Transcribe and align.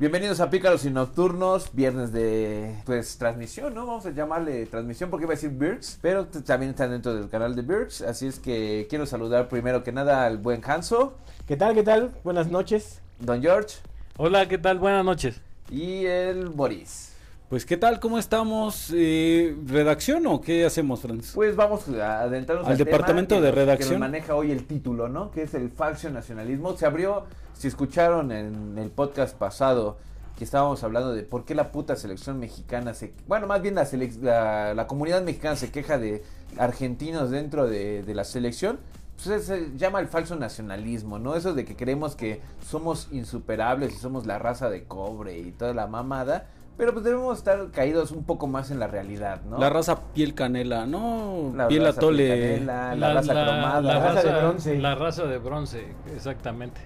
Bienvenidos 0.00 0.40
a 0.40 0.50
Pícaros 0.50 0.84
y 0.84 0.90
Nocturnos, 0.90 1.70
viernes 1.72 2.12
de 2.12 2.74
pues 2.84 3.16
transmisión, 3.16 3.74
¿no? 3.74 3.86
Vamos 3.86 4.04
a 4.06 4.10
llamarle 4.10 4.66
transmisión 4.66 5.08
porque 5.08 5.24
iba 5.24 5.32
a 5.34 5.36
decir 5.36 5.50
Birks, 5.50 5.98
pero 6.02 6.26
también 6.26 6.70
están 6.70 6.90
dentro 6.90 7.14
del 7.14 7.28
canal 7.28 7.54
de 7.54 7.62
Birks, 7.62 8.02
así 8.02 8.26
es 8.26 8.40
que 8.40 8.86
quiero 8.90 9.06
saludar 9.06 9.48
primero 9.48 9.84
que 9.84 9.92
nada 9.92 10.26
al 10.26 10.38
buen 10.38 10.60
Hanso, 10.64 11.14
¿Qué 11.46 11.56
tal? 11.56 11.74
¿Qué 11.74 11.82
tal? 11.82 12.10
Buenas 12.24 12.48
noches. 12.50 13.00
Don 13.20 13.40
George 13.42 13.76
Hola, 14.16 14.48
¿qué 14.48 14.58
tal? 14.58 14.78
Buenas 14.78 15.04
noches. 15.04 15.40
y 15.70 16.06
el 16.06 16.48
Boris. 16.48 17.12
Pues, 17.50 17.64
¿qué 17.66 17.76
tal? 17.76 18.00
¿Cómo 18.00 18.18
estamos? 18.18 18.90
Eh, 18.92 19.54
¿Redacción 19.66 20.26
o 20.26 20.40
qué 20.40 20.64
hacemos, 20.64 21.02
Franz? 21.02 21.32
Pues 21.34 21.54
vamos 21.54 21.88
a 21.90 22.22
adentrarnos 22.22 22.66
Al 22.66 22.76
tema 22.78 22.84
departamento 22.90 23.36
que 23.36 23.40
de 23.42 23.46
nos- 23.48 23.54
Que 23.54 23.60
redacción. 23.60 23.90
nos 23.92 24.00
maneja 24.00 24.34
hoy 24.34 24.50
el 24.50 24.66
título, 24.66 25.08
¿no? 25.08 25.30
Que 25.30 25.42
es 25.42 25.54
el 25.54 25.70
falso 25.70 26.10
nacionalismo. 26.10 26.76
Se 26.76 26.86
abrió, 26.86 27.26
si 27.54 27.68
escucharon 27.68 28.30
en 28.32 28.76
el 28.78 28.90
podcast 28.90 29.36
pasado, 29.36 29.96
que 30.36 30.44
estábamos 30.44 30.82
hablando 30.84 31.14
de 31.14 31.22
por 31.22 31.44
qué 31.44 31.54
la 31.54 31.70
puta 31.70 31.96
selección 31.96 32.38
mexicana 32.40 32.92
se... 32.92 33.14
Bueno, 33.26 33.46
más 33.46 33.62
bien 33.62 33.76
la, 33.76 33.84
selec- 33.84 34.20
la, 34.20 34.74
la 34.74 34.86
comunidad 34.86 35.22
mexicana 35.22 35.56
se 35.56 35.70
queja 35.70 35.96
de 35.96 36.24
argentinos 36.58 37.30
dentro 37.30 37.66
de, 37.66 38.02
de 38.02 38.14
la 38.14 38.24
selección. 38.24 38.80
Pues 39.24 39.44
se 39.44 39.70
llama 39.76 40.00
el 40.00 40.08
falso 40.08 40.34
nacionalismo, 40.34 41.20
¿no? 41.20 41.36
Eso 41.36 41.54
de 41.54 41.64
que 41.64 41.76
creemos 41.76 42.16
que 42.16 42.40
somos 42.66 43.08
insuperables 43.12 43.94
y 43.94 43.96
somos 43.98 44.26
la 44.26 44.40
raza 44.40 44.68
de 44.70 44.84
cobre 44.84 45.38
y 45.38 45.52
toda 45.52 45.72
la 45.72 45.86
mamada. 45.86 46.48
Pero 46.76 46.92
pues 46.92 47.04
debemos 47.04 47.38
estar 47.38 47.70
caídos 47.70 48.10
un 48.10 48.24
poco 48.24 48.48
más 48.48 48.72
en 48.72 48.80
la 48.80 48.88
realidad, 48.88 49.42
¿no? 49.48 49.58
La 49.58 49.70
raza 49.70 50.00
piel 50.14 50.34
canela, 50.34 50.84
¿no? 50.86 51.52
La 51.54 51.68
piel 51.68 51.84
raza 51.84 52.00
atole. 52.00 52.24
picanela, 52.24 52.96
la, 52.96 53.14
raza 53.14 53.32
cromada. 53.32 53.80
la 53.80 53.98
raza 54.00 54.22
de 54.24 54.40
bronce. 54.40 54.78
La 54.80 54.94
raza 54.96 55.24
de 55.26 55.38
bronce, 55.38 55.86
exactamente. 56.16 56.80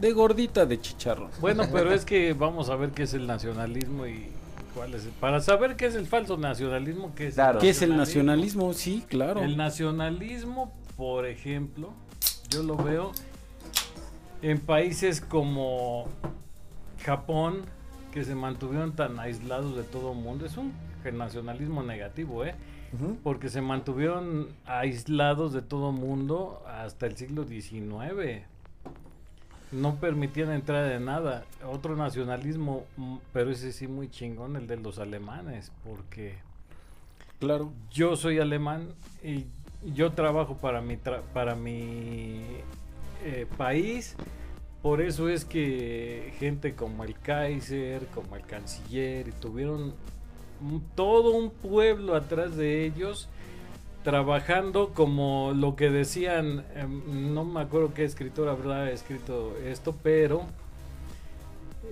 De 0.00 0.12
gordita 0.12 0.66
de 0.66 0.80
chicharro. 0.80 1.30
Bueno, 1.40 1.64
pero 1.72 1.92
es 1.92 2.04
que 2.04 2.32
vamos 2.32 2.70
a 2.70 2.76
ver 2.76 2.90
qué 2.90 3.02
es 3.04 3.14
el 3.14 3.26
nacionalismo 3.26 4.06
y 4.06 4.28
cuál 4.74 4.94
es. 4.94 5.04
el- 5.04 5.10
Para 5.12 5.40
saber 5.40 5.76
qué 5.76 5.86
es 5.86 5.94
el 5.94 6.06
falso 6.06 6.36
nacionalismo, 6.36 7.14
qué 7.14 7.28
es 7.28 7.34
Claro. 7.34 7.58
¿Qué 7.58 7.70
es 7.70 7.82
el 7.82 7.96
nacionalismo? 7.96 8.72
Sí, 8.72 9.04
claro. 9.08 9.42
El 9.42 9.56
nacionalismo, 9.56 10.72
por 10.96 11.26
ejemplo, 11.26 11.90
yo 12.50 12.62
lo 12.62 12.76
veo 12.76 13.12
en 14.42 14.58
países 14.60 15.20
como 15.20 16.06
Japón, 17.04 17.62
que 18.12 18.24
se 18.24 18.34
mantuvieron 18.34 18.92
tan 18.96 19.18
aislados 19.20 19.76
de 19.76 19.82
todo 19.82 20.12
el 20.12 20.18
mundo. 20.18 20.46
Es 20.46 20.56
un 20.56 20.72
nacionalismo 21.12 21.82
negativo, 21.82 22.44
¿eh? 22.44 22.54
Porque 23.22 23.48
se 23.48 23.60
mantuvieron 23.60 24.48
aislados 24.66 25.52
de 25.52 25.62
todo 25.62 25.92
mundo 25.92 26.62
hasta 26.66 27.06
el 27.06 27.16
siglo 27.16 27.44
XIX. 27.44 28.42
No 29.72 29.96
permitían 29.96 30.50
entrar 30.50 30.88
de 30.88 30.98
nada. 30.98 31.44
Otro 31.64 31.94
nacionalismo, 31.96 32.84
mm, 32.96 33.16
pero 33.32 33.50
ese 33.50 33.72
sí 33.72 33.86
muy 33.86 34.10
chingón, 34.10 34.56
el 34.56 34.66
de 34.66 34.76
los 34.76 34.98
alemanes, 34.98 35.70
porque 35.84 36.34
Claro. 37.38 37.72
yo 37.90 38.16
soy 38.16 38.38
alemán 38.38 38.88
y 39.22 39.46
yo 39.94 40.12
trabajo 40.12 40.56
para 40.56 40.80
mi 40.80 40.96
tra- 40.96 41.22
para 41.32 41.54
mi 41.54 42.42
eh, 43.24 43.46
país. 43.58 44.16
Por 44.82 45.00
eso 45.02 45.28
es 45.28 45.44
que 45.44 46.32
gente 46.38 46.74
como 46.74 47.04
el 47.04 47.14
Kaiser, 47.18 48.06
como 48.14 48.34
el 48.36 48.42
canciller, 48.46 49.28
y 49.28 49.32
tuvieron 49.32 49.94
un- 50.62 50.82
todo 50.94 51.30
un 51.36 51.50
pueblo 51.50 52.14
atrás 52.16 52.56
de 52.56 52.86
ellos 52.86 53.28
trabajando 54.02 54.90
como 54.94 55.52
lo 55.54 55.76
que 55.76 55.90
decían, 55.90 56.64
em, 56.74 57.34
no 57.34 57.44
me 57.44 57.60
acuerdo 57.60 57.92
qué 57.94 58.04
escritor 58.04 58.48
habrá 58.48 58.90
escrito 58.90 59.56
esto, 59.64 59.94
pero 60.02 60.46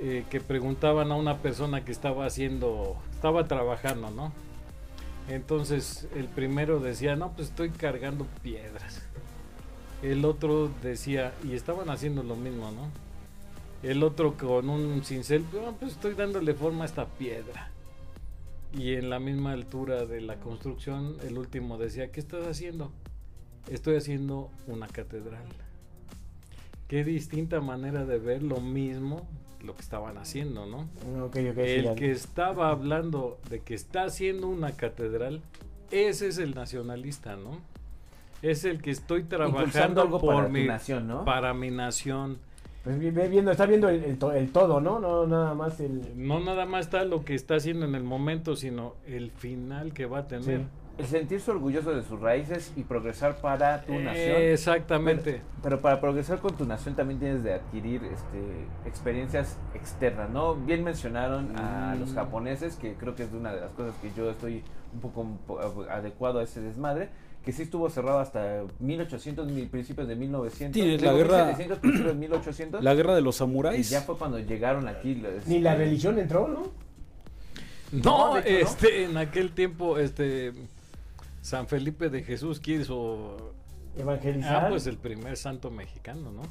eh, 0.00 0.24
que 0.30 0.40
preguntaban 0.40 1.10
a 1.12 1.16
una 1.16 1.38
persona 1.38 1.84
que 1.84 1.92
estaba 1.92 2.24
haciendo, 2.24 2.96
estaba 3.12 3.46
trabajando, 3.46 4.10
¿no? 4.10 4.32
Entonces 5.28 6.08
el 6.14 6.26
primero 6.26 6.80
decía, 6.80 7.16
no, 7.16 7.32
pues 7.32 7.48
estoy 7.48 7.70
cargando 7.70 8.26
piedras. 8.42 9.02
El 10.02 10.24
otro 10.24 10.70
decía, 10.82 11.32
y 11.44 11.54
estaban 11.54 11.90
haciendo 11.90 12.22
lo 12.22 12.36
mismo, 12.36 12.70
¿no? 12.70 12.88
El 13.82 14.02
otro 14.02 14.34
con 14.34 14.70
un 14.70 15.04
cincel, 15.04 15.44
"No, 15.52 15.72
pues 15.72 15.92
estoy 15.92 16.14
dándole 16.14 16.54
forma 16.54 16.84
a 16.84 16.86
esta 16.86 17.06
piedra. 17.06 17.70
Y 18.76 18.94
en 18.94 19.10
la 19.10 19.18
misma 19.18 19.52
altura 19.52 20.04
de 20.04 20.20
la 20.20 20.36
construcción, 20.36 21.16
el 21.26 21.38
último 21.38 21.78
decía, 21.78 22.10
¿qué 22.10 22.20
estás 22.20 22.46
haciendo? 22.46 22.92
Estoy 23.70 23.96
haciendo 23.96 24.50
una 24.66 24.86
catedral. 24.86 25.44
Qué 26.86 27.04
distinta 27.04 27.60
manera 27.60 28.04
de 28.04 28.18
ver 28.18 28.42
lo 28.42 28.60
mismo, 28.60 29.26
lo 29.62 29.74
que 29.74 29.82
estaban 29.82 30.16
haciendo, 30.18 30.66
¿no? 30.66 30.88
Sí, 31.34 31.40
El 31.40 31.94
que 31.94 32.10
estaba 32.10 32.70
hablando 32.70 33.38
de 33.50 33.60
que 33.60 33.74
está 33.74 34.04
haciendo 34.04 34.48
una 34.48 34.72
catedral, 34.72 35.42
ese 35.90 36.28
es 36.28 36.38
el 36.38 36.54
nacionalista, 36.54 37.36
¿no? 37.36 37.60
Es 38.40 38.64
el 38.64 38.80
que 38.80 38.90
estoy 38.90 39.24
trabajando 39.24 40.02
algo 40.02 40.20
por 40.20 40.34
para 40.36 40.48
mi 40.48 40.64
nación, 40.64 41.08
¿no? 41.08 41.24
para 41.24 41.54
mi 41.54 41.70
nación. 41.70 42.38
Pues 42.96 43.30
viendo, 43.30 43.50
está 43.50 43.66
viendo 43.66 43.88
el, 43.90 44.02
el 44.02 44.18
to- 44.18 44.32
el 44.32 44.50
todo, 44.50 44.80
¿no? 44.80 44.98
No 44.98 45.26
nada 45.26 45.52
más 45.54 45.78
el... 45.80 46.00
No 46.16 46.40
nada 46.40 46.64
más 46.64 46.86
está 46.86 47.04
lo 47.04 47.22
que 47.24 47.34
está 47.34 47.56
haciendo 47.56 47.84
en 47.84 47.94
el 47.94 48.02
momento, 48.02 48.56
sino 48.56 48.94
el 49.06 49.30
final 49.30 49.92
que 49.92 50.06
va 50.06 50.20
a 50.20 50.26
tener. 50.26 50.60
Sí. 50.60 50.66
El 50.96 51.06
sentirse 51.06 51.50
orgulloso 51.50 51.94
de 51.94 52.02
sus 52.02 52.18
raíces 52.18 52.72
y 52.76 52.82
progresar 52.82 53.36
para 53.36 53.82
tu 53.82 53.92
nación. 53.92 54.36
Exactamente. 54.38 55.32
Pero, 55.32 55.44
pero 55.62 55.80
para 55.80 56.00
progresar 56.00 56.38
con 56.40 56.56
tu 56.56 56.64
nación 56.64 56.96
también 56.96 57.20
tienes 57.20 57.44
de 57.44 57.52
adquirir 57.54 58.02
este, 58.04 58.66
experiencias 58.86 59.58
externas, 59.74 60.28
¿no? 60.30 60.54
Bien 60.56 60.82
mencionaron 60.82 61.56
a 61.56 61.94
Mm. 61.94 62.00
los 62.00 62.14
japoneses, 62.14 62.74
que 62.76 62.94
creo 62.94 63.14
que 63.14 63.22
es 63.24 63.32
una 63.32 63.52
de 63.52 63.60
las 63.60 63.70
cosas 63.72 63.94
que 64.02 64.10
yo 64.16 64.28
estoy 64.30 64.64
un 64.92 65.00
poco 65.00 65.26
adecuado 65.90 66.40
a 66.40 66.42
ese 66.42 66.60
desmadre, 66.62 67.10
que 67.48 67.52
sí 67.54 67.62
estuvo 67.62 67.88
cerrado 67.88 68.18
hasta 68.18 68.64
1800, 68.78 69.46
mil- 69.50 69.68
principios 69.70 70.06
de 70.06 70.14
1900. 70.16 70.74
Tienes 70.74 71.00
la 71.00 71.14
guerra- 71.14 71.46
1700, 71.46 71.78
principios 71.78 72.12
de 72.12 72.20
1800. 72.20 72.84
La 72.84 72.94
guerra 72.94 73.14
de 73.14 73.22
los 73.22 73.36
y 73.36 73.38
samuráis. 73.38 73.88
ya 73.88 74.02
fue 74.02 74.18
cuando 74.18 74.38
llegaron 74.38 74.86
aquí. 74.86 75.14
los- 75.14 75.46
Ni 75.46 75.58
la 75.58 75.74
religión 75.74 76.18
entró, 76.18 76.46
¿no? 76.46 76.70
No. 77.90 78.36
este, 78.36 79.04
en 79.04 79.16
aquel 79.16 79.52
tiempo, 79.52 79.96
este, 79.98 80.52
San 81.40 81.66
Felipe 81.68 82.10
de 82.10 82.22
Jesús 82.22 82.60
quiso, 82.60 83.54
Evangelizar. 83.96 84.66
ah, 84.66 84.68
pues 84.68 84.86
el 84.86 84.98
primer 84.98 85.38
santo 85.38 85.70
mexicano, 85.70 86.30
¿no? 86.30 86.42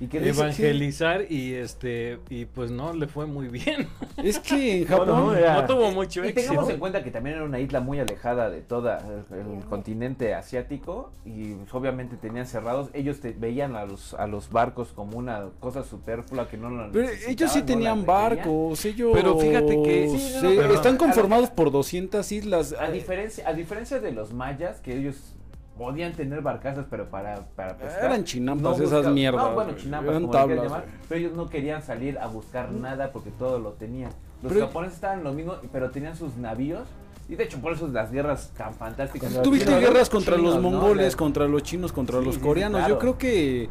Y 0.00 0.08
que 0.08 0.28
Evangelizar 0.28 1.30
y 1.30 1.54
este, 1.54 2.18
y 2.28 2.46
pues 2.46 2.70
no 2.72 2.92
le 2.92 3.06
fue 3.06 3.26
muy 3.26 3.46
bien. 3.48 3.88
Es 4.16 4.38
que 4.38 4.78
en 4.78 4.80
No, 4.82 4.88
Japón. 4.88 5.06
no, 5.08 5.34
era- 5.34 5.60
No 5.62 5.66
tuvo 5.66 5.90
mucho 5.92 6.24
Y 6.24 6.28
éxito. 6.28 6.48
tengamos 6.50 6.70
en 6.70 6.78
cuenta 6.80 7.04
que 7.04 7.10
también 7.10 7.36
era 7.36 7.44
una 7.44 7.60
isla 7.60 7.80
muy 7.80 8.00
alejada 8.00 8.50
de 8.50 8.60
todo 8.62 8.90
el, 8.92 9.38
el 9.38 9.64
continente 9.66 10.34
asiático 10.34 11.12
y 11.24 11.54
pues, 11.54 11.72
obviamente 11.74 12.16
tenían 12.16 12.46
cerrados. 12.46 12.88
Ellos 12.92 13.20
te, 13.20 13.32
veían 13.32 13.76
a 13.76 13.84
los, 13.86 14.14
a 14.14 14.26
los 14.26 14.50
barcos 14.50 14.92
como 14.94 15.16
una 15.16 15.50
cosa 15.60 15.84
superflua 15.84 16.48
que 16.48 16.56
no 16.56 16.70
lo 16.70 16.90
Pero 16.90 17.04
necesitaban, 17.06 17.32
ellos 17.32 17.52
sí 17.52 17.62
tenían 17.62 18.04
barcos, 18.06 18.84
ellos 18.84 19.10
Pero 19.14 19.38
fíjate 19.38 19.82
que- 19.82 20.08
Sí, 20.08 20.30
no, 20.34 20.40
se- 20.40 20.54
no, 20.56 20.60
pero- 20.62 20.74
están 20.74 20.94
a- 20.96 20.98
conformados 20.98 21.50
por 21.50 21.70
200 21.70 22.30
islas. 22.32 22.74
A 22.78 22.90
diferencia, 22.90 23.48
a 23.48 23.52
diferencia 23.52 24.00
de 24.00 24.12
los 24.12 24.32
mayas, 24.32 24.80
que 24.80 24.96
ellos 24.96 25.33
podían 25.76 26.12
tener 26.12 26.40
barcazas, 26.40 26.86
pero 26.88 27.08
para, 27.10 27.46
para 27.56 27.76
pescar. 27.76 28.04
Eran 28.04 28.24
chinampas 28.24 28.76
esas 28.78 28.90
buscaban- 28.90 29.14
mierdas, 29.14 29.44
No, 29.44 29.54
bueno, 29.54 29.72
chinampas, 29.76 30.10
Eran 30.10 30.22
como 30.22 30.32
tablas, 30.32 30.62
llamar, 30.64 30.84
pero 31.08 31.20
ellos 31.20 31.32
no 31.34 31.48
querían 31.48 31.82
salir 31.82 32.18
a 32.18 32.26
buscar 32.28 32.70
nada 32.72 33.10
porque 33.12 33.30
todo 33.30 33.58
lo 33.58 33.72
tenían. 33.72 34.10
Los 34.42 34.52
Pero- 34.52 34.66
japoneses 34.66 34.94
estaban 34.96 35.24
lo 35.24 35.32
mismo, 35.32 35.54
pero 35.72 35.90
tenían 35.90 36.16
sus 36.16 36.36
navíos. 36.36 36.86
Y 37.28 37.36
de 37.36 37.44
hecho, 37.44 37.58
por 37.58 37.72
eso 37.72 37.88
las 37.88 38.12
guerras 38.12 38.52
tan 38.56 38.74
fantásticas. 38.74 39.42
Tuviste 39.42 39.74
guerras 39.80 40.10
contra 40.10 40.36
chinos, 40.36 40.54
los 40.56 40.62
¿no? 40.62 40.70
mongoles, 40.70 41.16
contra 41.16 41.48
los 41.48 41.62
chinos, 41.62 41.90
contra 41.92 42.18
Sí, 42.18 42.24
los 42.26 42.34
sí, 42.34 42.40
coreanos. 42.42 42.80
claro. 42.80 42.94
Yo 42.94 42.98
creo 43.00 43.16
que 43.18 43.62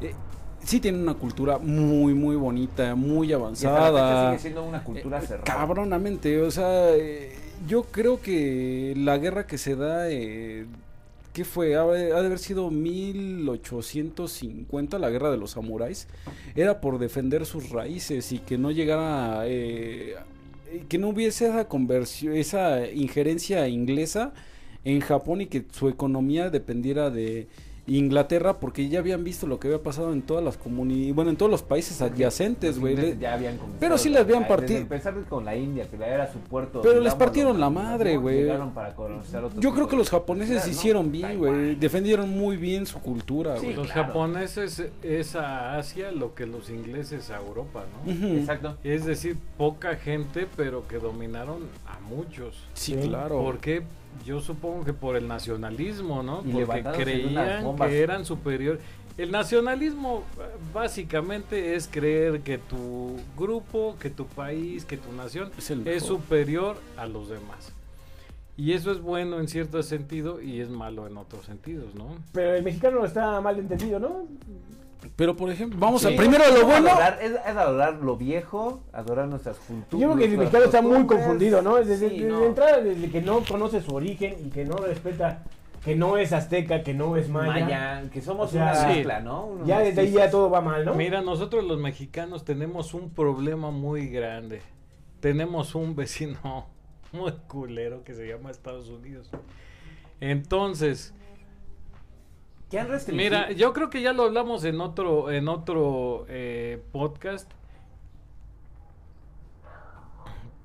eh, 0.00 0.14
sí 0.58 0.80
tienen 0.80 1.02
una 1.02 1.14
cultura 1.14 1.58
muy, 1.58 2.14
muy 2.14 2.34
bonita, 2.34 2.96
muy 2.96 3.32
avanzada. 3.32 4.30
sigue 4.30 4.40
siendo 4.40 4.64
una 4.64 4.82
cultura 4.82 5.18
Eh, 5.18 5.26
cerrada. 5.26 5.44
Cabronamente, 5.44 6.42
o 6.42 6.50
sea, 6.50 6.90
eh, 6.96 7.32
yo 7.68 7.84
creo 7.84 8.20
que 8.20 8.94
la 8.96 9.18
guerra 9.18 9.46
que 9.46 9.56
se 9.56 9.76
da, 9.76 10.10
eh, 10.10 10.66
¿qué 11.36 11.44
fue? 11.44 11.76
Ha, 11.76 11.84
de 11.84 12.16
haber 12.16 12.38
sido 12.38 12.70
1850, 12.70 14.98
la 14.98 15.10
guerra 15.10 15.30
de 15.30 15.36
los 15.36 15.50
samuráis, 15.50 16.08
era 16.54 16.80
por 16.80 16.98
defender 16.98 17.44
sus 17.44 17.68
raíces 17.68 18.32
y 18.32 18.38
que 18.38 18.56
no 18.56 18.70
llegara, 18.70 19.42
eh, 19.44 20.14
que 20.88 20.96
no 20.96 21.10
hubiese 21.10 21.48
esa 21.48 21.68
conversión, 21.68 22.34
esa 22.34 22.90
injerencia 22.90 23.68
inglesa 23.68 24.32
en 24.82 25.00
Japón 25.00 25.42
y 25.42 25.46
que 25.46 25.66
su 25.72 25.90
economía 25.90 26.48
dependiera 26.48 27.10
de 27.10 27.48
Inglaterra 27.86 28.54
porque 28.54 28.88
ya 28.88 28.98
habían 28.98 29.22
visto 29.22 29.46
lo 29.46 29.60
que 29.60 29.68
había 29.68 29.82
pasado 29.82 30.12
en 30.12 30.22
todas 30.22 30.42
las 30.42 30.56
comunidades, 30.56 31.14
bueno, 31.14 31.30
en 31.30 31.36
todos 31.36 31.50
los 31.50 31.62
países 31.62 32.02
adyacentes, 32.02 32.78
güey. 32.80 33.16
ya 33.18 33.34
habían 33.34 33.58
Pero 33.78 33.96
sí 33.96 34.08
les 34.08 34.20
habían 34.22 34.46
partido- 34.48 34.80
Empezar 34.80 35.14
con 35.28 35.44
la 35.44 35.54
India, 35.54 35.86
que 35.88 35.96
era 35.96 36.30
su 36.32 36.38
puerto. 36.40 36.80
Pero 36.82 37.00
les 37.00 37.14
partieron 37.14 37.60
la 37.60 37.70
madre, 37.70 38.16
güey. 38.16 38.38
Llegaron 38.38 38.72
para 38.72 38.94
colonizar 38.94 39.44
otro 39.44 39.60
Yo 39.60 39.72
creo 39.72 39.86
que 39.88 39.96
los 39.96 40.10
japoneses 40.10 40.56
Claro, 40.56 40.66
¿no? 40.66 40.72
hicieron 40.72 41.12
bien, 41.12 41.38
güey. 41.38 41.74
Defendieron 41.76 42.28
muy 42.30 42.56
bien 42.56 42.86
su 42.86 42.98
cultura, 43.00 43.56
Sí, 43.58 43.66
güey. 43.66 43.76
Los 43.76 43.86
claro. 43.92 44.08
japoneses 44.08 44.82
es 45.02 45.36
a 45.36 45.76
Asia 45.78 46.10
lo 46.10 46.34
que 46.34 46.46
los 46.46 46.68
ingleses 46.70 47.30
a 47.30 47.36
Europa, 47.38 47.84
¿no? 48.06 48.12
Exacto. 48.36 48.76
Es 48.82 49.04
decir, 49.04 49.36
poca 49.56 49.94
gente, 49.96 50.46
pero 50.56 50.88
que 50.88 50.98
dominaron 50.98 51.60
a 51.86 51.98
muchos. 52.08 52.64
Sí, 52.74 52.96
Sí. 53.00 53.08
claro. 53.08 53.38
¿Por 53.38 53.58
qué? 53.58 53.82
Yo 54.24 54.40
supongo 54.40 54.84
que 54.84 54.92
por 54.92 55.16
el 55.16 55.28
nacionalismo, 55.28 56.22
¿no? 56.22 56.42
Y 56.44 56.52
Porque 56.52 56.82
creían 56.82 57.76
que 57.76 58.00
eran 58.00 58.24
superior. 58.24 58.78
El 59.16 59.30
nacionalismo 59.30 60.24
básicamente 60.74 61.74
es 61.74 61.88
creer 61.88 62.40
que 62.42 62.58
tu 62.58 63.16
grupo, 63.36 63.96
que 63.98 64.10
tu 64.10 64.26
país, 64.26 64.84
que 64.84 64.98
tu 64.98 65.10
nación 65.12 65.50
Es 65.86 66.02
superior 66.02 66.76
a 66.96 67.06
los 67.06 67.28
demás. 67.28 67.72
Y 68.58 68.72
eso 68.72 68.90
es 68.90 69.00
bueno 69.00 69.38
en 69.38 69.48
cierto 69.48 69.82
sentido 69.82 70.40
y 70.40 70.60
es 70.60 70.70
malo 70.70 71.06
en 71.06 71.16
otros 71.18 71.44
sentidos, 71.44 71.94
¿no? 71.94 72.16
Pero 72.32 72.54
el 72.54 72.62
mexicano 72.62 73.04
está 73.04 73.40
mal 73.40 73.58
entendido, 73.58 73.98
¿no? 73.98 74.26
Pero, 75.14 75.36
por 75.36 75.50
ejemplo, 75.50 75.78
vamos 75.78 76.02
Sí. 76.02 76.12
a 76.12 76.16
primero 76.16 76.44
lo 76.52 76.66
bueno. 76.66 76.88
Adorar- 76.90 77.18
es, 77.22 77.32
es 77.32 77.56
adorar 77.56 77.94
lo 77.94 78.16
viejo, 78.16 78.82
adorar 78.92 79.28
nuestras 79.28 79.56
culturas. 79.58 80.00
Yo 80.00 80.08
creo 80.12 80.16
que 80.16 80.24
el 80.32 80.38
mexicano 80.38 80.64
está 80.64 80.82
muy 80.82 81.06
confundido, 81.06 81.62
¿no? 81.62 81.76
Desde, 81.76 82.08
Sí, 82.08 82.16
desde 82.20 82.28
no. 82.28 82.44
entrada, 82.44 82.80
desde 82.80 83.10
que 83.10 83.20
no 83.22 83.42
conoce 83.44 83.80
su 83.82 83.94
origen 83.94 84.36
y 84.44 84.50
que 84.50 84.64
no 84.64 84.76
respeta 84.76 85.42
que 85.84 85.94
no 85.94 86.16
es 86.18 86.32
azteca, 86.32 86.82
que 86.82 86.94
no 86.94 87.16
es 87.16 87.28
maya. 87.28 87.52
Maya, 87.64 88.02
que 88.12 88.20
somos 88.20 88.48
O 88.48 88.52
sea, 88.52 88.62
una 88.64 88.74
sí. 88.74 88.86
mezcla, 88.88 89.20
¿no? 89.20 89.44
Unos 89.46 89.68
Ya 89.68 89.78
desde 89.78 90.00
ahí 90.00 90.10
ya 90.10 90.28
todo 90.30 90.50
va 90.50 90.60
mal, 90.60 90.84
¿no? 90.84 90.94
Mira, 90.94 91.20
nosotros 91.22 91.62
los 91.64 91.78
mexicanos 91.78 92.44
tenemos 92.44 92.92
un 92.92 93.10
problema 93.10 93.70
muy 93.70 94.08
grande. 94.08 94.62
Tenemos 95.20 95.76
un 95.76 95.94
vecino 95.94 96.66
muy 97.12 97.30
culero 97.46 98.02
que 98.02 98.14
se 98.14 98.26
llama 98.26 98.50
Estados 98.50 98.88
Unidos. 98.88 99.30
Entonces, 100.20 101.14
Mira, 103.12 103.52
yo 103.52 103.72
creo 103.72 103.90
que 103.90 104.02
ya 104.02 104.12
lo 104.12 104.24
hablamos 104.24 104.64
en 104.64 104.80
otro, 104.80 105.30
en 105.30 105.48
otro 105.48 106.26
eh, 106.28 106.82
podcast. 106.92 107.50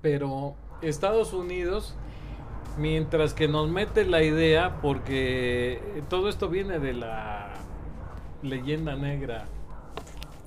Pero 0.01 0.56
Estados 0.81 1.33
Unidos, 1.33 1.95
mientras 2.77 3.33
que 3.33 3.48
nos 3.48 3.69
mete 3.69 4.06
la 4.06 4.24
idea, 4.24 4.80
porque 4.81 6.03
todo 6.09 6.27
esto 6.30 6.50
viene 6.50 6.80
de 6.80 6.94
la 6.94 7.53
leyenda 8.42 8.95
negra 8.95 9.45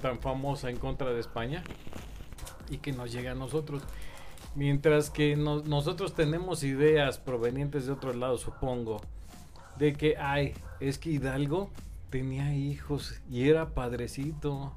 tan 0.02 0.18
famosa 0.18 0.70
en 0.70 0.76
contra 0.76 1.10
de 1.12 1.20
España 1.20 1.62
y 2.68 2.78
que 2.78 2.92
nos 2.92 3.12
llega 3.12 3.32
a 3.32 3.34
nosotros. 3.36 3.82
Mientras 4.56 5.10
que 5.10 5.36
nos- 5.36 5.66
nosotros 5.66 6.14
tenemos 6.14 6.62
ideas 6.64 7.18
provenientes 7.18 7.86
de 7.86 7.92
otros 7.92 8.16
lados, 8.16 8.40
supongo, 8.40 9.00
de 9.78 9.92
que, 9.94 10.16
ay, 10.16 10.54
es 10.80 10.98
que 10.98 11.10
Hidalgo 11.10 11.70
tenía 12.10 12.54
hijos 12.54 13.20
y 13.30 13.48
era 13.48 13.68
padrecito. 13.70 14.72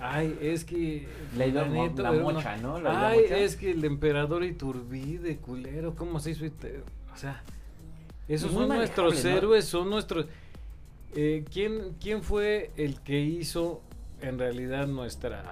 Ay, 0.00 0.36
es 0.42 0.64
que... 0.64 1.06
Fulanito 1.32 2.02
la 2.02 2.08
era 2.12 2.24
una- 2.24 2.34
mocha, 2.34 2.56
¿no? 2.56 2.80
La- 2.80 2.92
la 2.92 3.08
Ay, 3.10 3.20
mocha. 3.22 3.38
es 3.38 3.54
que 3.56 3.70
el 3.70 3.84
emperador 3.84 4.42
Iturbide, 4.44 5.36
culero, 5.36 5.94
¿cómo 5.94 6.18
se 6.18 6.32
hizo? 6.32 6.44
O 6.46 7.16
sea, 7.16 7.42
esos 8.26 8.50
Muy 8.52 8.66
son 8.66 8.76
nuestros 8.76 9.24
héroes, 9.24 9.64
son 9.64 9.90
nuestros... 9.90 10.26
Eh, 11.14 11.44
¿quién, 11.52 11.94
¿Quién 12.00 12.22
fue 12.22 12.70
el 12.76 13.00
que 13.00 13.20
hizo 13.20 13.80
en 14.22 14.38
realidad 14.38 14.86
nuestra, 14.88 15.44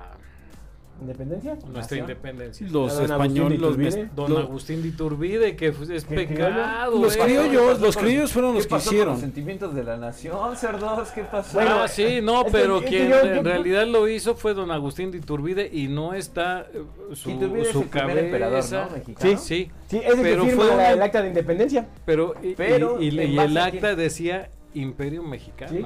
¿Independencia? 1.01 1.53
nuestra 1.55 1.73
¿Nación? 1.81 1.99
independencia? 2.01 2.67
Los 2.71 2.99
españoles, 3.01 3.59
los 3.61 3.77
Don 4.15 4.37
Agustín 4.37 4.83
de 4.83 4.89
Iturbide, 4.89 5.57
que 5.57 5.73
fue- 5.73 5.95
es 5.97 6.05
¿Qué 6.05 6.15
pecado. 6.15 6.99
Los 7.01 7.17
eh. 7.17 7.21
criollos, 7.25 7.81
los 7.81 7.97
criollos 7.97 8.33
fueron 8.33 8.53
¿Qué 8.53 8.59
los 8.59 8.67
que 8.67 8.77
hicieron. 8.77 9.09
los 9.15 9.21
sentimientos 9.21 9.75
de 9.75 9.85
la 9.85 9.97
nación, 9.97 10.57
cerdos? 10.57 11.11
¿Qué 11.11 11.23
pasó? 11.25 11.55
Bueno, 11.55 11.81
ah, 11.83 11.89
sí, 11.89 12.21
no, 12.23 12.45
pero 12.53 12.81
quien 12.83 13.09
yo- 13.11 13.21
en 13.21 13.35
yo- 13.37 13.43
realidad 13.43 13.87
lo 13.87 14.07
hizo 14.09 14.35
fue 14.35 14.55
don 14.55 14.71
Agustín 14.71 15.11
de 15.11 15.19
Iturbide 15.19 15.69
y 15.73 15.89
no 15.89 16.15
está 16.15 16.67
eh, 16.73 16.83
su, 17.15 17.31
Iturbide 17.31 17.63
es 17.63 17.75
el 17.75 17.89
cabeza. 17.89 18.21
emperador, 18.21 18.65
¿no? 18.73 18.91
Mexicano. 18.97 19.39
Sí. 19.39 19.47
Sí, 19.67 19.71
Sí, 19.89 19.97
es 20.05 20.15
el 20.15 20.21
Pero 20.23 20.45
que 20.45 20.51
firma 20.51 20.65
fue 20.67 20.93
el 20.93 21.03
acta 21.03 21.21
de 21.23 21.29
independencia. 21.29 21.89
pero, 22.05 22.35
y, 22.43 22.55
Pero, 22.55 23.01
y- 23.03 23.09
y- 23.09 23.21
¿en 23.21 23.33
y 23.33 23.37
base 23.37 23.49
el 23.51 23.59
acta 23.59 23.95
decía 23.97 24.51
Imperio 24.75 25.23
Mexicano. 25.25 25.73
Sí. 25.73 25.85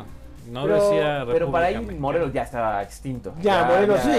No 0.51 0.63
Pero- 0.65 0.75
decía 0.91 1.25
Pero 1.31 1.51
para 1.51 1.67
ahí 1.67 1.73
República 1.75 1.81
Mexicana. 1.93 2.01
Morelos 2.01 2.33
ya 2.33 2.43
estaba 2.43 2.83
extinto. 2.83 3.33
Ya, 3.43 3.65
Morelos, 3.65 4.01
sí. 4.01 4.11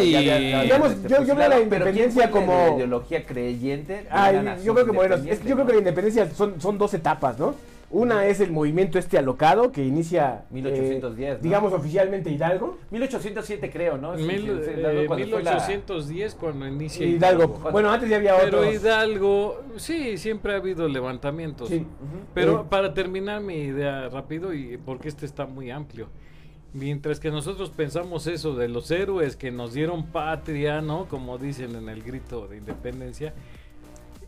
Digamos, 0.63 0.91
este, 0.91 1.07
yo- 1.09 1.23
yo 1.23 1.35
veo 1.35 1.49
la 1.49 1.55
pero 1.55 1.59
¿quién 1.59 1.63
independencia 1.63 2.25
de 2.25 2.31
como- 2.31 2.53
la 2.67 2.75
ideología 2.75 3.25
creyente. 3.25 4.07
Ay, 4.09 4.55
yo 4.63 4.73
creo 4.73 4.85
que 4.85 4.91
Morelos, 4.91 5.21
es 5.25 5.39
que 5.39 5.47
yo 5.49 5.55
creo 5.55 5.67
que 5.67 5.73
la 5.73 5.79
independencia 5.79 6.29
son, 6.31 6.59
son 6.59 6.77
dos 6.77 6.93
etapas, 6.93 7.37
¿no? 7.37 7.53
Una 7.95 8.25
es 8.27 8.41
el 8.41 8.51
movimiento 8.51 8.99
este 8.99 9.17
alocado 9.17 9.71
que 9.71 9.85
inicia, 9.85 10.43
1810, 10.51 11.29
eh, 11.29 11.37
¿no? 11.37 11.43
digamos 11.43 11.71
oficialmente 11.73 12.29
Hidalgo. 12.29 12.77
1807 12.91 13.69
creo, 13.71 13.97
¿no? 13.97 14.17
Sí, 14.17 14.23
Mil- 14.23 14.49
eh, 14.67 15.05
cuando 15.07 15.27
fue 15.27 15.43
la- 15.43 15.51
1810 15.53 16.35
cuando 16.35 16.67
inicia 16.67 17.05
Hidalgo. 17.05 17.43
Hidalgo. 17.45 17.71
Bueno, 17.71 17.89
antes 17.91 18.09
ya 18.09 18.17
había 18.17 18.35
Pero 18.35 18.59
otros. 18.59 18.73
Hidalgo, 18.75 19.63
sí, 19.77 20.17
siempre 20.17 20.53
ha 20.53 20.57
habido 20.57 20.87
levantamientos. 20.89 21.69
Sí. 21.69 21.85
Pero 22.33 22.61
Eh, 22.61 22.65
para 22.69 22.93
terminar 22.93 23.41
mi 23.41 23.55
idea 23.55 24.09
rápido, 24.09 24.53
y 24.53 24.77
porque 24.77 25.07
este 25.07 25.25
está 25.25 25.45
muy 25.45 25.71
amplio. 25.71 26.07
Mientras 26.73 27.21
que 27.21 27.31
nosotros 27.31 27.69
pensamos 27.69 28.27
eso 28.27 28.53
de 28.55 28.67
los 28.67 28.91
héroes 28.91 29.37
que 29.37 29.49
nos 29.51 29.73
dieron 29.73 30.07
patria, 30.07 30.81
¿no? 30.81 31.05
Como 31.07 31.37
dicen 31.37 31.73
en 31.77 31.87
el 31.87 32.03
grito 32.03 32.47
de 32.49 32.57
independencia. 32.57 33.33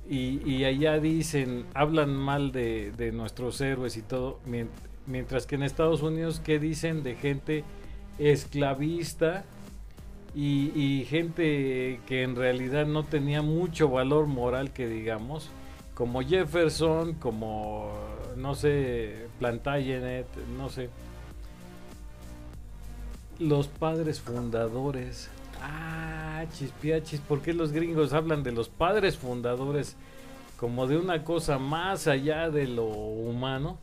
Y, 0.09 0.63
allá 0.63 0.99
dicen, 0.99 1.65
hablan 1.73 2.15
mal 2.15 2.51
de, 2.53 3.11
nuestros 3.13 3.59
héroes 3.61 3.97
y 3.97 4.01
todo. 4.01 4.39
mien- 4.45 4.69
Mientras 5.05 5.45
que 5.45 5.55
en 5.55 5.63
Estados 5.63 6.01
Unidos, 6.01 6.41
¿qué 6.43 6.59
dicen 6.59 7.03
de 7.03 7.15
gente 7.15 7.63
esclavista? 8.19 9.43
Y, 10.35 10.71
y 10.79 11.05
gente 11.05 11.99
que 12.05 12.23
en 12.23 12.35
realidad 12.35 12.85
no 12.85 13.03
tenía 13.03 13.41
mucho 13.41 13.89
valor 13.89 14.27
moral 14.27 14.71
que 14.71 14.87
digamos, 14.87 15.49
como 15.93 16.21
Jefferson, 16.21 17.13
como 17.13 17.91
no 18.37 18.53
sé, 18.53 19.27
Plantagenet, 19.39 20.27
no 20.57 20.69
sé. 20.69 20.89
Los 23.39 23.67
padres 23.67 24.19
fundadores. 24.21 25.29
Ah, 25.61 26.26
chispiachis, 26.45 27.19
¿por 27.21 27.41
qué 27.41 27.53
los 27.53 27.71
gringos 27.71 28.13
hablan 28.13 28.43
de 28.43 28.51
los 28.51 28.69
padres 28.69 29.17
fundadores 29.17 29.95
como 30.59 30.87
de 30.87 30.97
una 30.97 31.23
cosa 31.23 31.57
más 31.59 32.07
allá 32.07 32.49
de 32.49 32.67
lo 32.67 32.85
humano? 32.85 33.77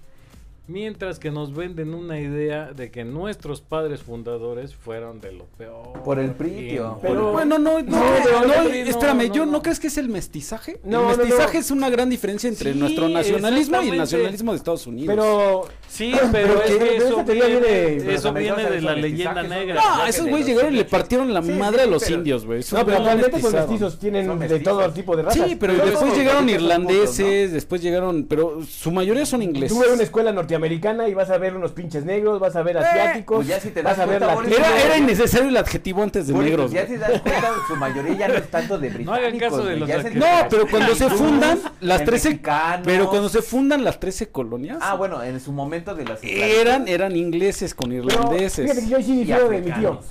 Mientras 0.66 1.18
que 1.18 1.30
nos 1.30 1.54
venden 1.54 1.92
una 1.92 2.18
idea 2.18 2.72
de 2.72 2.90
que 2.90 3.04
nuestros 3.04 3.60
padres 3.60 4.02
fundadores 4.02 4.74
fueron 4.74 5.20
de 5.20 5.30
lo 5.32 5.44
peor. 5.44 6.02
Por 6.02 6.18
el 6.18 6.30
PRI, 6.30 6.70
tío. 6.70 6.98
Pero- 7.02 7.32
Bueno, 7.32 7.58
no, 7.58 7.82
no, 7.82 7.82
No, 7.82 7.98
no, 7.98 8.62
espérame, 8.72 9.28
no, 9.28 9.34
yo 9.34 9.44
no. 9.44 9.60
crees 9.60 9.78
que 9.78 9.88
es 9.88 9.98
el 9.98 10.08
mestizaje. 10.08 10.80
No, 10.82 11.10
el 11.10 11.18
no, 11.18 11.22
mestizaje 11.24 11.54
no. 11.54 11.60
es 11.60 11.70
una 11.70 11.90
gran 11.90 12.08
diferencia 12.08 12.48
entre 12.48 12.72
Sí, 12.72 12.78
nuestro 12.78 13.10
nacionalismo 13.10 13.82
y 13.82 13.88
el 13.90 13.98
nacionalismo 13.98 14.52
de 14.52 14.56
Estados 14.56 14.86
Unidos. 14.86 15.14
Pero 15.14 15.68
Sí, 15.88 16.12
Pero 16.32 16.54
pero 16.54 16.62
es 16.64 16.76
que- 16.76 16.96
eso 16.96 17.24
viene, 17.24 18.14
eso 18.14 18.32
de 18.32 18.80
la 18.80 18.94
leyenda 18.96 19.42
negra. 19.44 19.80
no, 19.80 20.06
esos 20.06 20.22
güeyes 20.26 20.40
los 20.40 20.48
llegaron 20.48 20.74
y 20.74 20.76
le 20.78 20.84
partieron 20.84 21.32
la 21.32 21.42
Sí, 21.42 21.52
madre 21.52 21.78
sí, 21.82 21.84
a 21.84 21.90
los 21.90 22.02
pero- 22.04 22.14
indios, 22.16 22.44
güey. 22.46 22.60
No, 22.72 22.84
pero 22.84 22.98
realmente 23.04 23.30
son 23.30 23.52
mestizaron. 23.52 23.70
mestizos, 23.70 23.98
tienen 24.00 24.26
Son 24.26 24.38
de 24.40 24.60
todo 24.60 24.90
tipo 24.90 25.16
de 25.16 25.22
razas. 25.22 25.48
Sí, 25.48 25.56
pero 25.56 25.74
Pero 25.74 25.86
después 25.86 26.16
llegaron 26.16 26.46
los 26.46 26.54
irlandeses, 26.54 27.52
después 27.52 27.80
llegaron, 27.82 28.24
pero 28.24 28.60
su 28.68 28.90
mayoría 28.90 29.24
son 29.26 29.42
ingleses. 29.42 29.76
Tú 29.76 29.82
ves 29.82 29.92
una 29.92 30.02
escuela 30.02 30.32
norteamericana 30.32 31.08
y 31.08 31.14
vas 31.14 31.30
a 31.30 31.38
ver 31.38 31.54
unos 31.54 31.72
pinches 31.72 32.04
negros, 32.04 32.40
vas 32.40 32.56
a 32.56 32.62
ver 32.62 32.78
asiáticos, 32.78 33.36
pues 33.36 33.48
ya 33.48 33.60
si 33.60 33.70
te 33.70 33.82
vas 33.82 33.98
a 33.98 34.06
ver 34.06 34.18
cuenta, 34.18 34.34
Boris, 34.34 34.50
latinos. 34.50 34.70
Era, 34.72 34.84
era 34.86 34.98
innecesario 34.98 35.48
el 35.48 35.56
adjetivo 35.56 36.02
antes 36.02 36.26
de 36.26 36.34
negros. 36.34 36.72
Ya 36.72 36.86
te 36.86 36.98
das 36.98 37.20
cuenta, 37.20 37.52
su 37.68 37.76
mayoría 37.76 38.14
ya 38.14 38.28
no 38.28 38.34
es 38.34 38.50
tanto 38.50 38.78
de 38.78 38.88
británicos. 38.90 39.52
los 39.78 40.14
No, 40.14 40.26
pero 40.50 40.66
cuando 40.68 40.94
se 40.94 41.08
fundan 41.08 41.60
las 41.80 42.00
el 42.00 42.06
13 42.06 42.28
mexicano. 42.30 42.82
pero 42.84 43.08
cuando 43.08 43.28
se 43.28 43.42
fundan 43.42 43.84
las 43.84 44.00
13 44.00 44.28
colonias 44.30 44.78
Ah, 44.80 44.94
bueno, 44.94 45.22
en 45.22 45.38
su 45.40 45.52
momento 45.52 45.83
de 45.92 46.04
las 46.06 46.24
eran 46.24 46.88
eran 46.88 47.14
ingleses 47.14 47.74
con 47.74 47.90
Pero 47.90 48.04
irlandeses. 48.04 48.64
fíjate 48.64 48.80
que 48.86 48.90
yo 48.90 49.02
sí 49.02 49.12
y 49.12 49.16
difiero 49.18 49.48
de 49.50 49.58
mi 49.58 49.64
tío. 49.64 49.72
africanos. 49.92 50.04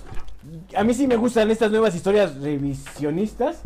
A 0.75 0.83
mí 0.83 0.93
sí 0.93 1.07
me 1.07 1.15
gustan 1.15 1.49
estas 1.49 1.71
nuevas 1.71 1.95
historias 1.95 2.35
revisionistas, 2.35 3.61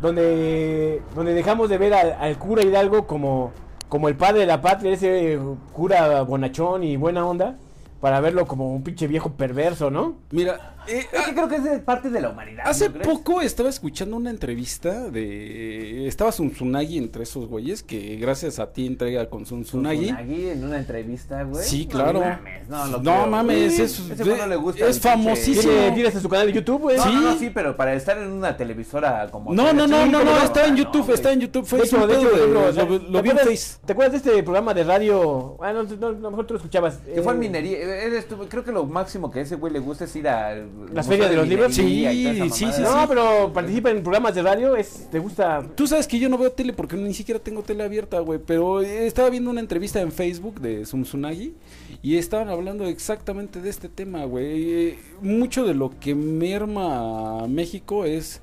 donde, 0.00 1.02
donde 1.14 1.34
dejamos 1.34 1.68
de 1.68 1.78
ver 1.78 1.92
al, 1.94 2.12
al 2.12 2.38
cura 2.38 2.62
Hidalgo 2.62 3.06
como, 3.06 3.52
como 3.88 4.08
el 4.08 4.16
padre 4.16 4.40
de 4.40 4.46
la 4.46 4.62
patria, 4.62 4.92
ese 4.92 5.38
cura 5.72 6.22
bonachón 6.22 6.84
y 6.84 6.96
buena 6.96 7.26
onda, 7.26 7.58
para 8.00 8.20
verlo 8.20 8.46
como 8.46 8.72
un 8.72 8.82
pinche 8.82 9.06
viejo 9.06 9.32
perverso, 9.32 9.90
¿no? 9.90 10.14
Mira, 10.30 10.74
eh, 10.88 11.06
Es 11.12 11.22
que 11.26 11.34
creo 11.34 11.48
que 11.48 11.56
es 11.56 11.64
de 11.64 11.78
parte 11.78 12.10
de 12.10 12.20
la 12.20 12.30
humanidad. 12.30 12.64
Hace 12.66 12.88
¿no 12.88 13.00
poco 13.00 13.40
estaba 13.40 13.68
escuchando 13.68 14.16
una 14.16 14.30
entrevista 14.30 15.10
de. 15.10 16.06
Estaba 16.06 16.32
Zunzunagi 16.32 16.98
entre 16.98 17.22
esos 17.24 17.46
güeyes 17.48 17.82
que 17.82 18.16
gracias 18.16 18.58
a 18.58 18.72
ti 18.72 18.86
entrega 18.86 19.28
con 19.28 19.46
Zunzunagi. 19.46 20.06
Tsunagi 20.06 20.48
en 20.50 20.64
una 20.64 20.78
entrevista, 20.78 21.42
güey. 21.44 21.64
Sí, 21.64 21.84
No 21.86 21.90
claro. 21.90 22.20
mames, 22.20 22.68
No, 22.68 22.86
lo 22.86 23.02
No 23.02 23.26
mames, 23.26 23.74
Sí, 23.76 23.82
es, 23.82 23.98
ese 24.10 24.24
güey 24.24 24.36
no 24.38 24.46
le 24.46 24.56
gusta 24.56 24.86
es 24.86 24.96
el 24.96 25.02
pinche- 25.02 25.10
famosísimo. 25.10 25.62
Tiene, 25.72 25.90
tiene 25.92 26.08
hasta 26.08 26.20
su 26.20 26.28
canal 26.28 26.46
de 26.46 26.52
YouTube, 26.52 26.80
güey. 26.82 26.96
No, 26.96 27.02
Sí. 27.04 27.10
no, 27.14 27.20
no, 27.20 27.38
sí, 27.38 27.50
pero 27.52 27.76
para 27.76 27.94
estar 27.94 28.18
en 28.18 28.30
una 28.30 28.56
televisora 28.56 29.28
como. 29.30 29.52
No, 29.54 29.72
no, 29.72 29.86
no, 29.86 30.06
no, 30.06 30.24
no, 30.24 30.36
está 30.42 30.66
en 30.66 30.72
no, 30.72 30.78
YouTube, 30.78 31.10
está 31.12 31.32
en 31.32 31.40
YouTube. 31.40 31.64
Fue 31.66 31.78
De 31.80 31.84
hecho, 31.86 31.96
un 32.02 32.08
de 32.08 32.14
hecho, 32.14 32.22
pedo 32.22 32.30
por 32.30 32.38
ejemplo, 32.38 32.60
de- 32.62 32.68
o 32.68 32.72
sea, 32.72 32.84
lo, 32.84 33.00
¿te 33.00 33.08
lo 33.10 33.22
vi 33.22 33.30
en 33.30 33.38
Face. 33.38 33.78
¿Te 33.84 33.92
acuerdas 33.92 34.12
de 34.22 34.30
este 34.30 34.42
programa 34.42 34.74
de 34.74 34.84
radio? 34.84 35.56
Ah, 35.60 35.72
no, 35.72 35.82
no, 35.84 36.06
a 36.06 36.10
lo 36.12 36.30
mejor 36.30 36.46
tú 36.46 36.54
lo 36.54 36.58
escuchabas. 36.58 36.96
Que 36.98 37.22
fue 37.22 37.32
en 37.32 37.38
eh, 37.38 37.40
minería. 37.40 37.78
Estuvo- 38.18 38.46
creo 38.48 38.64
que 38.64 38.72
lo 38.72 38.84
máximo 38.86 39.30
que 39.30 39.40
a 39.40 39.42
ese 39.42 39.56
güey 39.56 39.72
le 39.72 39.78
gusta 39.78 40.04
es 40.04 40.16
ir 40.16 40.28
a. 40.28 40.54
Las 40.92 41.06
ferias 41.06 41.30
de 41.30 41.36
los 41.36 41.48
libros. 41.48 41.74
Sí, 41.74 42.06
Sí, 42.52 42.66
sí, 42.72 42.82
No, 42.82 43.06
pero 43.08 43.52
participa 43.52 43.90
en 43.90 44.02
programas 44.02 44.34
de 44.34 44.42
radio, 44.42 44.76
es, 44.76 45.08
te 45.10 45.18
gusta. 45.18 45.62
Tú 45.74 45.86
sabes 45.86 46.06
que 46.06 46.18
yo 46.18 46.28
no 46.28 46.38
veo 46.38 46.50
tele 46.52 46.72
porque 46.72 46.96
ni 46.96 47.14
siquiera 47.14 47.40
tengo 47.40 47.62
tele 47.62 47.84
abierta, 47.84 48.18
güey. 48.20 48.40
Pero 48.44 48.80
estaba 48.80 49.30
viendo 49.30 49.50
una 49.50 49.60
entrevista 49.60 50.00
en 50.00 50.12
Facebook 50.12 50.60
de 50.60 50.86
Sumsunagi 50.86 51.54
y 52.02 52.16
estaban 52.16 52.48
hablando 52.48 52.86
exactamente 52.86 53.60
de 53.60 53.70
este 53.70 53.88
tema, 53.88 54.24
güey. 54.24 54.98
Mucho 55.20 55.64
de 55.64 55.74
lo 55.74 55.98
que 55.98 56.14
merma 56.14 57.44
a 57.44 57.46
México 57.46 58.04
es 58.04 58.40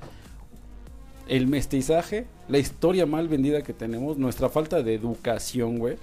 el 1.28 1.46
mestizaje, 1.46 2.26
la 2.48 2.58
historia 2.58 3.06
mal 3.06 3.28
vendida 3.28 3.62
que 3.62 3.72
tenemos, 3.72 4.16
nuestra 4.16 4.48
falta 4.48 4.82
de 4.82 4.94
educación, 4.94 5.78
güey. 5.78 5.96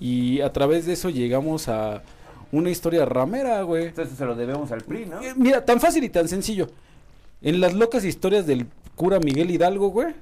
Y 0.00 0.40
a 0.40 0.52
través 0.52 0.86
de 0.86 0.94
eso 0.94 1.10
llegamos 1.10 1.68
a 1.68 2.02
una 2.52 2.70
historia 2.70 3.04
ramera, 3.04 3.62
güey. 3.62 3.86
Entonces 3.86 4.16
se 4.16 4.24
lo 4.24 4.34
debemos 4.34 4.70
al 4.72 4.82
PRI, 4.82 5.06
¿no? 5.06 5.20
Eh, 5.22 5.32
Mira, 5.36 5.64
tan 5.64 5.80
fácil 5.80 6.04
y 6.04 6.08
tan 6.08 6.28
sencillo. 6.28 6.68
En 7.42 7.60
las 7.60 7.74
locas 7.74 8.04
historias 8.04 8.46
del 8.46 8.66
cura 8.96 9.18
Miguel 9.18 9.50
Hidalgo, 9.50 9.88
güey. 9.88 10.14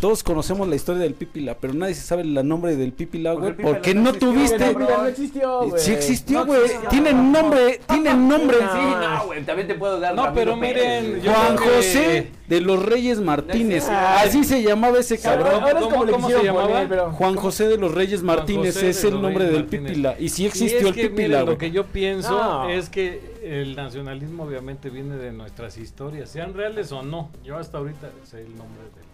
Todos 0.00 0.22
conocemos 0.22 0.68
la 0.68 0.76
historia 0.76 1.02
del 1.02 1.14
Pípila, 1.14 1.56
pero 1.60 1.74
nadie 1.74 1.92
se 1.94 2.02
sabe 2.02 2.22
el 2.22 2.46
nombre 2.46 2.76
del 2.76 2.92
Pípila, 2.92 3.32
güey. 3.32 3.48
el 3.48 3.54
Pípila 3.56 3.68
Porque 3.74 3.94
no 3.94 4.02
no 4.02 4.08
existió, 4.10 4.32
tuviste. 4.32 4.56
cabrón. 4.58 4.82
Mira, 4.82 4.96
no 4.98 5.06
existió, 5.08 5.68
güey. 5.68 5.82
Sí 5.82 5.90
existió, 5.92 6.38
No 6.38 6.46
güey. 6.46 6.60
existió. 6.62 6.88
Tienen 6.88 7.32
nombre, 7.32 7.80
tienen 7.88 8.28
nombre. 8.28 8.58
No. 8.60 8.72
Sí, 8.72 8.78
no, 9.00 9.26
güey. 9.26 9.44
También 9.44 9.66
te 9.68 9.74
puedo 9.74 9.98
dar. 9.98 10.14
No, 10.14 10.26
Ramiro 10.26 10.44
pero 10.52 10.60
Pérez, 10.60 11.02
miren, 11.04 11.22
yo 11.22 11.32
Juan 11.32 11.56
que- 11.56 11.64
José 11.64 12.30
de 12.46 12.60
los 12.60 12.80
Reyes 12.84 13.20
Martínez. 13.20 13.88
Así 13.88 14.44
se 14.44 14.62
llamaba 14.62 14.98
ese 15.00 15.18
cabrón. 15.18 15.60
¿Cómo- 15.60 15.90
como 15.90 16.04
le 16.04 16.12
cómo 16.12 16.28
se 16.30 16.42
llamaba? 16.44 16.86
pero- 16.88 17.10
Juan 17.10 17.34
José 17.34 17.66
de 17.68 17.76
los 17.78 17.92
Reyes 17.92 18.22
Martínez 18.22 18.76
es 18.80 19.02
el 19.02 19.14
nombre 19.20 19.46
Reyes 19.46 19.52
del 19.52 19.62
Martínez. 19.64 19.90
Pípila. 19.92 20.14
Y 20.20 20.28
sí 20.28 20.44
Y 20.44 20.46
existió 20.46 20.78
es 20.78 20.84
el 20.86 20.94
que, 20.94 21.08
Pípila, 21.10 21.38
miren. 21.40 21.46
Lo 21.46 21.58
que 21.58 21.70
yo 21.72 21.84
pienso 21.86 22.30
No. 22.38 22.68
es 22.68 22.88
que 22.88 23.36
el 23.42 23.74
nacionalismo 23.74 24.44
obviamente 24.44 24.90
viene 24.90 25.16
de 25.16 25.32
nuestras 25.32 25.76
historias, 25.76 26.30
sean 26.30 26.54
reales 26.54 26.92
o 26.92 27.02
no. 27.02 27.30
Yo 27.44 27.56
hasta 27.58 27.78
ahorita 27.78 28.10
sé 28.24 28.42
el 28.42 28.50
nombre 28.56 28.82
del, 28.94 29.07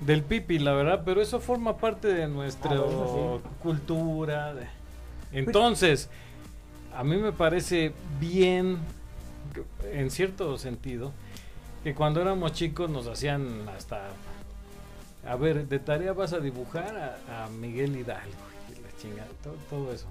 del 0.00 0.22
Pipi, 0.22 0.58
la 0.58 0.72
verdad, 0.72 1.02
pero 1.04 1.20
eso 1.20 1.40
forma 1.40 1.76
parte 1.76 2.08
de 2.08 2.26
nuestra 2.28 2.72
Ah, 2.72 2.80
bueno, 2.80 3.40
cultura. 3.62 4.54
de- 4.54 4.66
Entonces, 5.32 6.08
a 6.94 7.04
mí 7.04 7.16
me 7.16 7.32
parece 7.32 7.92
bien, 8.18 8.78
en 9.92 10.10
cierto 10.10 10.56
sentido, 10.58 11.12
que 11.84 11.94
cuando 11.94 12.20
éramos 12.20 12.52
chicos 12.52 12.90
nos 12.90 13.06
hacían 13.06 13.68
hasta... 13.76 14.08
A 15.26 15.36
ver, 15.36 15.68
de 15.68 15.78
tarea 15.78 16.14
vas 16.14 16.32
a 16.32 16.38
dibujar 16.40 17.18
a, 17.28 17.44
a 17.44 17.48
Miguel 17.50 17.94
Hidalgo 17.96 18.30
y 18.70 18.80
la 18.82 18.88
chingada, 19.00 19.28
todo, 19.42 19.54
todo 19.68 19.92
eso. 19.92 20.06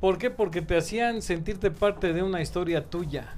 ¿Por 0.00 0.18
qué? 0.18 0.30
Porque 0.30 0.60
te 0.60 0.76
hacían 0.76 1.22
sentirte 1.22 1.70
parte 1.70 2.12
de 2.12 2.22
una 2.22 2.40
historia 2.40 2.84
tuya. 2.84 3.34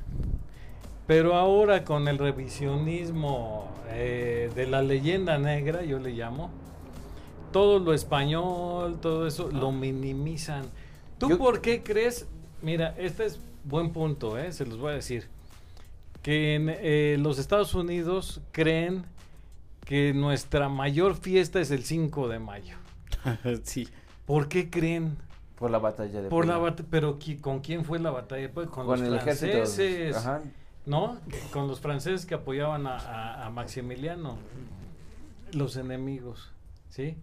Pero 1.10 1.34
ahora 1.34 1.82
con 1.82 2.06
el 2.06 2.18
revisionismo 2.18 3.68
eh, 3.88 4.48
de 4.54 4.66
la 4.68 4.80
leyenda 4.80 5.38
negra, 5.38 5.82
yo 5.82 5.98
le 5.98 6.10
llamo, 6.12 6.50
todo 7.50 7.80
lo 7.80 7.92
español, 7.92 9.00
todo 9.00 9.26
eso, 9.26 9.50
lo 9.50 9.72
minimizan. 9.72 10.62
¿Tú 11.18 11.30
Yo- 11.30 11.38
por 11.38 11.62
qué 11.62 11.82
crees? 11.82 12.28
Mira, 12.62 12.94
este 12.96 13.26
es 13.26 13.40
buen 13.64 13.92
punto, 13.92 14.38
¿eh? 14.38 14.52
se 14.52 14.64
los 14.64 14.78
voy 14.78 14.92
a 14.92 14.94
decir. 14.94 15.26
Que 16.22 16.54
en 16.54 16.68
eh, 16.68 17.16
los 17.18 17.40
Estados 17.40 17.74
Unidos 17.74 18.40
creen 18.52 19.04
que 19.84 20.14
nuestra 20.14 20.68
mayor 20.68 21.16
fiesta 21.16 21.60
es 21.60 21.72
el 21.72 21.82
5 21.82 22.28
de 22.28 22.38
mayo. 22.38 22.76
sí. 23.64 23.88
¿Por 24.26 24.46
qué 24.46 24.70
creen? 24.70 25.16
Por 25.58 25.72
la 25.72 25.78
batalla 25.78 26.22
de. 26.22 26.28
Por 26.28 26.46
la 26.46 26.52
Puebla. 26.54 26.70
batalla, 26.70 26.88
pero 26.88 27.18
qui- 27.18 27.40
¿con 27.40 27.58
quién 27.58 27.84
fue 27.84 27.98
la 27.98 28.12
batalla? 28.12 28.48
Pues 28.54 28.68
con, 28.68 28.86
Con 28.86 29.00
los 29.00 29.08
el 29.08 29.14
ejército. 29.16 29.50
franceses, 29.54 30.16
Ajá. 30.16 30.40
¿No? 30.87 31.18
Con 31.52 31.68
los 31.68 31.80
franceses 31.80 32.26
que 32.26 32.34
apoyaban 32.34 32.87
a, 32.87 32.96
a- 32.99 33.46
a 33.46 33.50
Maximiliano, 33.50 34.38
los 35.52 35.76
enemigos, 35.76 36.50
¿sí? 36.90 37.16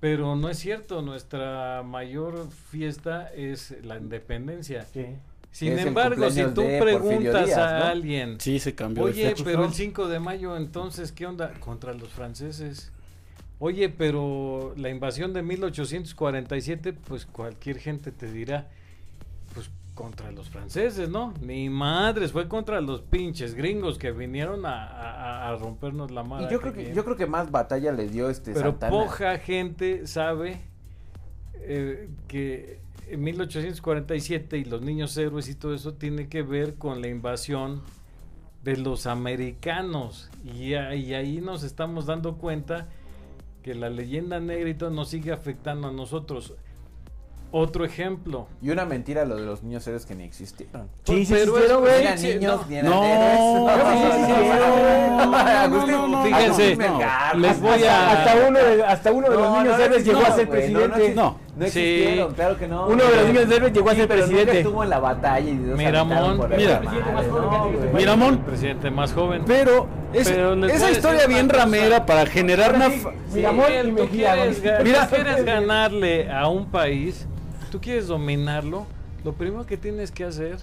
Pero 0.00 0.34
no 0.34 0.48
es 0.48 0.58
cierto, 0.58 1.00
nuestra 1.02 1.82
mayor 1.84 2.48
fiesta 2.70 3.32
es 3.32 3.74
la 3.84 3.98
independencia. 3.98 4.84
Sí. 4.92 5.06
Sin 5.52 5.74
Es 5.74 5.84
embargo, 5.86 6.30
si 6.30 6.42
tú 6.46 6.62
preguntas 6.80 7.44
Díaz, 7.46 7.58
a 7.58 7.78
¿no? 7.80 7.84
alguien, 7.84 8.40
Sí, 8.40 8.58
se 8.58 8.74
cambió 8.74 9.04
de 9.04 9.12
Oye, 9.12 9.28
fecha. 9.28 9.44
pero 9.44 9.64
el 9.66 9.72
5 9.74 10.08
de 10.08 10.18
mayo, 10.18 10.56
entonces, 10.56 11.12
¿qué 11.12 11.26
onda? 11.26 11.52
Contra 11.60 11.92
los 11.92 12.08
franceses. 12.08 12.90
Oye, 13.58 13.90
pero 13.90 14.72
la 14.78 14.88
invasión 14.88 15.34
de 15.34 15.42
1847, 15.42 16.94
pues 16.94 17.26
cualquier 17.26 17.78
gente 17.78 18.10
te 18.12 18.32
dirá, 18.32 18.66
contra 19.94 20.32
los 20.32 20.48
franceses, 20.48 21.08
¿no? 21.10 21.34
Ni 21.42 21.68
madres, 21.68 22.32
fue 22.32 22.48
contra 22.48 22.80
los 22.80 23.02
pinches 23.02 23.54
gringos 23.54 23.98
que 23.98 24.10
vinieron 24.10 24.64
a, 24.64 24.86
a- 24.86 25.48
a 25.50 25.56
rompernos 25.56 26.10
la 26.10 26.22
madre. 26.22 26.46
Y 26.46 26.50
yo 26.52 26.60
creo 26.60 26.72
que 26.72 26.94
yo 26.94 27.04
creo 27.04 27.16
que 27.16 27.26
más 27.26 27.50
batalla 27.50 27.92
le 27.92 28.08
dio 28.08 28.30
este 28.30 28.52
Pero 28.52 28.70
Santana. 28.70 28.90
poca 28.90 29.38
gente 29.38 30.06
sabe 30.06 30.60
eh, 31.56 32.08
que 32.26 32.80
en 33.08 33.22
1847 33.22 34.58
y 34.58 34.64
los 34.64 34.80
niños 34.82 35.16
héroes 35.16 35.48
y 35.48 35.54
todo 35.54 35.74
eso 35.74 35.92
tiene 35.94 36.28
que 36.28 36.42
ver 36.42 36.76
con 36.76 37.00
la 37.02 37.08
invasión 37.08 37.82
de 38.64 38.76
los 38.78 39.06
americanos. 39.06 40.30
Y 40.44 40.74
ahí 40.74 41.40
nos 41.42 41.64
estamos 41.64 42.06
dando 42.06 42.38
cuenta 42.38 42.88
que 43.62 43.74
la 43.74 43.90
leyenda 43.90 44.40
negra 44.40 44.70
y 44.70 44.74
todo 44.74 44.90
nos 44.90 45.08
sigue 45.08 45.32
afectando 45.32 45.88
a 45.88 45.92
nosotros. 45.92 46.54
Otro 47.54 47.84
ejemplo. 47.84 48.46
Y 48.62 48.70
una 48.70 48.86
mentira 48.86 49.24
lo 49.26 49.36
de 49.36 49.42
los 49.44 49.62
niños 49.62 49.86
héroes 49.86 50.06
que 50.06 50.14
ni 50.14 50.24
existieron. 50.24 50.88
Sí, 51.04 51.26
sí, 51.26 51.34
Pero 51.34 51.58
existieron, 51.58 51.62
es- 51.62 51.68
Ni 51.68 51.76
güey. 51.92 52.02
eran 52.02 52.18
sí, 52.18 52.26
niños, 52.28 52.60
no. 52.62 52.66
ni 52.68 52.76
eran 52.76 52.90
No, 52.90 53.04
héroes. 53.04 53.38
no, 53.38 53.92
sí, 53.92 54.08
sí, 54.16 54.32
sí, 54.32 54.32
no, 55.30 55.36
Agustín, 55.36 55.92
no, 55.92 56.08
no, 56.08 56.22
fíjense, 56.24 56.76
les 57.36 57.60
voy 57.60 57.84
a- 57.84 58.12
Hasta, 58.12 58.48
uno 58.48 58.58
de, 58.58 58.84
hasta 58.84 59.12
uno 59.12 59.28
de 59.30 59.36
los 59.36 59.50
niños 59.58 59.78
no, 59.78 59.84
héroes 59.84 60.06
no, 60.06 60.12
llegó 60.12 60.26
a 60.26 60.34
ser 60.34 60.46
güey, 60.46 60.72
no, 60.72 60.80
no 60.80 60.86
presidente. 60.94 61.14
No. 61.14 61.42
No 61.54 61.66
Sí. 61.66 61.78
existieron, 61.80 62.32
claro 62.34 62.58
que 62.58 62.66
no. 62.66 62.86
Uno 62.86 63.04
de 63.04 63.16
los 63.16 63.26
niños 63.26 63.50
héroes 63.50 63.72
llegó 63.74 63.90
a 63.90 63.94
ser 63.94 64.00
Sí, 64.04 64.08
nunca 64.08 64.14
presidente. 64.24 64.58
estuvo 64.60 64.82
en 64.84 64.90
la 64.90 64.98
batalla 64.98 65.48
y 65.50 65.52
Miramón, 65.52 66.48
mira. 66.56 66.80
Miramón, 67.94 68.38
presidente 68.38 68.90
más 68.90 69.12
joven. 69.12 69.42
pero, 69.46 69.86
es- 70.14 70.28
esa 70.28 70.90
historia 70.90 71.26
bien 71.26 71.48
ramera 71.50 72.06
para 72.06 72.24
generar 72.26 72.74
una... 72.74 72.88
sí, 72.90 73.02
Miramón 73.34 73.66
Sí, 73.68 73.88
y 73.88 73.92
Mejía, 73.92 74.36
Mira. 74.82 75.06
quieres 75.08 75.44
ganarle 75.44 76.30
a 76.30 76.48
un 76.48 76.66
país, 76.70 77.26
tú 77.72 77.80
quieres 77.80 78.06
dominarlo, 78.06 78.86
lo 79.24 79.32
primero 79.32 79.64
que 79.64 79.78
tienes 79.78 80.12
que 80.12 80.24
hacer 80.24 80.58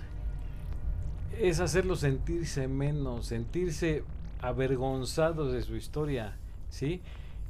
es 1.40 1.60
hacerlo 1.60 1.96
sentirse 1.96 2.68
menos, 2.68 3.26
sentirse 3.26 4.04
avergonzados 4.42 5.52
de 5.52 5.64
su 5.64 5.76
historia, 5.76 6.38
¿sí? 6.70 7.02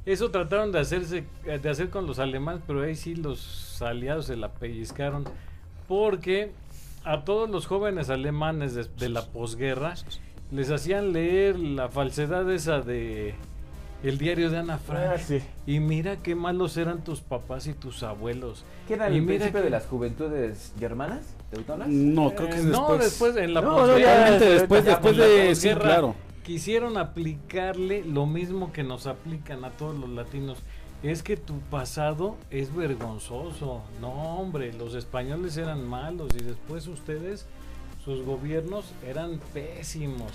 Eso 0.06 0.30
trataron 0.30 0.72
de 0.72 0.78
hacerse 0.78 1.24
de 1.44 1.68
hacer 1.68 1.90
con 1.90 2.06
los 2.06 2.18
alemanes, 2.18 2.62
pero 2.66 2.80
ahí 2.80 2.96
sí 2.96 3.14
los 3.14 3.82
aliados 3.82 4.26
se 4.26 4.36
la 4.36 4.50
pellizcaron 4.50 5.24
porque 5.86 6.52
a 7.04 7.24
todos 7.26 7.50
los 7.50 7.66
jóvenes 7.66 8.08
alemanes 8.08 8.74
de, 8.74 8.84
de 8.84 9.08
la 9.10 9.26
posguerra 9.26 9.92
les 10.50 10.70
hacían 10.70 11.12
leer 11.12 11.58
la 11.58 11.90
falsedad 11.90 12.50
esa 12.50 12.80
de 12.80 13.34
el 14.02 14.18
diario 14.18 14.50
de 14.50 14.58
Ana 14.58 14.78
Frank. 14.78 15.12
Ah, 15.14 15.18
sí. 15.18 15.40
Y 15.66 15.80
mira 15.80 16.16
qué 16.22 16.34
malos 16.34 16.76
eran 16.76 17.02
tus 17.04 17.20
papás 17.20 17.66
y 17.66 17.74
tus 17.74 18.02
abuelos. 18.02 18.64
¿Qué 18.88 18.94
era 18.94 19.10
Y 19.10 19.16
el 19.16 19.22
mira 19.22 19.34
principio 19.38 19.60
que- 19.60 19.64
de 19.64 19.70
las 19.70 19.86
juventudes 19.86 20.72
germanas? 20.78 21.34
¿Teutonas? 21.50 21.88
No, 21.88 22.30
creo 22.34 22.48
que 22.48 22.56
es 22.56 22.64
Eh, 22.64 22.68
después. 22.68 22.88
No, 22.88 22.98
después 22.98 23.36
en 23.36 23.54
la 23.54 23.60
No, 23.60 23.86
después, 23.86 24.84
de... 24.84 24.92
Sí, 25.54 25.68
posguerra, 25.68 25.80
claro. 25.80 26.14
Quisieron 26.44 26.96
aplicarle 26.96 28.04
lo 28.04 28.26
mismo 28.26 28.72
que 28.72 28.82
nos 28.82 29.06
aplican 29.06 29.64
a 29.64 29.70
todos 29.70 29.96
los 29.96 30.08
latinos. 30.10 30.58
Es 31.02 31.22
que 31.22 31.36
tu 31.36 31.58
pasado 31.70 32.36
es 32.50 32.74
vergonzoso. 32.74 33.82
No, 34.00 34.38
hombre, 34.38 34.72
los 34.72 34.94
españoles 34.94 35.56
eran 35.56 35.86
malos 35.88 36.28
y 36.38 36.42
después 36.42 36.86
ustedes, 36.88 37.46
sus 38.04 38.22
gobiernos 38.24 38.92
eran 39.06 39.38
pésimos 39.52 40.30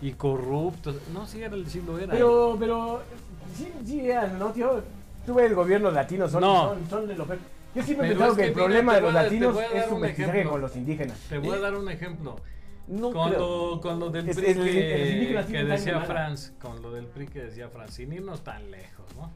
y 0.00 0.12
corruptos. 0.12 0.96
No, 1.12 1.26
sí, 1.26 1.42
era, 1.42 1.56
sí 1.66 1.82
lo 1.86 1.98
era. 1.98 2.12
Pero, 2.12 2.56
pero, 2.58 3.02
sí, 3.56 3.68
sí, 3.84 4.00
eran, 4.10 4.38
¿no, 4.38 4.50
tío? 4.52 4.82
Tú 5.26 5.34
ves 5.34 5.46
el 5.46 5.54
gobierno 5.54 5.90
latino, 5.90 6.28
son, 6.28 6.40
No. 6.42 6.70
son, 6.70 6.90
son 6.90 7.06
de. 7.08 7.16
Yo 7.16 7.82
siempre 7.82 8.06
he 8.06 8.10
pensado 8.10 8.32
es 8.32 8.36
que, 8.36 8.42
que 8.42 8.48
el 8.48 8.54
mira, 8.54 8.64
problema 8.64 8.94
de 8.94 9.00
los 9.00 9.10
a- 9.14 9.22
latinos 9.22 9.56
es 9.74 9.86
su 9.86 9.94
un 9.94 10.00
mestizaje 10.02 10.44
con 10.44 10.60
los 10.60 10.76
indígenas. 10.76 11.18
Te 11.28 11.38
voy 11.38 11.56
a 11.56 11.60
dar 11.60 11.74
un 11.74 11.88
ejemplo. 11.90 12.36
No 12.86 13.10
con, 13.12 13.32
lo, 13.32 13.80
con 13.80 13.98
lo 13.98 14.10
del 14.10 14.28
Es- 14.28 14.36
PRI 14.36 14.46
es- 14.50 15.46
que, 15.46 15.64
decía. 15.64 16.00
Franz, 16.02 16.52
con 16.60 16.82
lo 16.82 16.92
del 16.92 17.06
PRI 17.06 17.26
que 17.28 17.42
decía 17.44 17.68
Franz, 17.70 17.94
sin 17.94 18.12
irnos 18.12 18.42
tan 18.44 18.70
lejos, 18.70 19.06
¿no? 19.16 19.30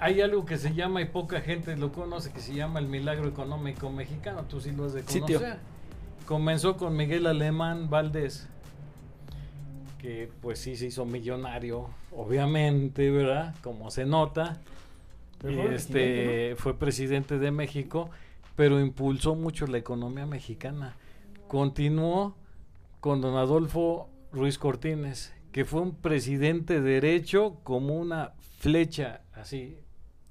hay 0.00 0.20
algo 0.20 0.44
que 0.44 0.58
se 0.58 0.74
llama, 0.74 1.00
y 1.00 1.06
poca 1.06 1.40
gente 1.40 1.76
lo 1.76 1.90
conoce, 1.92 2.30
que 2.32 2.40
se 2.40 2.54
llama 2.54 2.78
el 2.78 2.86
milagro 2.86 3.26
económico 3.28 3.90
mexicano. 3.90 4.44
Tú 4.48 4.60
sí 4.60 4.70
lo 4.70 4.84
has 4.84 4.92
de 4.92 5.02
conocer. 5.02 5.58
Comenzó 6.28 6.76
con 6.76 6.94
Miguel 6.94 7.26
Alemán 7.26 7.88
Valdés, 7.88 8.50
que 9.96 10.30
pues 10.42 10.58
sí 10.58 10.76
se 10.76 10.88
hizo 10.88 11.06
millonario, 11.06 11.88
obviamente, 12.14 13.10
¿verdad? 13.10 13.54
Como 13.62 13.90
se 13.90 14.04
nota. 14.04 14.60
Fue 15.40 15.74
este 15.74 15.88
presidente, 15.90 16.56
fue 16.56 16.78
presidente 16.78 17.38
de 17.38 17.50
México, 17.50 18.10
pero 18.56 18.78
impulsó 18.78 19.36
mucho 19.36 19.66
la 19.68 19.78
economía 19.78 20.26
mexicana. 20.26 20.96
Continuó 21.46 22.36
con 23.00 23.22
don 23.22 23.38
Adolfo 23.38 24.10
Ruiz 24.30 24.58
Cortines, 24.58 25.32
que 25.50 25.64
fue 25.64 25.80
un 25.80 25.94
presidente 25.94 26.82
derecho 26.82 27.56
como 27.64 27.96
una 27.96 28.34
flecha, 28.58 29.22
así 29.32 29.78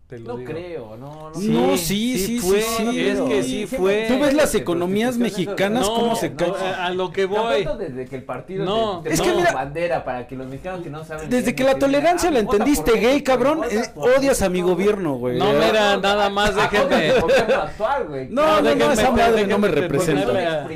te 0.07 0.19
lo 0.19 0.25
No 0.33 0.37
digo. 0.37 0.51
creo, 0.51 0.95
no, 0.97 1.31
no. 1.31 1.35
Sí, 1.35 1.49
No, 1.49 1.75
sí, 1.77 2.17
sí, 2.17 2.39
fue, 2.39 2.61
sí, 2.61 2.87
sí. 2.91 2.99
es 3.09 3.19
que 3.19 3.43
sí 3.43 3.67
Sí, 3.67 3.75
fue. 3.75 4.05
Tú 4.07 4.17
ves 4.19 4.33
las 4.33 4.55
economías 4.55 5.17
mexicanas, 5.17 5.85
cómo 5.89 6.15
se 6.15 6.29
no, 6.29 6.37
caen. 6.37 6.53
a, 6.79 6.89
lo 6.91 7.11
que 7.11 7.25
voy. 7.25 7.67
desde 7.77 8.05
que 8.05 8.15
el 8.15 8.23
partido 8.23 8.63
No, 8.63 9.01
te, 9.01 9.09
te 9.09 9.15
es 9.15 9.21
que 9.21 9.33
mira- 9.33 9.51
bandera 9.51 10.05
para 10.05 10.25
que 10.25 10.37
los 10.37 10.47
mexicanos 10.47 10.81
que 10.81 10.89
no 10.89 11.03
saben 11.03 11.29
Desde 11.29 11.53
que 11.53 11.63
la 11.65 11.77
tolerancia 11.77 12.31
la 12.31 12.39
entendiste 12.39 12.93
gay, 12.97 13.21
cabrón, 13.21 13.61
eh, 13.69 13.81
odias 13.95 14.41
a 14.41 14.47
mi 14.49 14.61
gobierno, 14.61 15.15
güey. 15.15 15.37
No, 15.37 15.51
mira, 15.51 15.97
nada 15.97 16.29
más 16.29 16.55
déjenme. 16.55 17.09
No, 18.29 18.45
no, 18.45 18.61
no, 18.61 18.69
déjenme- 18.69 18.93
esa 18.93 19.11
madre 19.11 19.45
no 19.45 19.57
me 19.59 19.67
déjenme 19.67 19.81
representa. 19.81 20.67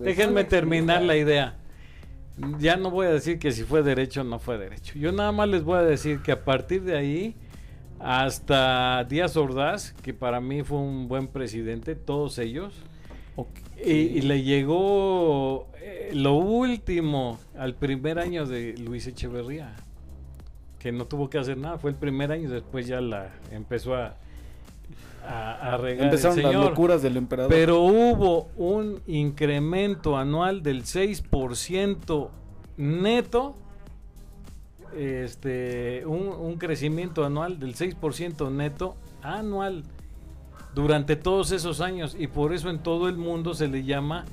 Déjenme 0.00 0.44
terminar 0.44 1.02
la 1.02 1.16
idea. 1.16 1.56
Ya 2.58 2.76
no 2.76 2.90
voy 2.90 3.06
a 3.06 3.10
decir 3.10 3.38
que 3.38 3.52
si 3.52 3.62
fue 3.64 3.82
derecho 3.82 4.22
o 4.22 4.24
no 4.24 4.38
fue 4.38 4.56
derecho. 4.56 4.94
Yo 4.98 5.12
nada 5.12 5.30
más 5.32 5.48
les 5.48 5.62
voy 5.62 5.76
a 5.78 5.82
decir 5.82 6.22
que 6.22 6.32
a 6.32 6.42
partir 6.42 6.82
de 6.82 6.96
ahí 6.96 7.36
hasta 8.02 9.04
Díaz 9.04 9.36
Ordaz, 9.36 9.92
que 10.02 10.12
para 10.12 10.40
mí 10.40 10.62
fue 10.62 10.78
un 10.78 11.06
buen 11.06 11.28
presidente, 11.28 11.94
todos 11.94 12.38
ellos, 12.38 12.74
y, 13.84 13.90
y 13.90 14.20
le 14.22 14.42
llegó 14.42 15.68
eh, 15.80 16.10
lo 16.12 16.34
último 16.34 17.38
al 17.56 17.74
primer 17.74 18.18
año 18.18 18.44
de 18.44 18.74
Luis 18.76 19.06
Echeverría, 19.06 19.74
que 20.78 20.90
no 20.90 21.06
tuvo 21.06 21.30
que 21.30 21.38
hacer 21.38 21.56
nada, 21.56 21.78
fue 21.78 21.90
el 21.90 21.96
primer 21.96 22.32
año, 22.32 22.50
después 22.50 22.88
ya 22.88 23.00
la 23.00 23.30
empezó 23.52 23.94
a, 23.94 24.16
a, 25.24 25.74
a 25.74 25.76
regar 25.76 25.98
el 26.00 26.04
Empezaron 26.06 26.42
las 26.42 26.54
locuras 26.54 27.02
del 27.02 27.16
emperador. 27.16 27.50
Pero 27.50 27.82
hubo 27.82 28.48
un 28.56 29.00
incremento 29.06 30.16
anual 30.16 30.64
del 30.64 30.82
6% 30.82 32.28
neto, 32.76 33.54
este, 34.96 36.04
un, 36.06 36.28
un 36.28 36.56
crecimiento 36.58 37.24
anual 37.24 37.58
del 37.58 37.74
6% 37.74 38.50
neto 38.52 38.96
anual 39.22 39.84
durante 40.74 41.16
todos 41.16 41.52
esos 41.52 41.80
años 41.80 42.16
y 42.18 42.26
por 42.26 42.52
eso 42.52 42.70
en 42.70 42.78
todo 42.78 43.08
el 43.08 43.16
mundo 43.16 43.54
se 43.54 43.68
le 43.68 43.84
llama 43.84 44.24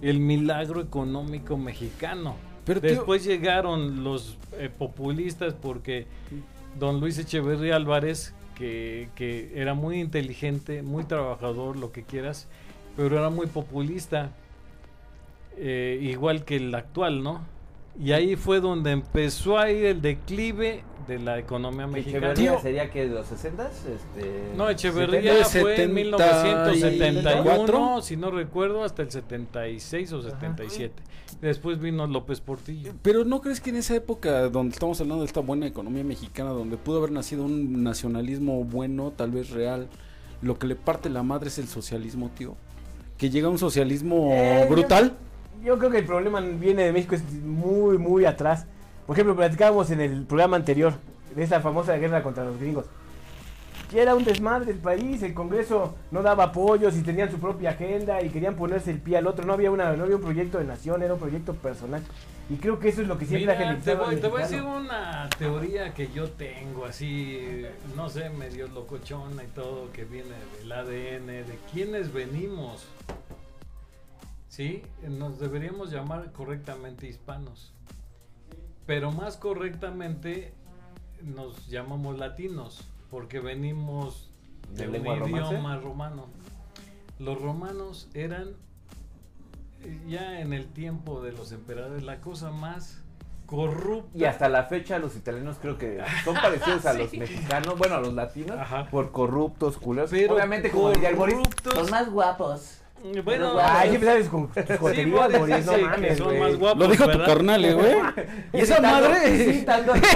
el 0.00 0.20
milagro 0.20 0.80
económico 0.80 1.56
mexicano. 1.56 2.36
Pero, 2.64 2.80
tío- 2.80 2.90
Después 2.90 3.24
llegaron 3.24 4.04
los 4.04 4.36
eh, 4.52 4.70
populistas 4.76 5.54
porque 5.54 6.06
don 6.78 7.00
Luis 7.00 7.18
Echeverría 7.18 7.76
Álvarez, 7.76 8.34
que, 8.54 9.08
que 9.14 9.52
era 9.54 9.74
muy 9.74 10.00
inteligente, 10.00 10.82
muy 10.82 11.04
trabajador, 11.04 11.76
lo 11.76 11.90
que 11.92 12.02
quieras, 12.04 12.46
pero 12.96 13.18
era 13.18 13.30
muy 13.30 13.46
populista, 13.46 14.30
eh, 15.56 15.98
igual 16.02 16.44
que 16.44 16.56
el 16.56 16.74
actual, 16.74 17.22
¿no? 17.22 17.40
Y 18.00 18.12
ahí 18.12 18.36
fue 18.36 18.60
donde 18.60 18.92
empezó 18.92 19.58
a 19.58 19.70
ir 19.70 19.84
el 19.86 20.00
declive 20.00 20.84
de 21.08 21.18
la 21.18 21.38
economía 21.38 21.86
mexicana. 21.86 22.32
Echeverría 22.32 22.50
Tío. 22.52 22.60
sería 22.60 22.90
que 22.90 23.08
de 23.08 23.14
los 23.14 23.26
60 23.26 23.70
este 23.70 24.52
No, 24.56 24.68
Echeverría 24.68 25.40
70s. 25.42 25.60
fue 25.62 25.82
en 25.82 25.94
74, 25.94 25.94
1971, 25.94 28.02
si 28.02 28.16
no 28.16 28.30
recuerdo, 28.30 28.84
hasta 28.84 29.02
el 29.02 29.10
76 29.10 30.12
o 30.12 30.22
77. 30.22 30.94
Después 31.40 31.80
vino 31.80 32.06
López 32.06 32.40
Portillo. 32.40 32.92
Pero 33.02 33.24
¿no 33.24 33.40
crees 33.40 33.60
que 33.60 33.70
en 33.70 33.76
esa 33.76 33.94
época 33.96 34.48
donde 34.50 34.72
estamos 34.74 35.00
hablando 35.00 35.22
de 35.22 35.26
esta 35.26 35.40
buena 35.40 35.66
economía 35.66 36.04
mexicana, 36.04 36.50
donde 36.50 36.76
pudo 36.76 36.98
haber 36.98 37.12
nacido 37.12 37.44
un 37.44 37.82
nacionalismo 37.82 38.62
bueno, 38.64 39.12
tal 39.16 39.30
vez 39.30 39.50
real, 39.50 39.88
lo 40.42 40.58
que 40.58 40.66
le 40.66 40.76
parte 40.76 41.08
la 41.08 41.22
madre 41.22 41.48
es 41.48 41.58
el 41.58 41.68
socialismo, 41.68 42.30
tío? 42.36 42.54
Que 43.16 43.30
llega 43.30 43.48
un 43.48 43.58
socialismo 43.58 44.30
Eh, 44.32 44.66
brutal. 44.68 45.10
Yo 45.10 45.27
creo 45.62 45.90
que 45.90 45.98
el 45.98 46.04
problema 46.04 46.40
viene 46.40 46.84
de 46.84 46.92
México 46.92 47.14
es 47.14 47.22
muy, 47.32 47.98
muy 47.98 48.24
atrás. 48.24 48.66
Por 49.06 49.16
ejemplo, 49.16 49.34
platicábamos 49.34 49.90
en 49.90 50.00
el 50.00 50.24
programa 50.24 50.56
anterior 50.56 50.94
de 51.34 51.42
esa 51.42 51.60
famosa 51.60 51.96
guerra 51.96 52.22
contra 52.22 52.44
los 52.44 52.58
gringos. 52.58 52.84
Que 53.90 54.02
era 54.02 54.14
un 54.14 54.24
desmadre 54.24 54.70
el 54.72 54.78
país, 54.78 55.22
el 55.22 55.32
Congreso 55.32 55.94
no 56.10 56.22
daba 56.22 56.44
apoyos 56.44 56.94
y 56.96 57.02
tenían 57.02 57.30
su 57.30 57.38
propia 57.38 57.70
agenda 57.70 58.22
y 58.22 58.28
querían 58.28 58.54
ponerse 58.54 58.90
el 58.90 59.00
pie 59.00 59.16
al 59.16 59.26
otro. 59.26 59.46
No 59.46 59.54
había, 59.54 59.70
una, 59.70 59.94
no 59.94 60.04
había 60.04 60.16
un 60.16 60.22
proyecto 60.22 60.58
de 60.58 60.64
nación, 60.64 61.02
era 61.02 61.14
un 61.14 61.20
proyecto 61.20 61.54
personal. 61.54 62.02
Y 62.50 62.56
creo 62.56 62.78
que 62.78 62.88
eso 62.88 63.02
es 63.02 63.08
lo 63.08 63.18
que 63.18 63.26
siempre 63.26 63.52
ha 63.52 63.58
Mira, 63.58 63.76
te 63.76 63.80
generalizado 63.82 64.04
voy, 64.06 64.16
te 64.16 64.28
voy 64.28 64.42
a 64.42 64.44
decir 64.44 64.62
una 64.62 65.28
teoría 65.38 65.94
que 65.94 66.10
yo 66.12 66.30
tengo, 66.30 66.84
así, 66.86 67.64
no 67.94 68.08
sé, 68.08 68.30
medio 68.30 68.68
locochona 68.68 69.44
y 69.44 69.48
todo, 69.48 69.90
que 69.92 70.04
viene 70.04 70.30
del 70.58 70.72
ADN, 70.72 71.26
de 71.26 71.58
quiénes 71.72 72.12
venimos. 72.12 72.86
Sí, 74.58 74.82
nos 75.08 75.38
deberíamos 75.38 75.92
llamar 75.92 76.32
correctamente 76.32 77.06
hispanos, 77.06 77.72
pero 78.86 79.12
más 79.12 79.36
correctamente 79.36 80.52
nos 81.22 81.68
llamamos 81.68 82.18
latinos, 82.18 82.90
porque 83.08 83.38
venimos 83.38 84.32
de, 84.72 84.78
¿De 84.78 84.86
un 84.88 84.92
lengua 84.94 85.14
romance? 85.14 85.48
idioma 85.52 85.76
romano. 85.76 86.26
Los 87.20 87.40
romanos 87.40 88.08
eran 88.14 88.56
eh, 89.84 90.00
ya 90.08 90.40
en 90.40 90.52
el 90.52 90.66
tiempo 90.66 91.22
de 91.22 91.30
los 91.30 91.52
emperadores 91.52 92.02
la 92.02 92.20
cosa 92.20 92.50
más 92.50 93.00
corrupta. 93.46 94.18
Y 94.18 94.24
hasta 94.24 94.48
la 94.48 94.64
fecha 94.64 94.98
los 94.98 95.14
italianos 95.14 95.58
creo 95.62 95.78
que 95.78 96.02
son 96.24 96.34
parecidos 96.42 96.84
a 96.84 96.94
los 96.94 97.12
mexicanos, 97.12 97.78
bueno, 97.78 97.94
a 97.94 98.00
los 98.00 98.12
latinos, 98.12 98.58
Ajá. 98.58 98.88
por 98.90 99.12
corruptos, 99.12 99.78
culeros. 99.78 100.10
Pero 100.10 100.34
Obviamente, 100.34 100.72
como 100.72 100.90
diría 100.90 101.10
el 101.10 101.14
Boris, 101.14 101.38
son 101.72 101.88
más 101.90 102.10
guapos. 102.10 102.77
Bueno, 103.02 103.22
Pero, 103.24 103.58
Ay, 103.62 103.84
es- 103.84 103.88
siempre 103.90 104.08
sabes 104.10 104.28
con 104.28 104.48
tus 104.48 104.64
sí, 104.66 104.72
joterías, 104.78 105.66
no 105.66 105.74
que 105.76 105.82
mames, 105.84 106.20
güey. 106.20 106.40
más 106.40 106.56
guapos, 106.56 106.78
Lo 106.80 106.88
dijo 106.88 107.08
tu 107.08 107.18
carnal, 107.24 107.64
eh, 107.64 107.74
güey. 107.74 107.92
Y 108.52 108.58
esa 108.60 108.80
madre. 108.80 109.64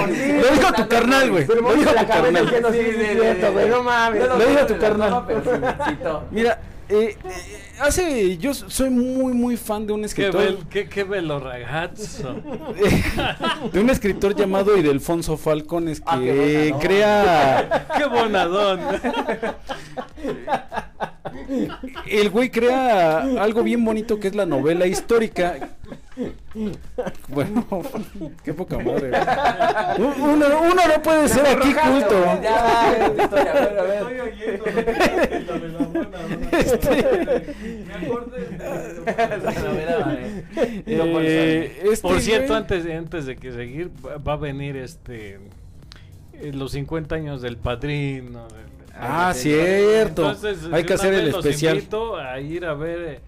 Boris, 0.00 0.42
Lo 0.42 0.50
dijo 0.56 0.72
tu 0.74 0.88
carnal, 0.88 1.30
güey. 1.30 1.46
Lo 1.46 1.74
dijo 1.74 1.92
la 1.92 2.02
tu 2.02 2.08
carnal. 2.08 2.44
diciendo, 2.44 2.72
sí, 2.72 2.78
sí, 2.78 3.00
es 3.00 3.20
cierto, 3.20 3.52
güey, 3.52 3.68
no 3.68 3.82
mames. 3.82 4.28
Lo 4.28 4.36
dijo 4.38 4.66
tu 4.66 4.78
carnal. 4.78 5.24
sí. 5.28 5.94
Mira, 6.30 6.58
eh, 6.88 7.16
eh, 7.24 7.36
hace. 7.80 8.36
Yo 8.36 8.52
soy 8.52 8.90
muy, 8.90 9.32
muy 9.32 9.56
fan 9.56 9.86
de 9.86 9.92
un 9.94 10.00
Qué, 10.00 10.06
escritor. 10.06 10.36
bel, 10.42 10.58
qué, 10.68 10.88
qué 10.88 11.04
bello 11.04 11.38
ragazzo. 11.38 12.34
de 13.72 13.80
un 13.80 13.88
escritor 13.90 14.34
llamado 14.34 14.76
Idelfonso 14.76 15.36
Falcones 15.38 16.00
que 16.00 16.06
Ah, 16.08 16.18
qué 16.20 16.68
¿no? 16.72 16.78
crea. 16.80 17.86
qué 17.96 18.04
bonadón. 18.06 18.80
El 22.08 22.30
güey 22.30 22.50
crea 22.50 23.20
algo 23.42 23.62
bien 23.62 23.84
bonito 23.84 24.18
que 24.20 24.28
es 24.28 24.34
la 24.34 24.46
novela 24.46 24.86
histórica. 24.86 25.70
Bueno, 27.28 27.66
qué 28.44 28.52
poca 28.52 28.78
madre. 28.78 29.10
güey. 29.10 30.08
Uno, 30.18 30.46
uno 30.62 30.74
no 30.88 31.02
puede 31.02 31.28
ser 31.28 31.46
aquí 31.46 31.72
culto. 31.74 32.24
Por 42.02 42.16
Eh, 42.16 42.20
cierto, 42.20 42.54
antes, 42.54 42.86
antes 42.86 43.26
de 43.26 43.36
que 43.36 43.52
seguir, 43.52 43.90
va- 44.04 44.32
a 44.32 44.36
venir 44.36 44.76
este 44.76 45.38
eh, 46.34 46.52
los 46.52 46.72
50 46.72 47.14
años 47.14 47.42
del 47.42 47.56
padrino. 47.56 48.46
Ah, 48.94 49.32
cierto. 49.34 50.22
Entonces, 50.30 50.58
Hay 50.72 50.84
que 50.84 50.92
hacer 50.94 51.14
el 51.14 51.24
vez 51.26 51.34
los 51.34 51.44
especial. 51.44 51.76
invito 51.76 52.16
a 52.16 52.40
ir 52.40 52.64
a 52.64 52.74
ver 52.74 53.00
eh, 53.00 53.20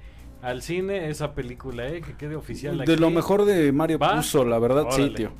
al 0.42 0.62
cine 0.62 1.08
esa 1.08 1.34
película, 1.34 1.88
eh, 1.88 2.00
que 2.02 2.14
quede 2.16 2.36
oficial. 2.36 2.76
De 2.78 2.82
aquí. 2.92 2.96
lo 2.96 3.10
mejor 3.10 3.44
de 3.44 3.72
Mario 3.72 3.98
¿Va? 3.98 4.16
Puzo, 4.16 4.44
la 4.44 4.58
verdad, 4.58 4.86
sí, 4.90 5.10
tío. 5.14 5.32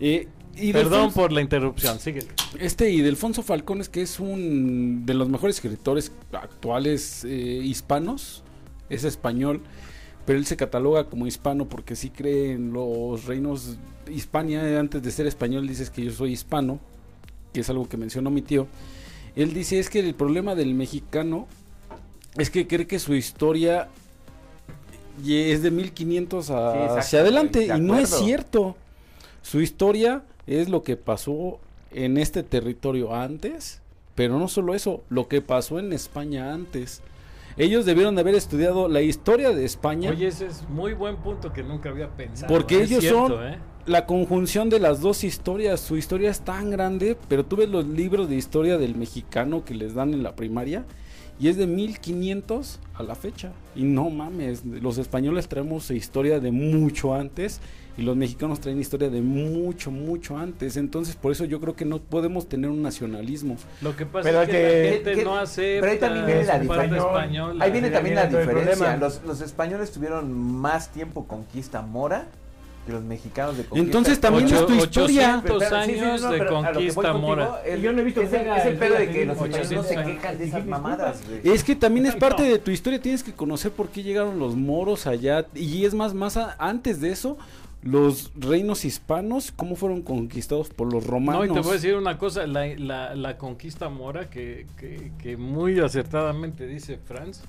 Eh, 0.00 0.28
y 0.54 0.72
Perdón 0.72 1.08
Delfonso- 1.08 1.14
por 1.14 1.32
la 1.32 1.40
interrupción, 1.40 1.98
síguele. 1.98 2.26
Este 2.58 2.90
Idelfonso 2.90 3.42
Falcones, 3.42 3.88
que 3.88 4.02
es 4.02 4.20
un 4.20 5.06
de 5.06 5.14
los 5.14 5.28
mejores 5.30 5.56
escritores 5.56 6.12
actuales 6.32 7.24
eh, 7.24 7.30
hispanos, 7.64 8.42
es 8.90 9.04
español, 9.04 9.62
pero 10.26 10.38
él 10.38 10.44
se 10.44 10.56
cataloga 10.58 11.04
como 11.04 11.26
hispano 11.26 11.66
porque 11.68 11.96
sí 11.96 12.10
cree 12.10 12.52
en 12.52 12.72
los 12.74 13.24
reinos 13.24 13.78
Hispania. 14.10 14.78
Antes 14.78 15.02
de 15.02 15.10
ser 15.10 15.26
español 15.26 15.66
dices 15.66 15.88
que 15.88 16.04
yo 16.04 16.10
soy 16.12 16.32
hispano, 16.32 16.78
que 17.54 17.60
es 17.60 17.70
algo 17.70 17.88
que 17.88 17.96
mencionó 17.96 18.30
mi 18.30 18.42
tío. 18.42 18.66
Él 19.36 19.54
dice 19.54 19.78
es 19.78 19.88
que 19.90 20.00
el 20.00 20.14
problema 20.14 20.54
del 20.54 20.74
mexicano 20.74 21.46
es 22.36 22.50
que 22.50 22.66
cree 22.66 22.86
que 22.86 22.98
su 22.98 23.14
historia 23.14 23.88
es 25.26 25.62
de 25.62 25.70
1500 25.70 26.50
a- 26.50 26.72
Sí, 26.72 26.78
exacto, 26.78 26.98
hacia 27.00 27.20
adelante 27.20 27.58
de 27.68 27.76
y 27.76 27.80
no 27.80 27.98
es 27.98 28.10
cierto. 28.10 28.76
Su 29.42 29.60
historia 29.60 30.22
es 30.46 30.68
lo 30.68 30.82
que 30.82 30.96
pasó 30.96 31.58
en 31.90 32.16
este 32.18 32.42
territorio 32.42 33.14
antes, 33.14 33.80
Pero 34.14 34.38
no 34.38 34.46
solo 34.46 34.74
eso, 34.74 35.02
lo 35.08 35.26
que 35.26 35.40
pasó 35.40 35.78
en 35.78 35.90
España 35.94 36.52
antes. 36.52 37.00
Ellos 37.56 37.86
debieron 37.86 38.14
de 38.14 38.20
haber 38.20 38.34
estudiado 38.34 38.86
la 38.88 39.00
historia 39.00 39.50
de 39.52 39.64
España. 39.64 40.10
Oye, 40.10 40.26
ese 40.26 40.46
es 40.46 40.68
muy 40.68 40.92
buen 40.92 41.16
punto 41.16 41.50
que 41.54 41.62
nunca 41.62 41.88
había 41.88 42.10
pensado. 42.10 42.52
Porque 42.52 42.82
es 42.82 42.90
ellos 42.90 43.00
cierto, 43.00 43.28
son 43.28 43.46
¿eh? 43.46 43.58
La 43.86 44.06
conjunción 44.06 44.68
de 44.70 44.78
las 44.80 45.00
dos 45.00 45.24
historias. 45.24 45.80
Su 45.80 45.96
historia 45.96 46.30
es 46.30 46.40
tan 46.40 46.70
grande, 46.70 47.16
pero 47.28 47.44
tú 47.44 47.56
ves 47.56 47.68
los 47.68 47.86
libros 47.86 48.28
de 48.28 48.36
historia 48.36 48.78
del 48.78 48.94
mexicano 48.94 49.64
que 49.64 49.74
les 49.74 49.94
dan 49.94 50.14
en 50.14 50.22
la 50.22 50.36
primaria 50.36 50.84
y 51.40 51.48
es 51.48 51.56
de 51.56 51.66
1500 51.66 52.78
a 52.94 53.02
la 53.02 53.14
fecha. 53.14 53.52
Y 53.74 53.82
no 53.84 54.10
mames, 54.10 54.64
los 54.64 54.98
españoles 54.98 55.48
traemos 55.48 55.90
historia 55.90 56.38
de 56.38 56.52
mucho 56.52 57.14
antes 57.14 57.60
y 57.98 58.02
los 58.02 58.16
mexicanos 58.16 58.60
traen 58.60 58.80
historia 58.80 59.10
de 59.10 59.20
mucho, 59.20 59.90
mucho 59.90 60.36
antes. 60.38 60.76
Entonces, 60.76 61.16
por 61.16 61.32
eso 61.32 61.44
yo 61.44 61.60
creo 61.60 61.74
que 61.74 61.84
no 61.84 61.98
podemos 61.98 62.48
tener 62.48 62.70
un 62.70 62.82
nacionalismo. 62.82 63.56
Lo 63.80 63.96
que 63.96 64.06
pasa 64.06 64.28
Pero 64.28 64.42
es 64.42 64.46
que, 64.48 64.52
que- 64.52 64.84
la 64.84 64.92
gente 64.94 65.14
que- 65.14 65.24
no 65.24 65.36
acepta 65.36 65.80
pero 65.80 65.92
ahí 65.92 65.98
también 65.98 66.26
viene 66.26 66.44
la 66.44 66.58
diferencia. 66.60 67.02
Ahí 67.60 67.70
viene 67.72 67.90
también 67.90 68.14
la 68.14 68.26
diferencia. 68.26 68.96
los 68.96 69.40
españoles 69.40 69.90
tuvieron 69.90 70.32
más 70.32 70.92
tiempo 70.92 71.26
conquista 71.26 71.82
mora 71.82 72.28
que 72.86 72.92
los 72.92 73.02
mexicanos 73.02 73.56
de 73.56 73.64
conquista. 73.64 73.84
Entonces 73.86 74.20
también 74.20 74.46
Ocho- 74.46 74.60
es 74.60 74.66
tu 74.66 74.74
historia. 74.74 75.36
800 75.38 75.62
Pero, 75.62 75.82
sí, 75.84 75.92
sí, 75.92 75.98
años 76.00 76.22
no, 76.22 76.30
de 76.30 76.46
conquista 76.46 77.12
mora. 77.12 77.60
Y 77.76 77.80
yo 77.80 77.92
no 77.92 78.00
he 78.00 78.04
visto 78.04 78.22
es 78.22 78.32
el- 78.32 78.42
que 78.42 78.50
haga 78.50 78.56
es 78.58 78.66
el 78.66 78.72
el 78.72 78.78
pedo 78.78 78.94
de 78.98 79.10
que 79.10 79.24
los 79.24 79.36
no 79.70 79.82
se 79.84 79.94
quejan 80.04 80.38
de 80.38 80.44
esas 80.44 80.66
mamadas, 80.66 81.22
güey. 81.28 81.54
Es 81.54 81.62
que 81.64 81.76
también 81.76 82.06
es 82.06 82.16
parte 82.16 82.42
de 82.42 82.58
tu 82.58 82.70
historia, 82.70 83.00
tienes 83.00 83.22
que 83.22 83.32
conocer 83.32 83.70
por 83.72 83.88
qué 83.90 84.02
llegaron 84.02 84.38
los 84.38 84.56
moros 84.56 85.06
allá. 85.06 85.46
Y 85.54 85.84
es 85.84 85.94
más, 85.94 86.12
más 86.14 86.36
a- 86.36 86.56
antes 86.58 87.00
de 87.00 87.10
eso, 87.12 87.38
los 87.82 88.30
reinos 88.36 88.84
hispanos, 88.84 89.52
cómo 89.54 89.74
fueron 89.76 90.02
conquistados 90.02 90.68
por 90.68 90.92
los 90.92 91.04
No, 91.04 91.10
romanos. 91.12 91.46
y 91.46 91.52
te 91.52 91.60
voy 91.60 91.70
a 91.70 91.74
decir 91.74 91.94
una 91.96 92.16
cosa, 92.18 92.46
la, 92.46 92.66
la- 92.76 93.14
la 93.16 93.38
conquista 93.38 93.88
mora 93.88 94.30
que, 94.30 94.66
que- 94.78 95.10
que 95.20 95.36
muy 95.36 95.78
acertadamente 95.80 96.66
dice 96.66 96.98
Franz, 97.04 97.42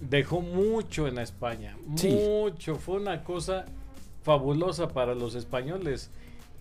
dejó 0.00 0.40
mucho 0.40 1.06
en 1.06 1.18
España, 1.18 1.76
Sí. 1.94 2.08
mucho, 2.08 2.76
fue 2.76 2.96
una 2.96 3.22
cosa 3.24 3.64
fabulosa 4.26 4.88
para 4.88 5.14
los 5.14 5.36
españoles, 5.36 6.10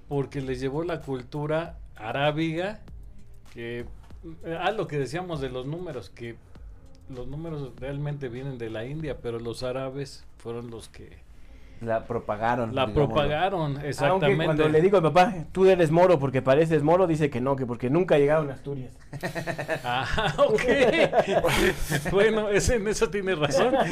porque 0.08 0.40
les 0.40 0.60
llevó 0.60 0.84
la 0.84 1.02
cultura 1.02 1.80
arábiga, 1.96 2.82
que, 3.56 3.86
ah, 4.60 4.70
lo 4.70 4.86
que 4.88 5.00
decíamos 5.00 5.42
de 5.42 5.50
los 5.50 5.66
números, 5.66 6.12
que 6.12 6.36
los 7.10 7.26
números 7.28 7.72
realmente 7.80 8.30
vienen 8.30 8.60
de 8.60 8.70
la 8.70 8.86
India, 8.86 9.18
pero 9.20 9.40
los 9.40 9.64
árabes 9.64 10.24
fueron 10.38 10.70
los 10.70 10.90
que 10.90 11.18
La 11.82 12.06
propagaron. 12.06 12.76
la 12.76 12.86
digámoslo. 12.86 13.08
propagaron, 13.16 13.72
Aunque 13.74 13.90
exactamente. 13.90 14.46
cuando 14.46 14.70
le 14.70 14.80
digo 14.82 14.98
a 14.98 15.02
mi 15.02 15.08
papá, 15.10 15.34
tú 15.52 15.66
eres 15.66 15.90
moro 15.90 16.20
porque 16.20 16.44
pareces 16.44 16.84
moro, 16.84 17.08
dice 17.08 17.32
que 17.32 17.42
no, 17.42 17.56
que 17.56 17.66
porque 17.66 17.90
nunca 17.90 18.20
llegaron 18.20 18.52
a 18.52 18.54
Asturias. 18.54 18.94
Ah, 19.84 20.36
ok. 20.38 20.62
bueno, 22.12 22.50
ese, 22.50 22.76
en 22.76 22.88
eso 22.88 23.10
tiene 23.10 23.34
razón. 23.34 23.74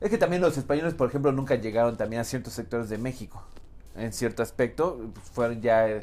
Es 0.00 0.08
que 0.10 0.18
también 0.18 0.40
los 0.42 0.56
españoles, 0.56 0.94
por 0.94 1.08
ejemplo, 1.08 1.30
nunca 1.32 1.56
llegaron 1.56 1.96
también 1.96 2.20
a 2.20 2.24
ciertos 2.24 2.52
sectores 2.54 2.88
de 2.88 2.98
México. 2.98 3.42
En 3.96 4.12
cierto 4.12 4.42
aspecto, 4.42 4.98
pues, 5.12 5.28
fueron 5.30 5.60
ya 5.60 5.88
eh, 5.88 6.00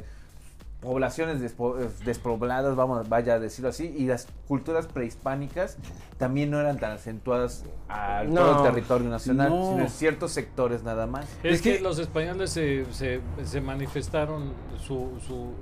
poblaciones 0.80 1.40
despo- 1.42 1.80
eh, 1.80 1.88
despobladas, 2.04 2.76
vamos, 2.76 3.08
vaya 3.08 3.34
a 3.34 3.38
decirlo 3.40 3.70
así, 3.70 3.86
y 3.98 4.06
las 4.06 4.28
culturas 4.46 4.86
prehispánicas 4.86 5.76
también 6.18 6.50
no 6.50 6.60
eran 6.60 6.78
tan 6.78 6.92
acentuadas 6.92 7.64
a 7.88 8.22
No. 8.24 8.34
todo 8.40 8.58
el 8.66 8.72
territorio 8.72 9.08
nacional, 9.08 9.50
No. 9.50 9.70
sino 9.70 9.82
en 9.82 9.90
ciertos 9.90 10.30
sectores 10.30 10.84
nada 10.84 11.06
más. 11.08 11.24
Es, 11.42 11.54
Es 11.56 11.62
que, 11.62 11.78
que- 11.78 11.80
los 11.82 11.98
españoles 11.98 12.50
se, 12.50 12.84
se, 12.92 13.20
se 13.44 13.60
manifestaron 13.60 14.52
su, 14.78 15.10
su, 15.26 15.26
su 15.26 15.52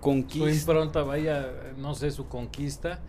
Conquista. 0.00 0.50
impronta, 0.50 1.02
vaya, 1.02 1.48
no 1.76 1.94
sé, 1.96 2.12
su 2.12 2.28
conquista 2.28 3.00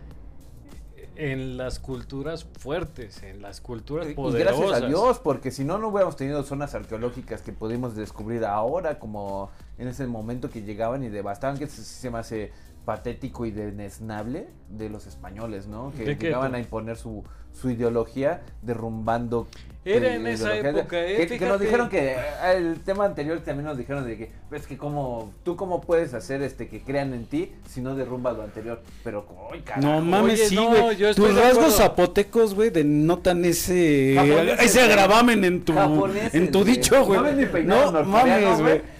en 1.20 1.58
las 1.58 1.78
culturas 1.78 2.44
fuertes, 2.44 3.22
en 3.22 3.42
las 3.42 3.60
culturas 3.60 4.08
Y 4.08 4.14
poderosas. 4.14 4.58
gracias 4.58 4.82
a 4.82 4.86
Dios, 4.86 5.18
porque 5.18 5.50
si 5.50 5.64
no, 5.64 5.76
no 5.76 5.88
hubiéramos 5.88 6.16
tenido 6.16 6.42
zonas 6.42 6.74
arqueológicas 6.74 7.42
que 7.42 7.52
pudimos 7.52 7.94
descubrir 7.94 8.44
ahora, 8.46 8.98
como 8.98 9.50
en 9.76 9.88
ese 9.88 10.06
momento 10.06 10.48
que 10.48 10.62
llegaban 10.62 11.04
y 11.04 11.10
devastaban, 11.10 11.58
que 11.58 11.66
se, 11.66 11.82
se 11.84 12.10
me 12.10 12.18
hace 12.18 12.52
patético 12.84 13.46
y 13.46 13.50
desnable 13.50 14.48
de 14.68 14.88
los 14.88 15.06
españoles, 15.06 15.66
¿no? 15.66 15.92
Que 15.96 16.16
llegaban 16.16 16.54
a 16.54 16.58
imponer 16.58 16.96
su, 16.96 17.24
su 17.52 17.70
ideología 17.70 18.42
derrumbando. 18.62 19.46
Era 19.82 20.08
eh, 20.08 20.16
en 20.16 20.26
esa 20.26 20.54
época, 20.56 21.02
¿eh? 21.06 21.26
Que, 21.26 21.38
que 21.38 21.46
nos 21.46 21.58
dijeron 21.58 21.88
que 21.88 22.12
eh, 22.12 22.16
el 22.54 22.80
tema 22.80 23.06
anterior 23.06 23.40
también 23.40 23.64
nos 23.64 23.78
dijeron 23.78 24.06
de 24.06 24.18
que 24.18 24.30
es 24.52 24.66
que 24.66 24.76
como 24.76 25.32
tú 25.42 25.56
cómo 25.56 25.80
puedes 25.80 26.12
hacer 26.12 26.42
este 26.42 26.68
que 26.68 26.82
crean 26.82 27.14
en 27.14 27.24
ti 27.24 27.52
si 27.66 27.80
no 27.80 27.94
derrumbas 27.94 28.36
lo 28.36 28.42
anterior, 28.42 28.82
pero 29.02 29.26
¡ay, 29.52 29.60
carajo! 29.60 29.86
No 29.86 30.00
mames, 30.02 30.34
Oye, 30.40 30.48
sí, 30.48 30.54
no, 30.54 30.68
güey. 30.68 31.02
estoy 31.02 31.14
Tus 31.14 31.34
rasgos 31.34 31.76
zapotecos, 31.76 32.54
güey, 32.54 32.68
denotan 32.68 33.42
ese 33.46 34.14
Japoneses, 34.16 34.60
ese 34.60 34.80
agravamen 34.82 35.44
en 35.44 35.64
tu 35.64 35.72
Japoneses, 35.72 36.34
en 36.34 36.50
tu 36.52 36.62
dicho, 36.62 37.02
güey. 37.04 37.20
No 37.64 37.90
No 37.90 38.04
mames, 38.04 38.60
güey. 38.60 38.99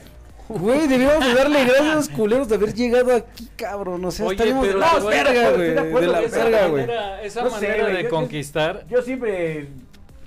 Güey. 0.58 0.80
Deberíamos 0.88 1.24
de 1.26 1.34
darle 1.34 1.64
gracias 1.64 1.86
a 1.92 1.94
los 1.96 2.08
culeros 2.08 2.48
de 2.48 2.54
haber 2.56 2.74
llegado 2.74 3.14
aquí, 3.14 3.48
cabrón. 3.56 4.04
O 4.04 4.10
sea, 4.10 4.26
Oye, 4.26 4.34
estaríamos 4.34 4.66
de 4.66 4.74
la 4.74 4.98
verga, 4.98 5.50
güey. 5.50 5.68
de 5.70 6.06
la 6.06 6.20
esa 6.22 6.44
verga, 6.44 6.66
güey. 6.68 6.86
esa 7.22 7.42
No 7.44 7.50
manera 7.50 7.86
de 7.86 7.92
yo- 7.94 8.00
yo- 8.00 8.10
conquistar. 8.10 8.84
Yo 8.88 9.02
siempre 9.02 9.68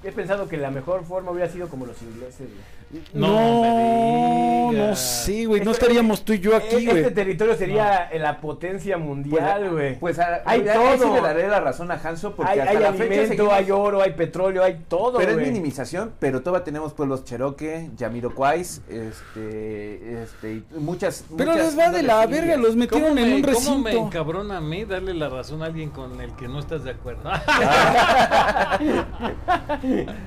he 0.04 0.12
pensado 0.12 0.48
que 0.50 0.58
la 0.58 0.72
mejor 0.72 1.06
forma 1.06 1.32
hubiera 1.32 1.50
sido 1.52 1.68
como 1.70 1.86
los 1.86 2.02
ingleses, 2.02 2.40
güey. 2.48 2.83
No 3.14 4.72
No, 4.74 4.88
no 4.90 4.96
sé, 4.96 5.46
güey. 5.46 5.62
No 5.64 5.72
Este- 5.72 5.84
estaríamos 5.86 6.24
tú 6.26 6.34
y 6.34 6.40
yo 6.40 6.56
aquí, 6.56 6.76
este 6.78 7.02
güey. 7.02 7.14
territorio 7.14 7.56
sería 7.56 8.10
la 8.18 8.40
potencia 8.42 8.98
mundial, 8.98 9.70
güey. 9.72 10.00
Pues 10.00 10.18
a- 10.20 10.42
Hay 10.46 10.62
sí 10.62 10.68
todo. 10.74 11.14
le 11.16 11.22
daré 11.22 11.48
la 11.48 11.60
razón 11.60 11.92
a 11.92 11.96
Hanso 11.96 12.34
porque 12.36 12.52
hay 12.54 12.60
hasta 12.60 12.72
hay 12.72 12.78
la 12.80 12.92
fecha 12.94 13.04
alimento, 13.04 13.28
seguimos- 13.30 13.54
hay 13.54 13.72
oro, 13.72 14.02
hay 14.02 14.12
petróleo, 14.14 14.64
hay 14.64 14.82
todo, 14.88 15.18
Pero 15.20 15.32
es 15.32 15.38
minimización, 15.38 16.14
pero 16.20 16.42
todavía 16.42 16.64
tenemos 16.64 16.94
pueblos 16.94 17.24
Cherokee, 17.26 17.92
Yamiroquais, 17.98 18.82
este, 18.90 20.24
este, 20.24 20.54
y 20.54 20.64
muchas. 20.80 21.24
Pero 21.38 21.52
muchas 21.52 21.68
les 21.68 21.80
va 21.80 21.90
de 21.92 22.04
la 22.04 22.24
indias. 22.24 22.42
verga, 22.42 22.58
los 22.58 22.76
metieron 22.76 23.10
¿Cómo 23.10 23.20
en 23.22 23.30
me, 23.30 23.36
un 23.36 23.42
cómo 23.42 23.78
me 23.78 23.90
recinto. 23.92 24.08
encabrona 24.08 24.58
a 24.58 24.62
mí 24.62 24.86
darle 24.86 25.14
la 25.14 25.30
razón 25.30 25.62
a 25.62 25.66
alguien 25.66 25.90
con 25.92 26.20
el 26.20 26.32
que 26.36 26.48
no 26.48 26.60
estás 26.60 26.84
de 26.84 26.92
acuerdo? 26.92 27.30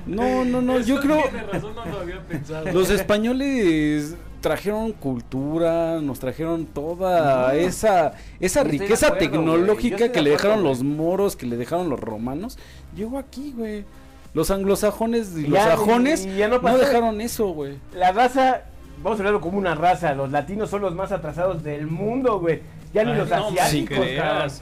No, 0.05 0.45
no, 0.45 0.61
no. 0.61 0.79
Yo 0.79 0.95
Eso 0.99 1.01
creo. 1.07 1.23
Tiene 1.23 1.43
razón, 1.47 1.75
no 1.75 1.85
lo 1.85 1.99
había 1.99 2.19
pensado. 2.21 2.56
Los 2.73 2.89
españoles 2.89 4.15
trajeron 4.41 4.91
cultura, 4.93 5.99
nos 6.01 6.19
trajeron 6.19 6.65
toda 6.65 7.55
esa 7.55 8.13
esa 8.39 8.63
riqueza 8.63 9.07
acuerdo, 9.07 9.31
tecnológica 9.31 10.05
de 10.05 10.11
que 10.11 10.21
le 10.21 10.33
acuerdo, 10.33 10.49
dejaron 10.49 10.63
los 10.63 10.83
moros, 10.83 11.35
que 11.35 11.45
le 11.45 11.57
dejaron 11.57 11.89
los 11.89 11.99
romanos. 11.99 12.57
Llegó 12.95 13.17
aquí, 13.17 13.53
güey. 13.55 13.85
Los 14.33 14.51
anglosajones 14.51 15.35
y 15.35 15.47
los 15.47 15.59
sajones 15.59 16.25
y 16.25 16.37
ya 16.37 16.47
no 16.47 16.59
no, 16.59 16.77
dejaron 16.77 17.21
eso, 17.21 17.47
güey. 17.49 17.77
La 17.93 18.11
raza, 18.11 18.63
vamos 19.01 19.19
a 19.19 19.21
hablarlo 19.21 19.41
como 19.41 19.57
una 19.57 19.73
raza, 19.73 20.13
los 20.13 20.31
latinos 20.31 20.69
son 20.69 20.81
los 20.81 20.93
más 20.93 21.11
atrasados 21.11 21.63
del 21.63 21.87
mundo, 21.87 22.39
güey. 22.39 22.61
Ya 22.93 23.03
ni 23.03 23.13
los 23.13 23.29
no, 23.29 23.47
asiáticos. 23.47 23.97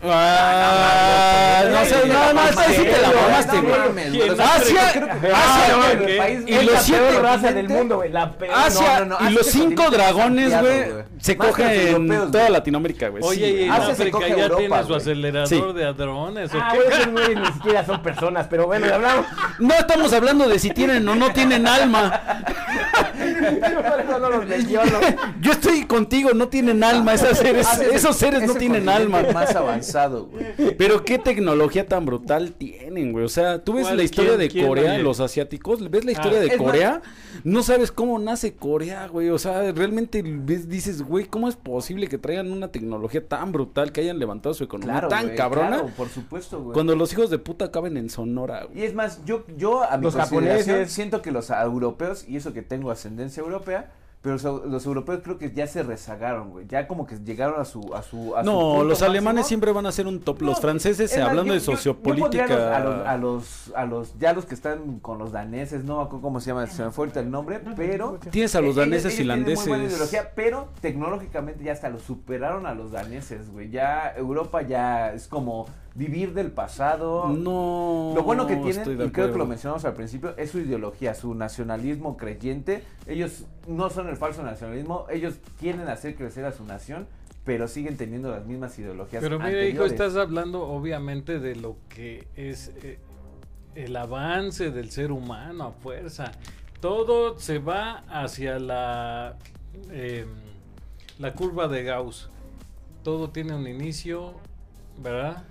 Ah, 0.04 1.62
no, 1.64 1.70
no, 1.70 1.80
no, 1.80 1.86
sé, 1.86 1.96
no, 2.08 2.74
sí 2.76 2.84
te 2.84 3.02
la 3.02 3.12
mamaste, 3.12 3.62
güey. 3.62 4.30
Asia, 4.40 5.18
Asia, 5.34 6.40
Y 6.48 6.66
los 6.66 6.82
siete 6.82 7.20
raza 7.22 7.52
del 7.52 7.70
mundo, 7.70 7.98
güey. 7.98 8.12
La. 8.12 8.34
Asia 8.54 9.08
y 9.30 9.34
los 9.34 9.46
cinco 9.46 9.90
dragones, 9.90 10.60
güey, 10.60 10.86
se 11.20 11.38
cogen 11.38 11.70
en 12.10 12.32
toda. 12.32 12.50
Latinoamérica, 12.50 13.10
güey. 13.10 13.24
Oye, 13.24 13.66
y 13.66 13.70
África 13.70 14.12
coge 14.12 14.36
ya 14.38 14.50
tiene 14.50 14.84
su 14.84 14.96
acelerador 14.96 15.74
de 15.74 15.86
hadrones. 15.86 16.54
¿o 16.54 16.58
Ah, 16.60 16.70
qué? 16.72 16.78
güey, 16.78 16.90
esos 16.92 17.12
güeyes 17.12 17.40
ni 17.40 17.46
siquiera 17.54 17.86
son 17.86 18.02
personas, 18.02 18.48
pero 18.50 18.66
bueno, 18.66 18.88
ya 18.88 18.96
hablamos. 18.96 19.26
No 19.60 19.74
estamos 19.74 20.14
hablando 20.14 20.48
de 20.48 20.60
si 20.60 20.70
tienen 20.72 21.08
o 21.08 21.16
no 21.16 21.32
tienen 21.32 21.68
alma. 21.68 22.22
Por 23.34 24.00
eso 24.00 24.20
no 24.20 24.30
los 24.30 24.48
menciono. 24.48 24.92
Yo 25.42 25.52
estoy 25.52 25.84
contigo, 25.86 26.32
no 26.34 26.48
tienen 26.48 26.84
alma. 26.84 27.14
Esas 27.14 27.38
seres, 27.38 27.68
Asia 27.68 27.84
es 27.84 27.90
el- 27.90 27.96
esos 27.96 28.16
seres 28.16 28.42
es 28.42 28.48
no 28.48 28.54
el 28.54 28.60
tienen 28.60 28.90
alma. 28.90 29.24
más 29.34 29.56
avanzado, 29.56 30.26
güey. 30.28 30.46
Pero 30.78 31.04
qué 31.04 31.18
tecnología 31.20 31.86
tan 31.88 32.06
brutal 32.06 32.54
tienen, 32.54 33.12
güey. 33.12 33.26
O 33.26 33.30
sea, 33.30 33.64
tú 33.64 33.74
ves 33.74 33.92
la 33.92 34.04
historia 34.04 34.32
¿Quién? 34.32 34.40
de 34.40 34.50
¿Quién, 34.50 34.68
Corea, 34.68 34.98
los 35.00 35.20
asiáticos, 35.20 35.90
ves 35.90 36.06
la 36.06 36.10
Ah, 36.10 36.14
historia 36.14 36.40
de 36.40 36.48
es 36.48 36.58
más- 36.58 36.66
Corea, 36.66 37.02
no 37.44 37.64
sabes 37.64 37.92
cómo 37.92 38.18
nace 38.20 38.56
Corea, 38.56 39.08
güey. 39.08 39.30
O 39.30 39.38
sea, 39.40 39.72
realmente 39.72 40.24
ves- 40.26 40.70
dices, 40.70 41.02
güey, 41.02 41.26
¿cómo 41.26 41.48
es 41.50 41.56
posible 41.56 42.08
que 42.08 42.18
traigan 42.18 42.52
una 42.52 42.70
tecnología 42.70 43.26
tan 43.28 43.52
brutal, 43.52 43.92
que 43.92 44.02
hayan 44.02 44.20
levantado 44.20 44.54
su 44.54 44.64
economía 44.64 44.94
Claro, 44.94 45.08
tan 45.10 45.26
güey, 45.26 45.36
cabrona, 45.38 45.68
claro, 45.68 45.90
por 45.96 46.10
supuesto, 46.10 46.62
güey. 46.62 46.74
cuando 46.74 46.96
los 46.96 47.12
hijos 47.14 47.30
de 47.30 47.38
puta 47.40 47.72
caben 47.72 47.98
en 47.98 48.10
Sonora, 48.10 48.66
güey? 48.66 48.80
Y 48.82 48.84
es 48.84 48.94
más, 48.94 49.24
yo, 49.26 49.46
yo 49.58 49.84
a 49.84 49.98
mi 49.98 50.04
Los 50.04 50.16
consideración, 50.16 50.58
japoneses. 50.58 50.92
siento 50.94 51.22
que 51.22 51.32
los 51.32 51.50
europeos, 51.50 52.26
y 52.28 52.36
eso 52.38 52.54
que 52.54 52.62
tengo 52.62 52.92
ascendencia 52.92 53.15
europea, 53.38 53.92
Pero 54.22 54.38
los 54.66 54.84
europeos 54.88 55.20
creo 55.24 55.38
que 55.38 55.52
ya 55.54 55.68
se 55.68 55.84
rezagaron, 55.84 56.50
güey. 56.50 56.66
Ya 56.68 56.88
como 56.88 57.06
que 57.06 57.16
llegaron 57.20 57.62
a 57.62 57.64
su... 57.66 57.94
A 57.94 58.02
su, 58.02 58.36
a 58.36 58.44
su 58.44 58.50
No, 58.50 58.84
los 58.84 59.04
alemanes 59.04 59.42
máximo. 59.42 59.48
siempre 59.50 59.72
van 59.72 59.86
a 59.86 59.92
ser 59.92 60.08
un 60.08 60.20
top. 60.20 60.42
Los 60.42 60.56
No, 60.56 60.62
franceses, 60.62 61.16
hablando 61.16 61.54
yo- 61.54 61.54
de 61.54 61.60
yo- 61.60 61.66
yo 61.74 61.78
sociopolítica. 61.78 62.76
A 62.76 62.80
los, 62.80 63.06
a 63.08 63.18
los, 63.18 63.72
a 63.76 63.86
los- 63.86 64.18
ya 64.18 64.34
los 64.34 64.46
que 64.46 64.56
están 64.56 65.00
con 65.00 65.20
los 65.20 65.32
daneses, 65.32 65.84
no 65.84 66.10
cómo 66.10 66.40
se 66.40 66.48
llama, 66.48 66.66
se 66.66 66.84
me 66.84 66.90
fue 66.90 67.04
ahorita 67.04 67.20
el 67.20 67.30
nombre, 67.30 67.62
pero... 67.76 68.18
Tienes 68.32 68.56
a 68.56 68.62
los 68.62 68.70
ellos- 68.72 68.76
daneses 68.78 69.14
ellos 69.14 69.18
tienen 69.18 69.44
muy 69.44 69.46
buena 69.54 69.62
finlandeses. 69.64 69.94
ideología, 69.96 70.32
pero 70.36 70.70
tecnológicamente 70.82 71.64
ya 71.64 71.74
hasta 71.74 71.90
los 71.90 72.02
superaron 72.02 72.66
a 72.66 72.74
los 72.74 72.92
daneses, 72.92 73.52
güey. 73.52 73.70
Ya 73.70 74.12
Europa 74.18 74.64
ya 74.64 75.14
es 75.14 75.28
como 75.28 75.68
vivir 75.96 76.34
del 76.34 76.52
pasado. 76.52 77.30
No. 77.30 78.12
Lo 78.14 78.24
bueno 78.24 78.46
que 78.46 78.58
tienen, 78.58 79.02
y 79.02 79.10
creo 79.10 79.32
que 79.32 79.38
lo 79.38 79.48
mencionamos 79.48 79.86
al 79.86 79.94
principio, 79.94 80.36
es 80.38 80.52
su 80.52 80.60
ideología, 80.60 81.16
su 81.16 81.34
nacionalismo 81.34 82.18
creyente. 82.18 82.84
Ellos 83.08 83.46
no 83.68 83.90
son 83.90 84.10
el 84.10 84.18
falso 84.18 84.44
nacionalismo, 84.44 85.08
ellos 85.10 85.36
quieren 85.60 85.88
hacer 85.88 86.16
crecer 86.16 86.46
a 86.46 86.52
su 86.52 86.66
nación, 86.66 87.08
pero 87.46 87.68
siguen 87.68 87.96
teniendo 87.98 88.30
las 88.30 88.46
mismas 88.46 88.78
ideologías. 88.78 89.24
Pero 89.24 89.40
mira, 89.40 89.52
hijo, 89.52 89.84
anteriores. 89.84 89.92
estás 89.94 90.16
hablando 90.16 90.68
obviamente 90.68 91.40
de 91.40 91.56
lo 91.56 91.78
que 91.90 92.28
es 92.36 92.74
eh, 92.84 93.00
el 93.76 93.96
avance 93.96 94.72
del 94.72 94.92
ser 94.92 95.12
humano 95.12 95.64
a 95.64 95.72
fuerza. 95.72 96.32
Todo 96.82 97.40
se 97.40 97.60
va 97.60 98.04
hacia 98.10 98.60
la, 98.60 99.38
eh, 99.92 100.26
la 101.20 101.34
curva 101.34 101.68
de 101.68 101.84
Gauss. 101.84 102.30
Todo 103.02 103.30
tiene 103.30 103.56
un 103.56 103.68
inicio, 103.68 104.34
¿verdad? 105.02 105.44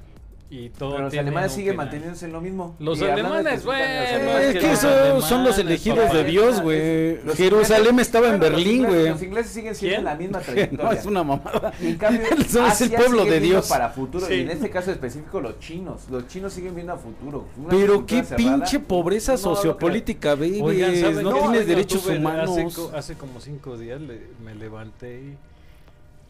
Y 0.57 0.69
todo 0.69 0.93
Pero 0.93 1.05
los 1.07 1.15
alemanes 1.15 1.51
siguen 1.53 1.75
manteniéndose 1.75 2.27
en 2.27 2.33
lo 2.33 2.41
mismo. 2.41 2.77
Los 2.79 3.01
Y 3.01 3.05
alemanes, 3.07 3.67
alemanes, 3.67 4.55
Es 4.55 4.63
que 4.63 4.73
esos 4.73 4.85
alemanes, 4.85 5.25
son 5.25 5.43
los 5.43 5.59
elegidos 5.59 6.13
de. 6.13 6.23
Dios, 6.25 6.61
güey. 6.63 7.19
Jerusalén 7.35 7.95
ingleses- 7.97 8.01
estaba 8.03 8.29
en 8.29 8.39
Berlín, 8.39 8.85
güey. 8.87 9.09
Los 9.09 9.21
ingleses 9.23 9.51
siguen 9.51 9.75
siendo 9.75 9.97
¿Quién? 9.97 10.05
la 10.05 10.15
misma 10.15 10.39
No, 10.39 10.45
trayectoria. 10.45 10.93
es 11.01 11.07
una 11.07 11.25
mamada. 11.25 11.73
Y 11.81 11.87
en 11.89 11.97
cambio, 11.97 12.21
Son- 12.49 12.67
es 12.67 12.81
el 12.83 12.93
pueblo 12.93 13.25
de 13.25 13.41
Dios. 13.41 13.69
para 13.69 13.89
futuro. 13.89 14.27
Sí. 14.29 14.35
Y 14.35 14.41
en 14.43 14.51
este 14.51 14.71
caso 14.71 14.93
específico, 14.93 15.41
los 15.41 15.59
chinos. 15.59 16.03
Los 16.09 16.29
chinos 16.29 16.53
siguen 16.53 16.77
viendo 16.77 16.93
a 16.93 16.99
futuro. 16.99 17.49
Una 17.57 17.71
Pero 17.71 18.07
qué 18.07 18.23
cerrada. 18.23 18.37
pinche 18.37 18.79
pobreza 18.79 19.33
No, 19.33 19.39
no 19.39 19.43
sociopolítica, 19.57 20.37
baby. 20.37 20.61
Oigan, 20.63 20.95
¿saben 20.97 21.25
no 21.25 21.35
tienes 21.35 21.67
derechos 21.67 22.07
humanos. 22.07 22.51
Hace, 22.57 22.75
co- 22.81 22.93
hace 22.95 23.15
como 23.15 23.41
cinco 23.41 23.77
días 23.77 24.01
le- 24.01 24.29
me 24.45 24.55
levanté 24.55 25.21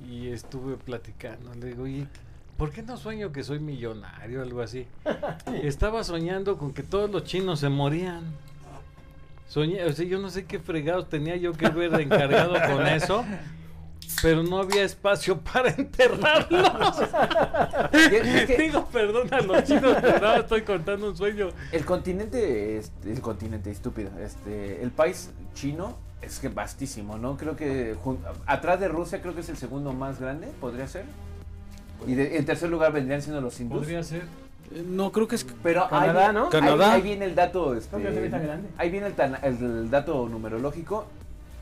y, 0.00 0.10
y 0.14 0.28
estuve 0.28 0.76
platicando. 0.76 1.52
Le 1.54 1.66
digo, 1.66 1.82
oye, 1.82 2.06
¿por 2.56 2.70
qué 2.70 2.82
no 2.82 2.96
sueño 2.96 3.32
que 3.32 3.42
soy 3.42 3.58
millonario 3.58 4.40
o 4.40 4.42
algo 4.42 4.60
así? 4.62 4.86
Estaba 5.62 6.04
soñando 6.04 6.58
con 6.58 6.72
que 6.72 6.82
todos 6.82 7.10
los 7.10 7.24
chinos 7.24 7.60
se 7.60 7.68
morían. 7.68 8.22
Soñé, 9.48 9.84
o 9.84 9.92
sea, 9.92 10.04
yo 10.06 10.18
no 10.18 10.30
sé 10.30 10.46
qué 10.46 10.58
fregados 10.58 11.08
tenía 11.08 11.36
yo 11.36 11.52
que 11.52 11.68
ver 11.68 11.94
encargado 12.00 12.54
con 12.72 12.86
eso. 12.86 13.24
Pero 14.22 14.42
no 14.42 14.58
había 14.58 14.84
espacio 14.84 15.38
para 15.52 15.70
enterrarlos. 15.70 16.70
Es 17.92 18.46
que- 18.46 18.56
Digo, 18.58 18.86
perdón 18.86 19.32
a 19.32 19.40
los 19.40 19.64
chinos, 19.64 19.96
pero 20.00 20.18
no, 20.18 20.34
estoy 20.36 20.62
contando 20.62 21.08
un 21.10 21.16
sueño. 21.16 21.48
El 21.72 21.84
continente, 21.84 22.78
es, 22.78 22.92
el 23.04 23.20
continente 23.20 23.70
estúpido, 23.70 24.10
este, 24.18 24.82
el 24.82 24.90
país 24.90 25.30
chino 25.54 25.96
es 26.22 26.38
que 26.38 26.48
vastísimo, 26.48 27.18
¿no? 27.18 27.36
Creo 27.36 27.54
que 27.56 27.96
atrás 28.46 28.80
de 28.80 28.88
Rusia 28.88 29.20
creo 29.20 29.34
que 29.34 29.40
es 29.42 29.48
el 29.48 29.56
segundo 29.56 29.92
más 29.92 30.20
grande, 30.20 30.48
podría 30.60 30.86
ser. 30.88 31.04
Y 32.06 32.14
de- 32.14 32.36
en 32.36 32.44
tercer 32.44 32.68
lugar 32.70 32.92
vendrían 32.92 33.22
siendo 33.22 33.40
los 33.40 33.58
hindús. 33.60 33.78
Podría 33.80 34.02
ser. 34.02 34.22
Eh, 34.74 34.84
No, 34.88 35.12
creo 35.12 35.28
que 35.28 35.36
es. 35.36 35.46
Pero 35.62 35.88
Canadá, 35.88 36.28
ahí, 36.28 36.34
¿no? 36.34 36.44
ahí- 36.44 36.50
Canadá. 36.50 36.92
Ahí, 36.94 37.02
viene 37.02 37.24
el 37.26 37.34
dato, 37.34 37.74
este, 37.74 37.96
ahí 38.78 38.90
viene 38.90 39.06
el, 39.08 39.12
tan- 39.14 39.38
el 39.42 39.90
dato 39.90 40.28
numerológico. 40.28 41.06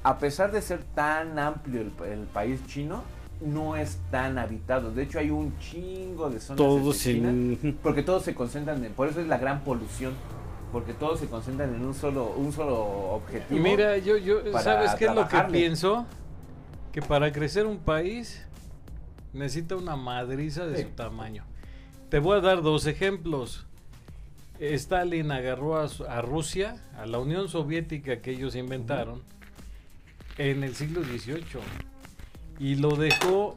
A 0.04 0.18
pesar 0.18 0.50
de 0.50 0.60
ser 0.62 0.80
tan 0.94 1.38
amplio 1.38 1.80
el, 1.82 1.92
el 2.12 2.20
país 2.26 2.60
chino, 2.66 3.02
no 3.40 3.76
es 3.76 3.98
tan 4.10 4.38
habitado. 4.38 4.90
De 4.92 5.02
hecho, 5.04 5.18
hay 5.18 5.30
un 5.30 5.56
chingo 5.58 6.28
de 6.30 6.40
zonas 6.40 6.56
Todos 6.58 7.04
de 7.04 7.12
China, 7.12 7.56
porque 7.82 8.02
todos 8.02 8.22
se 8.24 8.34
concentran 8.34 8.84
en, 8.84 8.92
por 8.92 9.08
eso 9.08 9.20
es 9.20 9.26
la 9.28 9.38
gran 9.38 9.60
polución, 9.60 10.12
porque 10.72 10.92
todos 10.92 11.20
se 11.20 11.26
concentran 11.28 11.74
en 11.74 11.84
un 11.84 11.94
solo, 11.94 12.34
un 12.36 12.52
solo 12.52 12.78
objetivo. 13.14 13.60
Mira, 13.62 13.98
yo, 13.98 14.16
yo, 14.16 14.40
¿sabes 14.60 14.94
qué 14.94 15.06
es 15.06 15.14
lo 15.14 15.26
que 15.28 15.38
pienso? 15.50 16.06
Que 16.92 17.00
para 17.02 17.30
crecer 17.32 17.66
un 17.66 17.78
país 17.78 18.44
necesita 19.32 19.76
una 19.76 19.96
madriza 19.96 20.66
de 20.66 20.78
Sí. 20.78 20.82
su 20.84 20.88
tamaño. 20.90 21.44
Te 22.08 22.18
voy 22.18 22.38
a 22.38 22.40
dar 22.40 22.62
dos 22.62 22.86
ejemplos. 22.86 23.66
Stalin 24.60 25.32
agarró 25.32 25.76
a, 25.78 25.88
a 26.08 26.22
Rusia, 26.22 26.80
a 26.96 27.06
la 27.06 27.18
Unión 27.18 27.48
Soviética 27.48 28.20
que 28.20 28.30
ellos 28.32 28.54
inventaron, 28.54 29.22
en 30.38 30.62
el 30.62 30.74
siglo 30.74 31.02
XVIII. 31.02 31.42
Y 32.60 32.76
lo 32.76 32.94
dejó 32.96 33.56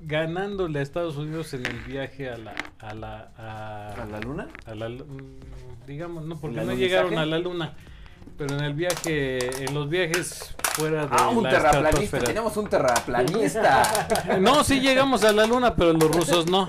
ganándole 0.00 0.80
a 0.80 0.82
Estados 0.82 1.16
Unidos 1.16 1.54
en 1.54 1.64
el 1.66 1.78
viaje 1.80 2.28
a 2.28 2.36
la... 2.36 2.54
A 2.80 2.94
la, 2.94 3.30
a- 3.38 4.02
¿A 4.02 4.06
la 4.06 4.20
luna? 4.20 4.48
a 4.66 4.74
la 4.74 4.88
mm, 4.90 5.04
digamos 5.86 6.24
no 6.24 6.38
porque 6.38 6.60
¿El 6.60 6.66
no 6.66 6.74
llegaron 6.74 7.16
a 7.18 7.24
la 7.24 7.38
luna 7.38 7.74
pero 8.36 8.56
en 8.58 8.64
el 8.64 8.74
viaje 8.74 9.64
en 9.64 9.74
los 9.74 9.88
viajes 9.88 10.54
fuera 10.74 11.06
de 11.06 11.08
Ah, 11.16 11.28
un 11.28 11.42
la 11.44 11.50
terraplanista. 11.50 12.18
Tenemos 12.20 12.56
un 12.56 12.68
terraplanista. 12.68 14.38
no 14.40 14.64
sí 14.64 14.80
llegamos 14.80 15.24
a 15.24 15.32
la 15.32 15.46
luna 15.46 15.74
pero 15.76 15.92
los 15.92 16.10
rusos 16.14 16.46
no 16.46 16.68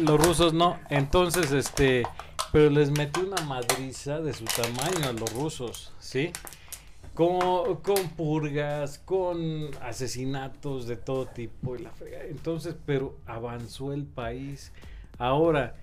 los 0.00 0.24
rusos 0.24 0.52
no 0.54 0.78
entonces 0.88 1.50
este 1.52 2.06
pero 2.52 2.70
les 2.70 2.90
metió 2.90 3.22
una 3.24 3.42
madriza 3.42 4.20
de 4.20 4.32
su 4.32 4.44
tamaño 4.44 5.08
a 5.08 5.12
los 5.12 5.32
rusos 5.32 5.92
sí 5.98 6.32
con, 7.14 7.76
con 7.82 8.08
purgas, 8.16 8.98
con 8.98 9.68
asesinatos 9.82 10.86
de 10.86 10.96
todo 10.96 11.26
tipo 11.26 11.76
y 11.76 11.80
la 11.80 11.90
fregada. 11.90 12.24
Entonces, 12.24 12.74
pero 12.86 13.16
avanzó 13.26 13.92
el 13.92 14.04
país. 14.04 14.72
Ahora, 15.18 15.74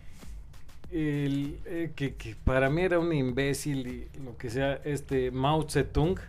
el, 0.91 1.59
eh, 1.65 1.91
que, 1.95 2.15
que 2.15 2.35
para 2.35 2.69
mí 2.69 2.81
era 2.81 2.99
un 2.99 3.13
imbécil 3.13 3.87
y 3.87 4.07
lo 4.23 4.37
que 4.37 4.49
sea, 4.49 4.81
este 4.83 5.31
Mao 5.31 5.67
Zedong, 5.69 6.19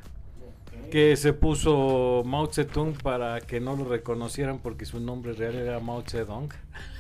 que 0.91 1.17
se 1.17 1.33
puso 1.33 2.23
Mao 2.25 2.47
Zedong 2.47 2.95
para 2.95 3.41
que 3.41 3.61
no 3.61 3.77
lo 3.77 3.85
reconocieran 3.85 4.59
porque 4.59 4.87
su 4.87 5.01
nombre 5.01 5.35
real 5.35 5.55
era 5.55 5.81
Mao 5.81 6.03
Zedong. 6.07 6.51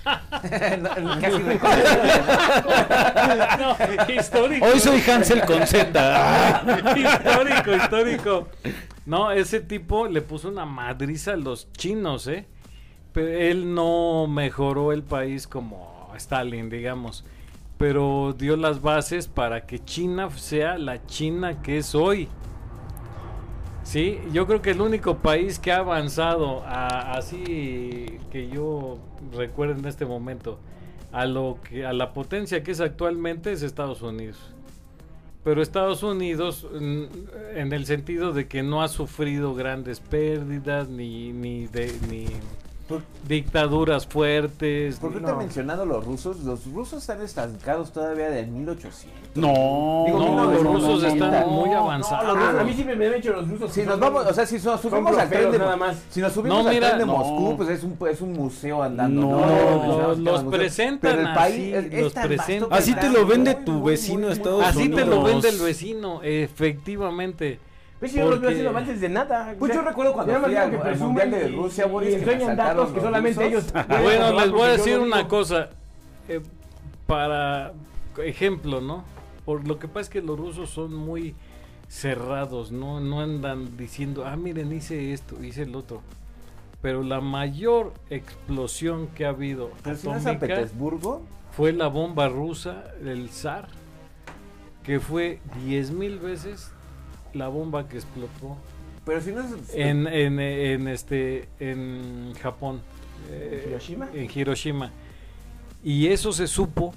No, 0.04 0.08
casi 1.20 1.38
no, 3.58 3.76
histórico. 4.14 4.66
Hoy 4.66 4.80
soy 4.80 5.00
Hansel 5.00 5.42
con 5.42 5.66
Z. 5.66 6.64
histórico, 6.96 7.74
histórico. 7.74 8.48
No, 9.06 9.32
ese 9.32 9.60
tipo 9.60 10.06
le 10.06 10.22
puso 10.22 10.48
una 10.48 10.64
madriza 10.64 11.32
a 11.32 11.36
los 11.36 11.70
chinos, 11.72 12.26
¿eh? 12.26 12.46
Pero 13.12 13.28
él 13.28 13.74
no 13.74 14.26
mejoró 14.28 14.92
el 14.92 15.02
país 15.02 15.46
como 15.46 16.10
Stalin, 16.16 16.70
digamos. 16.70 17.24
Pero 17.78 18.34
dio 18.36 18.56
las 18.56 18.82
bases 18.82 19.28
para 19.28 19.64
que 19.66 19.78
China 19.78 20.28
sea 20.30 20.76
la 20.78 21.06
China 21.06 21.62
que 21.62 21.78
es 21.78 21.94
hoy. 21.94 22.28
Sí, 23.84 24.18
yo 24.32 24.46
creo 24.46 24.60
que 24.60 24.72
el 24.72 24.80
único 24.82 25.18
país 25.18 25.58
que 25.58 25.72
ha 25.72 25.78
avanzado 25.78 26.62
así 26.66 28.18
que 28.30 28.48
yo 28.52 28.98
recuerdo 29.34 29.78
en 29.78 29.86
este 29.86 30.04
momento 30.04 30.58
a 31.12 31.24
lo 31.24 31.58
que 31.66 31.86
a 31.86 31.92
la 31.94 32.12
potencia 32.12 32.62
que 32.62 32.72
es 32.72 32.80
actualmente 32.80 33.52
es 33.52 33.62
Estados 33.62 34.02
Unidos. 34.02 34.36
Pero 35.44 35.62
Estados 35.62 36.02
Unidos 36.02 36.66
mm, 36.78 37.02
en 37.54 37.72
el 37.72 37.86
sentido 37.86 38.32
de 38.32 38.46
que 38.48 38.62
no 38.62 38.82
ha 38.82 38.88
sufrido 38.88 39.54
grandes 39.54 40.00
pérdidas 40.00 40.88
ni 40.88 41.32
ni 41.32 41.66
de 41.68 41.90
ni 42.10 42.26
¿Por- 42.26 42.67
dictaduras 43.26 44.06
fuertes. 44.06 44.96
¿Por 44.96 45.10
qué 45.12 45.20
ni- 45.20 45.24
te 45.26 45.32
No. 45.32 45.38
mencionado 45.38 45.84
los 45.86 46.04
rusos? 46.04 46.40
Los 46.44 46.64
rusos 46.72 47.00
están 47.02 47.20
estancados 47.22 47.92
todavía 47.92 48.30
de 48.30 48.46
1800. 48.46 49.18
No, 49.34 50.04
Digo, 50.06 50.18
No, 50.18 50.34
no, 50.46 50.52
los 50.52 50.62
no, 50.62 50.72
rusos 50.72 51.02
no, 51.02 51.08
están 51.08 51.30
no, 51.42 51.46
muy 51.48 51.70
No, 51.70 51.78
avanzados. 51.78 52.26
los 52.26 52.36
rusos- 52.38 52.60
a 52.60 52.64
mí 52.64 52.72
siempre 52.72 52.96
me 52.96 53.06
han 53.06 53.12
dicho 53.14 53.32
los 53.32 53.48
rusos. 53.48 53.72
Si 53.72 53.82
nos 53.82 54.00
vamos, 54.00 54.26
o 54.26 54.32
sea, 54.34 54.46
si 54.46 54.56
nos 54.58 54.80
subimos 54.80 55.16
al 55.16 55.28
tren 55.28 55.52
de 55.52 55.58
nada 55.58 55.76
más. 55.76 55.96
Si 56.10 56.20
nos 56.20 56.32
subimos 56.32 56.62
No, 56.64 56.68
al 56.68 56.74
mira, 56.74 56.88
tren 56.88 57.00
de 57.00 57.06
no. 57.06 57.12
Moscú, 57.18 57.56
pues 57.56 57.68
es 57.68 57.84
un, 57.84 57.96
es 58.08 58.20
un 58.20 58.32
museo 58.32 58.82
andando. 58.82 59.20
No, 59.20 59.46
¿no? 59.46 60.14
los- 60.14 60.44
presentan 60.44 60.98
Pero 61.16 61.28
el 61.28 61.34
país 61.34 61.54
así, 61.54 61.86
es- 61.86 61.92
es 61.92 62.02
los 62.02 62.12
presentan. 62.14 62.68
Así 62.72 62.94
te 62.94 63.08
lo 63.10 63.26
vende 63.26 63.54
tu 63.54 63.82
vecino 63.84 64.20
muy, 64.22 64.32
Estados 64.32 64.58
muy- 64.60 64.66
Así 64.68 64.88
te 64.88 65.04
lo 65.04 65.20
Unidos. 65.20 65.24
vende 65.24 65.48
el 65.50 65.58
vecino, 65.60 66.20
efectivamente. 66.22 67.60
Pues 67.98 68.12
yo 68.12 68.24
no 68.24 68.30
los 68.30 68.40
veo 68.40 68.50
haciendo 68.50 68.70
avances 68.70 69.00
de 69.00 69.08
nada. 69.08 69.54
Pues 69.58 69.70
O 69.70 69.74
sea, 69.74 69.82
yo 69.82 69.88
recuerdo 69.88 70.12
cuando 70.12 70.40
fui 70.40 70.54
al- 70.56 70.70
que 70.70 70.78
presumen 70.78 71.30
de 71.32 71.48
y- 71.48 71.56
Rusia, 71.56 71.86
y 71.86 71.90
Boris, 71.90 72.10
que 72.14 72.16
enseñan 72.22 72.56
datos 72.56 72.90
que 72.92 73.00
solamente 73.00 73.44
rusos. 73.48 73.72
ellos. 73.74 73.86
Bueno, 74.02 74.26
probar 74.28 74.34
les 74.46 74.52
voy 74.52 74.62
a 74.62 74.72
decir 74.72 74.98
una 74.98 75.16
digo. 75.18 75.28
cosa. 75.28 75.70
eh, 76.28 76.40
para 77.06 77.72
ejemplo, 78.24 78.80
¿no? 78.80 79.04
Por 79.44 79.66
lo 79.66 79.78
que 79.78 79.88
pasa 79.88 80.00
es 80.02 80.08
que 80.10 80.20
los 80.22 80.38
rusos 80.38 80.68
son 80.70 80.94
muy 80.94 81.34
cerrados, 81.88 82.70
¿no? 82.70 83.00
No 83.00 83.20
andan 83.20 83.76
diciendo, 83.76 84.24
ah, 84.26 84.36
miren, 84.36 84.72
hice 84.72 85.12
esto, 85.12 85.42
hice 85.42 85.62
el 85.62 85.74
otro. 85.74 86.02
Pero 86.82 87.02
la 87.02 87.20
mayor 87.20 87.94
explosión 88.10 89.08
que 89.08 89.24
ha 89.24 89.30
habido 89.30 89.70
es 89.86 90.00
San 90.00 90.16
atómica 90.18 90.38
Petersburgo, 90.38 91.22
fue 91.52 91.72
la 91.72 91.88
bomba 91.88 92.28
rusa, 92.28 92.84
el 93.04 93.30
zar, 93.30 93.68
que 94.84 95.00
fue 95.00 95.40
10 95.64 95.90
mil 95.92 96.18
veces 96.18 96.70
la 97.38 97.48
bomba 97.48 97.88
que 97.88 97.96
explotó 97.96 98.56
Pero 99.06 99.20
si 99.20 99.32
no 99.32 99.40
es... 99.40 99.74
en, 99.74 100.06
en, 100.06 100.40
en 100.40 100.88
este 100.88 101.48
en 101.60 102.34
Japón 102.42 102.82
eh, 103.30 103.62
¿En 103.64 103.70
Hiroshima? 103.70 104.08
en 104.12 104.30
Hiroshima. 104.34 104.90
Y 105.82 106.08
eso 106.08 106.32
se 106.32 106.46
supo 106.46 106.92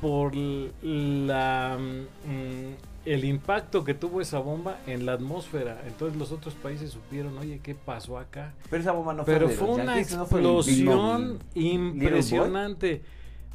por 0.00 0.34
la 0.34 1.78
mm, 1.78 2.90
el 3.06 3.24
impacto 3.24 3.82
que 3.84 3.94
tuvo 3.94 4.20
esa 4.20 4.38
bomba 4.40 4.78
en 4.86 5.06
la 5.06 5.12
atmósfera. 5.12 5.82
Entonces 5.86 6.18
los 6.18 6.32
otros 6.32 6.54
países 6.54 6.90
supieron 6.90 7.38
oye 7.38 7.60
qué 7.62 7.74
pasó 7.74 8.18
acá 8.18 8.54
Pero 8.68 8.82
esa 8.82 8.92
bomba 8.92 9.14
no 9.14 9.24
fue 9.24 9.34
pero 9.34 9.48
fue 9.48 9.68
una 9.68 9.96
Yankees, 9.96 10.16
¿no 10.16 10.26
fue 10.26 10.40
el 10.40 10.46
Big 10.46 10.58
explosión 10.58 11.38
impresionante. 11.54 13.02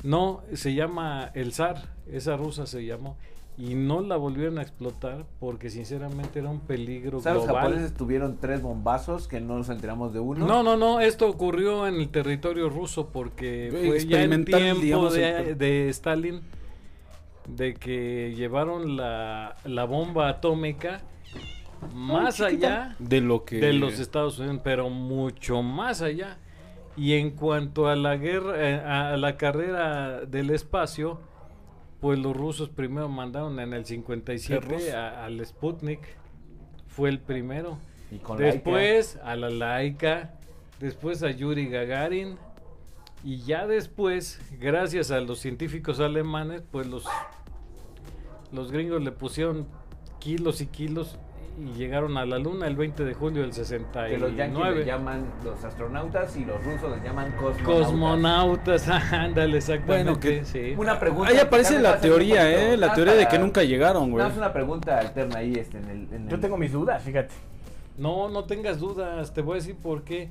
No 0.03 0.43
se 0.53 0.73
llama 0.73 1.31
el 1.33 1.53
zar 1.53 1.93
esa 2.11 2.37
rusa 2.37 2.65
se 2.67 2.85
llamó 2.85 3.17
y 3.57 3.75
no 3.75 4.01
la 4.01 4.17
volvieron 4.17 4.57
a 4.59 4.61
explotar 4.61 5.25
porque 5.39 5.69
sinceramente 5.69 6.39
era 6.39 6.49
un 6.49 6.59
peligro 6.59 7.19
O 7.19 7.21
sea, 7.21 7.33
los 7.33 7.45
global 7.45 7.63
japoneses 7.63 7.93
tuvieron 7.93 8.37
tres 8.37 8.61
bombazos 8.61 9.27
que 9.27 9.39
no 9.39 9.57
nos 9.57 9.69
enteramos 9.69 10.13
de 10.13 10.19
uno. 10.19 10.45
No, 10.45 10.61
no, 10.61 10.75
no, 10.75 10.99
esto 10.99 11.29
ocurrió 11.29 11.87
en 11.87 11.95
el 11.95 12.09
territorio 12.09 12.69
ruso 12.69 13.09
porque 13.09 13.69
fue 13.71 14.05
ya 14.05 14.23
en 14.23 14.43
tiempo 14.43 14.81
digamos, 14.81 15.13
de, 15.13 15.55
de 15.55 15.89
Stalin 15.89 16.41
de 17.47 17.75
que 17.75 18.33
llevaron 18.35 18.97
la, 18.97 19.55
la 19.63 19.85
bomba 19.85 20.29
atómica 20.29 21.01
más 21.93 22.41
allá 22.41 22.95
De 22.99 23.21
lo 23.21 23.45
que. 23.45 23.57
de 23.57 23.73
los 23.73 23.99
Estados 23.99 24.39
Unidos, 24.39 24.61
pero 24.63 24.89
mucho 24.89 25.61
más 25.61 26.01
allá. 26.01 26.37
Y 26.97 27.13
en 27.13 27.31
cuanto 27.31 27.87
a 27.87 27.95
la 27.95 28.15
guerra, 28.15 28.53
eh, 28.57 28.79
a 28.79 29.17
la 29.17 29.37
carrera 29.37 30.21
del 30.21 30.49
espacio, 30.49 31.19
pues 31.99 32.19
los 32.19 32.35
rusos 32.35 32.69
primero 32.69 33.09
mandaron 33.09 33.59
en 33.59 33.73
el 33.73 33.81
¿Qué 33.83 33.87
57 33.89 34.59
ruso? 34.67 34.97
a- 34.97 35.25
al 35.25 35.43
Sputnik, 35.45 35.99
fue 36.87 37.09
el 37.09 37.19
primero. 37.19 37.77
Y 38.11 38.17
con 38.17 38.37
Después 38.37 39.17
a 39.23 39.35
la 39.35 39.49
Laika, 39.49 40.35
después 40.79 41.23
a 41.23 41.31
Yuri 41.31 41.67
Gagarin 41.67 42.37
y 43.23 43.41
ya 43.41 43.65
después, 43.65 44.39
gracias 44.59 45.09
a 45.11 45.19
los 45.21 45.39
científicos 45.39 45.99
alemanes, 45.99 46.61
pues 46.71 46.85
los 46.87 47.05
los 48.51 48.71
gringos 48.71 49.01
le 49.03 49.11
pusieron 49.11 49.67
kilos 50.19 50.61
y 50.61 50.67
kilos 50.67 51.17
y 51.57 51.73
llegaron 51.77 52.17
a 52.17 52.25
la 52.25 52.37
luna 52.37 52.67
el 52.67 52.75
20 52.75 53.05
de 53.05 53.13
julio 53.13 53.41
del 53.41 53.51
Laika, 53.51 54.07
que 54.07 54.17
los 54.17 54.35
yankees 54.35 54.57
le 54.59 54.83
69. 54.83 54.85
llaman 54.85 55.25
los 55.43 55.63
astronautas 55.63 56.35
y 56.35 56.43
los 56.43 56.61
rusos 56.63 56.91
les 56.91 57.03
llaman 57.03 57.31
cosmonautas. 57.31 57.87
Cosmonautas, 57.87 58.89
ándale, 59.13 59.57
exactamente. 59.57 60.03
Bueno, 60.03 60.19
que- 60.19 60.45
sí. 60.45 60.73
Una 60.77 60.99
pregunta. 60.99 61.31
Ahí 61.31 61.37
aparece 61.37 61.79
la 61.79 61.99
teoría, 61.99 62.51
¿eh? 62.51 62.75
La 62.77 62.93
teoría 62.93 63.13
de 63.13 63.27
que 63.27 63.39
nunca 63.39 63.63
llegaron, 63.63 64.11
güey. 64.11 64.25
Más 64.25 64.35
una 64.37 64.51
pregunta 64.51 64.99
alterna 64.99 65.37
ahí 65.39 65.53
este, 65.53 65.77
en 65.77 65.89
el... 65.89 66.13
en 66.13 66.29
Yo 66.29 66.39
tengo 66.39 66.57
mis 66.57 66.71
dudas, 66.73 67.01
fíjate. 67.03 67.33
No, 67.97 68.27
no 68.27 68.43
tengas 68.43 68.79
dudas, 68.79 69.33
te 69.33 69.41
voy 69.41 69.53
a 69.53 69.55
decir 69.55 69.77
por 69.77 70.03
qué. 70.03 70.29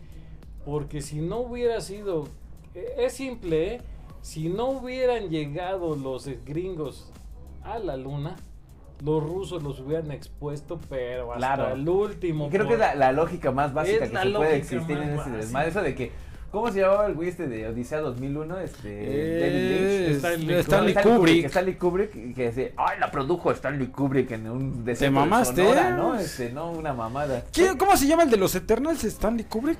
Porque 0.66 1.00
si 1.00 1.20
no 1.20 1.38
hubiera 1.38 1.80
sido, 1.80 2.28
eh, 2.74 2.96
es 2.98 3.14
simple, 3.14 3.74
¿eh? 3.74 3.80
si 4.20 4.48
no 4.48 4.68
hubieran 4.68 5.28
llegado 5.28 5.96
los 5.96 6.28
gringos 6.46 7.10
a 7.62 7.78
la 7.78 7.96
luna, 7.96 8.36
los 9.02 9.22
rusos 9.22 9.62
los 9.62 9.80
hubieran 9.80 10.10
expuesto, 10.12 10.78
pero 10.88 11.32
hasta 11.32 11.54
Claro. 11.54 11.74
el 11.74 11.88
último. 11.88 12.48
Creo 12.50 12.60
por- 12.62 12.68
que 12.68 12.74
es 12.74 12.80
la, 12.80 12.94
la 12.94 13.12
lógica 13.12 13.50
más 13.50 13.72
básica 13.74 14.04
Es 14.04 14.10
que 14.10 14.16
se 14.18 14.30
puede 14.30 14.56
existir 14.56 14.96
en 14.98 15.18
ese 15.18 15.30
desmadre. 15.30 15.68
Eso 15.70 15.82
de 15.82 15.94
que... 15.94 16.12
¿Cómo 16.54 16.70
se 16.70 16.80
llamaba 16.82 17.06
el 17.06 17.14
güey 17.14 17.30
este 17.30 17.48
de 17.48 17.66
Odisea 17.66 17.98
2001? 17.98 18.60
Este... 18.60 18.78
Eh, 18.86 19.40
David 19.40 20.06
Lynch. 20.06 20.16
Stanley 20.18 20.60
Stanley 20.60 20.94
Kubrick. 20.94 21.16
Kubrick. 21.16 21.44
Stanley 21.46 21.74
Kubrick, 21.74 22.34
que 22.36 22.46
dice, 22.48 22.74
ay, 22.76 23.00
la 23.00 23.10
produjo 23.10 23.50
Stanley 23.50 23.88
Kubrick 23.88 24.30
en 24.30 24.48
un 24.48 24.84
desierto 24.84 25.14
de 25.18 25.20
mamaste, 25.26 25.62
Sonora", 25.64 25.88
¿eh? 25.88 25.92
¿no? 25.94 26.14
Este, 26.16 26.52
no, 26.52 26.70
una 26.70 26.92
mamada. 26.92 27.42
¿Quién- 27.52 27.76
¿Cómo 27.76 27.96
se 27.96 28.06
llama 28.06 28.22
el 28.22 28.30
de 28.30 28.36
los 28.36 28.54
Eternals? 28.54 29.02
¿Stanley 29.02 29.44
Kubrick? 29.46 29.78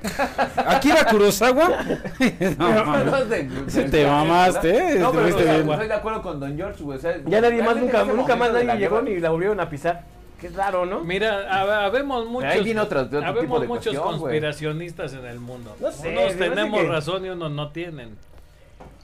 ¿Akira 0.67 1.07
Kurosawa? 1.09 1.69
no. 2.59 3.05
No, 3.05 3.25
de- 3.25 3.45
de- 3.45 3.85
Te 3.85 4.07
mamaste, 4.07 4.77
¿eh? 4.77 4.99
No, 4.99 5.13
pero 5.13 5.27
o 5.27 5.39
sea, 5.39 5.59
estoy 5.61 5.87
de 5.87 5.95
acuerdo 5.95 6.23
con 6.23 6.41
Don 6.41 6.57
George, 6.57 6.83
güey. 6.83 6.99
o 6.99 7.01
sea, 7.01 7.17
Ya 7.25 7.41
nadie 7.41 7.63
más, 7.63 7.77
nunca, 7.77 8.03
nunca 8.05 8.35
más 8.35 8.53
nadie 8.53 8.77
llegó 8.79 9.01
ni 9.01 9.21
la 9.21 9.31
volvieron 9.31 9.61
a 9.61 9.71
pisar. 9.71 10.03
Qué 10.45 10.51
raro, 10.51 10.85
¿no? 10.85 11.01
Mira, 11.03 11.49
hab- 11.51 11.87
habemos 11.87 12.27
muchos, 12.27 12.51
ahí 12.51 12.63
viene 12.63 12.81
otro- 12.83 13.01
otro 13.01 13.19
tipo 13.19 13.27
habemos 13.31 13.61
de 13.63 13.67
muchos 13.67 13.95
cuestión, 13.95 14.19
conspiracionistas 14.21 15.15
en 15.15 15.25
el 15.25 15.41
mundo. 15.41 15.75
No 15.81 15.91
sé, 15.91 16.11
unos 16.11 16.37
tenemos 16.37 16.81
que- 16.83 16.87
razón 16.87 17.25
y 17.25 17.31
unos 17.31 17.51
no 17.51 17.71
tienen. 17.73 18.19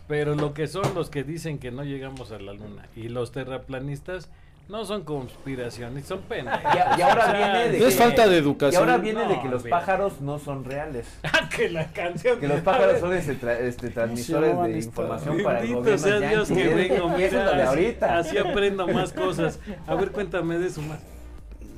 Pero 0.07 0.35
lo 0.35 0.53
que 0.53 0.67
son 0.67 0.95
los 0.95 1.09
que 1.09 1.25
dicen 1.25 1.59
que 1.59 1.71
no 1.71 1.83
llegamos 1.83 2.31
a 2.31 2.39
la 2.39 2.53
luna 2.53 2.87
y 2.95 3.09
los 3.09 3.33
terraplanistas 3.33 4.29
no 4.69 4.85
son 4.85 5.03
conspiraciones, 5.03 6.05
son 6.05 6.21
pendejos. 6.21 6.61
Y, 6.63 7.01
y 7.01 7.03
ahora 7.03 7.23
O 7.23 7.31
sea, 7.31 7.33
viene 7.33 7.69
de 7.73 7.79
No 7.81 7.87
es 7.87 7.95
que- 7.95 8.01
falta 8.03 8.29
de 8.29 8.35
Y 8.35 8.39
educación. 8.39 8.83
ahora 8.83 8.99
viene 8.99 9.21
de 9.27 9.37
No, 9.37 9.43
que 9.43 9.49
los 9.49 9.65
mira. 9.65 9.79
pájaros 9.79 10.21
no 10.21 10.39
son 10.39 10.65
reales. 10.67 11.07
que 11.57 11.71
la 11.71 11.87
canción 11.93 12.39
Que 12.39 12.49
los 12.49 12.61
pájaros 12.61 13.01
son 13.01 13.15
este, 13.15 13.41
tra- 13.41 13.59
este, 13.61 13.89
transmisores 13.89 14.63
de 14.63 14.79
información 14.79 15.43
para 15.43 15.61
el 15.61 15.69
Bendito 15.75 15.81
gobierno 15.91 15.99
sea 16.21 16.29
Dios 16.29 16.49
que 16.49 16.69
vengo, 16.69 17.09
Y 17.19 17.23
de 17.23 17.31
mira, 17.31 17.47
así, 17.51 17.61
ahorita. 17.63 18.19
así 18.19 18.37
aprendo 18.39 18.87
más 18.87 19.13
cosas. 19.15 19.59
A 19.87 19.95
ver, 19.95 20.11
cuéntame 20.11 20.59
de 20.59 20.67
eso 20.67 20.83
más. 20.83 20.99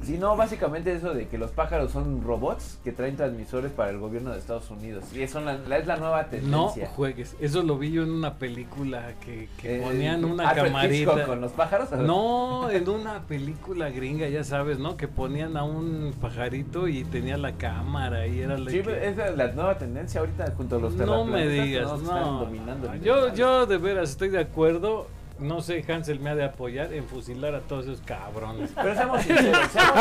Sí, 0.02 0.18
no, 0.18 0.36
básicamente 0.36 0.92
eso 0.92 1.14
de 1.14 1.28
que 1.28 1.38
los 1.38 1.50
pájaros 1.50 1.92
son 1.92 2.22
robots 2.22 2.78
que 2.84 2.92
traen 2.92 3.16
transmisores 3.16 3.70
para 3.72 3.90
el 3.90 3.98
gobierno 3.98 4.32
de 4.32 4.38
Estados 4.38 4.70
Unidos. 4.70 5.04
Y 5.14 5.22
eso 5.22 5.40
la- 5.40 5.58
la- 5.58 5.78
es 5.78 5.86
la 5.86 5.96
nueva 5.96 6.22
No 6.22 6.28
tendencia. 6.28 6.88
juegues. 6.94 7.36
Eso 7.40 7.62
lo 7.62 7.78
vi 7.78 7.92
yo 7.92 8.02
en 8.02 8.10
una 8.10 8.34
película 8.34 9.12
que, 9.24 9.48
que 9.58 9.78
Eh, 9.78 9.82
ponían 9.82 10.24
una 10.24 10.48
Alfred 10.50 10.66
Hitchcock 10.66 11.06
camarita. 11.14 11.26
con 11.26 11.40
los 11.40 11.52
pájaros. 11.52 11.90
No, 11.92 12.70
en 12.70 12.88
una 12.88 13.20
película 13.22 13.90
gringa, 13.90 14.28
ya 14.28 14.44
sabes, 14.44 14.78
¿no? 14.78 14.96
Que 14.96 15.08
ponían 15.08 15.56
a 15.56 15.64
un 15.64 16.12
pajarito 16.20 16.88
y 16.88 17.04
tenía 17.04 17.36
la 17.36 17.52
cámara 17.52 18.26
y 18.26 18.40
era 18.40 18.58
la 18.58 18.70
Sí, 18.70 18.80
que- 18.82 19.08
esa 19.08 19.28
es 19.28 19.36
la 19.36 19.48
nueva 19.52 19.78
tendencia 19.78 20.20
ahorita 20.20 20.52
junto 20.56 20.76
a 20.76 20.78
los 20.80 20.94
No 20.94 21.24
me 21.24 21.46
digas, 21.48 21.86
¿no? 21.86 21.96
que 21.98 22.02
están 22.04 22.20
no. 22.22 22.40
dominando 22.40 22.94
Yo, 23.02 23.32
yo 23.34 23.66
de 23.66 23.78
veras 23.78 24.10
estoy 24.10 24.28
de 24.30 24.40
acuerdo. 24.40 25.06
No 25.38 25.60
sé, 25.60 25.84
Hansel 25.88 26.20
me 26.20 26.30
ha 26.30 26.34
de 26.36 26.44
apoyar 26.44 26.92
en 26.92 27.04
fusilar 27.04 27.54
a 27.54 27.60
todos 27.60 27.86
esos 27.86 28.00
cabrones. 28.02 28.70
Pero 28.74 28.94
seamos 28.94 29.22
sinceros, 29.22 29.68
seamos 29.72 29.94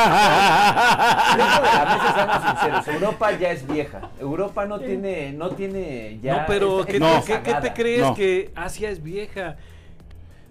Dentro 1.37 1.61
de 1.61 1.73
la 1.73 1.85
mesa, 1.85 2.13
seamos 2.15 2.49
sinceros, 2.49 2.87
Europa 2.87 3.31
ya 3.39 3.51
es 3.51 3.67
vieja. 3.67 4.09
Europa 4.19 4.65
no 4.65 4.79
tiene, 4.79 5.31
no 5.33 5.49
tiene 5.51 6.19
ya. 6.21 6.41
no, 6.41 6.43
pero 6.47 6.79
es- 6.81 6.85
¿qué, 6.85 6.93
te- 6.93 6.99
no. 6.99 7.23
qué- 7.25 7.41
qué 7.41 7.53
te 7.55 7.73
crees 7.73 8.01
No. 8.01 8.13
que 8.13 8.51
Asia 8.55 8.89
es 8.89 9.01
vieja? 9.01 9.55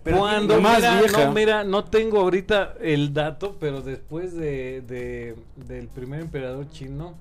Pero 0.03 0.19
Cuando 0.19 0.55
tiene- 0.55 0.63
Más 0.63 0.79
mira, 0.79 0.99
vieja. 1.01 1.25
no, 1.27 1.33
mira, 1.33 1.63
no 1.65 1.85
tengo 1.85 2.21
ahorita 2.21 2.75
el 2.81 3.13
dato, 3.13 3.57
pero 3.61 3.83
después 3.83 4.35
de, 4.35 4.81
de- 4.81 5.37
del 5.57 5.89
primer 5.89 6.21
emperador 6.21 6.69
chino, 6.71 7.15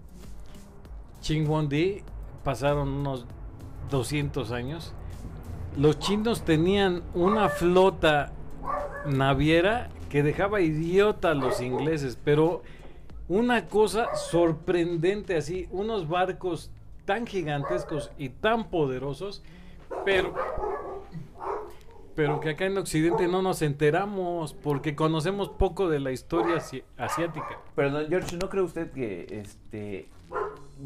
Qin 1.22 1.48
Huangdi, 1.48 2.02
pasaron 2.44 2.88
unos 2.88 3.26
200 3.92 4.52
años. 4.52 4.94
Los 5.78 6.00
chinos 6.00 6.44
tenían 6.44 7.04
una 7.14 7.50
flota 7.50 8.32
naviera 9.06 9.90
que 10.10 10.24
dejaba 10.24 10.62
idiota 10.62 11.32
a 11.32 11.36
los 11.36 11.62
ingleses, 11.62 12.18
pero 12.24 12.64
una 13.28 13.68
cosa 13.68 14.16
sorprendente 14.16 15.38
así, 15.38 15.68
unos 15.72 16.10
barcos 16.10 16.72
tan 17.06 17.26
gigantescos 17.28 18.12
y 18.18 18.30
tan 18.30 18.70
poderosos, 18.70 19.44
pero 20.06 20.34
pero 22.16 22.42
que 22.42 22.50
acá 22.50 22.66
en 22.66 22.78
Occidente 22.78 23.30
no 23.30 23.42
nos 23.42 23.62
enteramos 23.62 24.54
porque 24.54 24.94
conocemos 24.94 25.48
poco 25.48 25.88
de 25.88 26.02
la 26.02 26.12
historia 26.12 26.58
asi- 26.58 26.84
asiática. 26.98 27.60
Pero 27.76 27.92
don 27.92 28.08
George, 28.10 28.36
¿no 28.36 28.50
cree 28.50 28.62
usted 28.64 28.92
que 28.92 29.26
este 29.42 30.10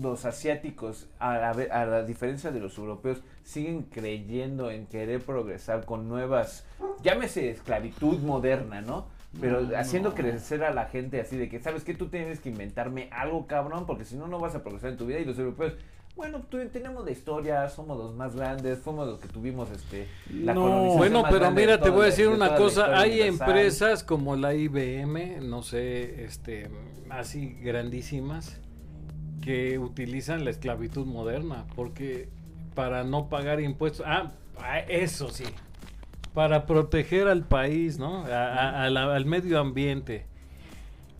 los 0.02 0.26
asiáticos, 0.26 1.08
a 1.20 1.38
la, 1.38 1.50
a 1.72 1.86
la 1.86 2.04
diferencia 2.04 2.52
de 2.52 2.60
los 2.60 2.78
europeos, 2.78 3.20
siguen 3.44 3.84
creyendo 3.84 4.72
en 4.72 4.86
querer 4.88 5.22
progresar 5.22 5.86
con 5.86 6.08
nuevas, 6.10 6.66
llámese 7.04 7.50
esclavitud 7.50 8.20
moderna, 8.20 8.82
¿no? 8.82 9.06
Pero 9.42 9.62
No, 9.62 9.78
haciendo 9.78 10.10
no. 10.10 10.16
crecer 10.16 10.64
a 10.64 10.72
la 10.74 10.86
gente 10.86 11.20
así 11.20 11.38
de 11.38 11.50
que, 11.50 11.60
¿sabes 11.60 11.84
qué? 11.84 11.94
Tú 11.96 12.08
tienes 12.08 12.40
que 12.40 12.50
inventarme 12.50 13.10
algo, 13.12 13.48
cabrón, 13.48 13.86
porque 13.88 14.06
si 14.06 14.16
no, 14.16 14.28
no 14.28 14.40
vas 14.40 14.54
a 14.56 14.62
progresar 14.62 14.92
en 14.92 14.98
tu 14.98 15.08
vida. 15.08 15.20
Y 15.20 15.26
los 15.26 15.40
europeos, 15.40 15.74
bueno, 16.16 16.42
tú, 16.48 16.60
tenemos 16.72 17.04
la 17.04 17.10
historia, 17.10 17.68
somos 17.70 17.98
los 17.98 18.14
más 18.16 18.36
grandes, 18.36 18.78
fuimos 18.78 19.08
los 19.08 19.20
que 19.20 19.28
tuvimos 19.28 19.72
este, 19.72 20.08
la 20.32 20.54
No. 20.54 20.62
colonización 20.62 20.98
Bueno, 21.00 21.22
más 21.24 21.32
pero 21.32 21.50
mira, 21.52 21.82
te 21.82 21.90
voy 21.90 22.04
a 22.04 22.06
decir 22.06 22.28
de 22.30 22.36
una 22.36 22.56
cosa, 22.56 23.00
hay 23.00 23.14
universal. 23.22 23.50
empresas 23.50 24.04
como 24.04 24.36
la 24.36 24.54
IBM, 24.54 25.42
no 25.42 25.64
sé, 25.64 26.24
este, 26.26 26.70
así 27.10 27.58
grandísimas, 27.64 28.60
que 29.44 29.78
utilizan 29.80 30.44
la 30.46 30.52
esclavitud 30.52 31.06
moderna, 31.06 31.66
porque 31.76 32.30
para 32.76 33.04
no 33.04 33.28
pagar 33.30 33.60
impuestos, 33.60 34.06
ah, 34.08 34.32
ah, 34.60 34.80
eso 34.80 35.30
sí, 35.30 35.44
para 36.34 36.66
proteger 36.66 37.28
al 37.28 37.44
país, 37.44 38.00
¿no? 38.00 38.26
A- 38.26 38.84
a- 38.86 38.90
la- 38.90 39.14
al 39.16 39.26
medio 39.26 39.60
ambiente. 39.60 40.26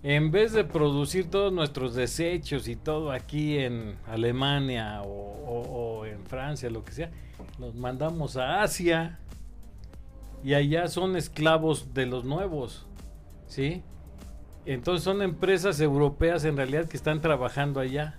En 0.04 0.32
vez 0.32 0.52
de 0.52 0.64
producir 0.66 1.30
todos 1.30 1.54
nuestros 1.54 1.96
desechos 1.96 2.68
y 2.68 2.76
todo 2.76 3.12
aquí 3.12 3.58
en 3.58 3.96
Alemania 4.08 5.02
o, 5.04 5.08
o- 5.08 6.00
o 6.00 6.06
en 6.06 6.26
Francia, 6.26 6.70
lo 6.70 6.84
que 6.84 6.92
sea, 6.92 7.12
los 7.60 7.76
mandamos 7.76 8.36
a 8.36 8.64
Asia 8.64 9.20
y 10.44 10.54
allá 10.56 10.88
son 10.88 11.16
esclavos 11.16 11.94
de 11.94 12.06
los 12.06 12.26
nuevos, 12.26 12.86
¿sí? 13.48 13.82
Entonces 14.66 15.04
son 15.04 15.22
empresas 15.22 15.80
europeas 15.80 16.46
en 16.46 16.56
realidad 16.58 16.86
que 16.86 16.98
están 16.98 17.22
trabajando 17.22 17.80
allá. 17.80 18.16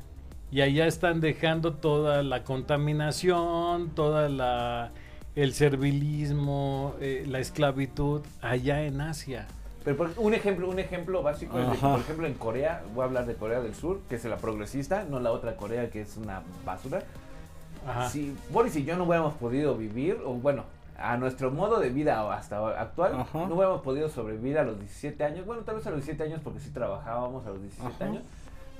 Y 0.50 0.60
allá 0.60 0.86
están 0.86 1.20
dejando 1.20 1.72
toda 1.74 2.22
la 2.22 2.44
contaminación, 2.44 3.90
toda 3.90 4.28
la 4.28 4.90
el 5.34 5.52
servilismo, 5.52 6.94
eh, 7.00 7.24
la 7.28 7.40
esclavitud 7.40 8.20
allá 8.40 8.82
en 8.84 9.00
Asia. 9.00 9.48
Pero 9.84 9.96
por- 9.96 10.12
un 10.16 10.32
ejemplo, 10.32 10.68
un 10.70 10.78
ejemplo 10.78 11.22
básico 11.24 11.58
es 11.58 11.66
de 11.66 11.72
que, 11.72 11.78
Ajá. 11.78 11.90
por 11.92 12.00
ejemplo, 12.00 12.26
en 12.28 12.34
Corea, 12.34 12.84
voy 12.94 13.02
a 13.02 13.06
hablar 13.06 13.26
de 13.26 13.34
Corea 13.34 13.60
del 13.60 13.74
Sur, 13.74 14.00
que 14.08 14.14
es 14.14 14.24
la 14.26 14.36
progresista, 14.36 15.04
no 15.10 15.18
la 15.18 15.32
otra 15.32 15.56
Corea 15.56 15.90
que 15.90 16.02
es 16.02 16.16
una 16.16 16.42
basura. 16.64 17.02
Ajá. 17.86 18.08
Si 18.10 18.32
Boris 18.50 18.76
y 18.76 18.84
yo 18.84 18.96
no 18.96 19.04
hubiéramos 19.04 19.34
podido 19.34 19.76
vivir, 19.76 20.18
o 20.24 20.34
bueno, 20.34 20.64
a 20.96 21.16
nuestro 21.16 21.50
modo 21.50 21.80
de 21.80 21.90
vida 21.90 22.32
hasta 22.32 22.80
actual, 22.80 23.14
Ajá. 23.20 23.46
no 23.46 23.54
hubiéramos 23.54 23.82
podido 23.82 24.08
sobrevivir 24.08 24.58
a 24.58 24.64
los 24.64 24.78
17 24.78 25.22
años. 25.24 25.46
Bueno, 25.46 25.62
tal 25.62 25.76
vez 25.76 25.86
a 25.86 25.90
los 25.90 25.98
17 26.00 26.22
años 26.22 26.40
porque 26.42 26.60
sí 26.60 26.70
trabajábamos 26.70 27.46
a 27.46 27.50
los 27.50 27.60
17 27.62 27.94
Ajá. 27.94 28.04
años. 28.04 28.22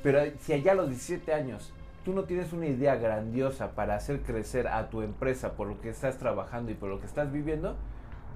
Pero 0.02 0.20
si 0.40 0.52
allá 0.52 0.72
a 0.72 0.74
los 0.74 0.88
17 0.88 1.32
años 1.32 1.72
tú 2.04 2.12
no 2.12 2.24
tienes 2.24 2.52
una 2.52 2.66
idea 2.66 2.96
grandiosa 2.96 3.70
para 3.72 3.94
hacer 3.96 4.20
crecer 4.20 4.68
a 4.68 4.90
tu 4.90 5.02
empresa 5.02 5.52
por 5.52 5.66
lo 5.66 5.80
que 5.80 5.88
estás 5.88 6.18
trabajando 6.18 6.70
y 6.70 6.74
por 6.74 6.90
lo 6.90 7.00
que 7.00 7.06
estás 7.06 7.32
viviendo, 7.32 7.76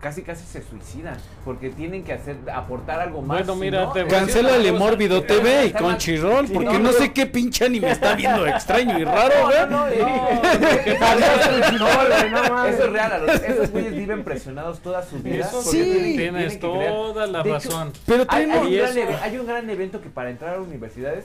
casi 0.00 0.22
casi 0.22 0.44
se 0.46 0.62
suicidan 0.62 1.16
porque 1.44 1.70
tienen 1.70 2.04
que 2.04 2.12
hacer 2.12 2.36
aportar 2.54 3.00
algo 3.00 3.20
más. 3.20 3.38
Bueno, 3.38 3.56
mira, 3.56 3.84
no, 3.86 3.92
te 3.92 4.00
eh, 4.00 4.04
voy 4.04 4.14
a 4.14 4.20
decir 4.20 4.38
una 4.38 4.48
Cancélale 4.50 4.70
cosa. 4.70 4.84
Mórbido 4.84 5.22
TV 5.22 5.64
y 5.64 5.66
está 5.66 5.78
con 5.78 5.88
mal. 5.88 5.98
Chirrol, 5.98 6.46
Sí, 6.46 6.54
porque 6.54 6.78
no, 6.78 6.92
sé 6.92 7.12
qué 7.12 7.26
pinche 7.26 7.64
anime 7.64 7.90
está 7.90 8.14
viendo 8.14 8.46
extraño 8.46 8.98
y 8.98 9.04
raro, 9.04 9.34
güey. 9.44 9.58
No, 9.68 9.68
no, 9.68 9.86
no, 12.48 12.66
Eso 12.66 12.84
es 12.84 12.92
real, 12.92 13.12
a 13.12 13.18
los- 13.18 13.42
esos 13.42 13.70
güeyes 13.70 13.94
viven 13.94 14.24
presionados 14.24 14.80
toda 14.80 15.02
su 15.02 15.18
vida. 15.18 15.48
Sí. 15.48 16.14
Tienes 16.16 16.60
toda 16.60 17.26
la 17.26 17.42
razón. 17.42 17.92
Pero 18.06 18.24
Hay, 18.28 18.50
hay 18.50 19.36
un 19.38 19.46
gran 19.46 19.68
evento 19.68 20.00
que 20.00 20.08
para 20.10 20.30
entrar 20.30 20.56
a 20.56 20.60
universidades 20.60 21.24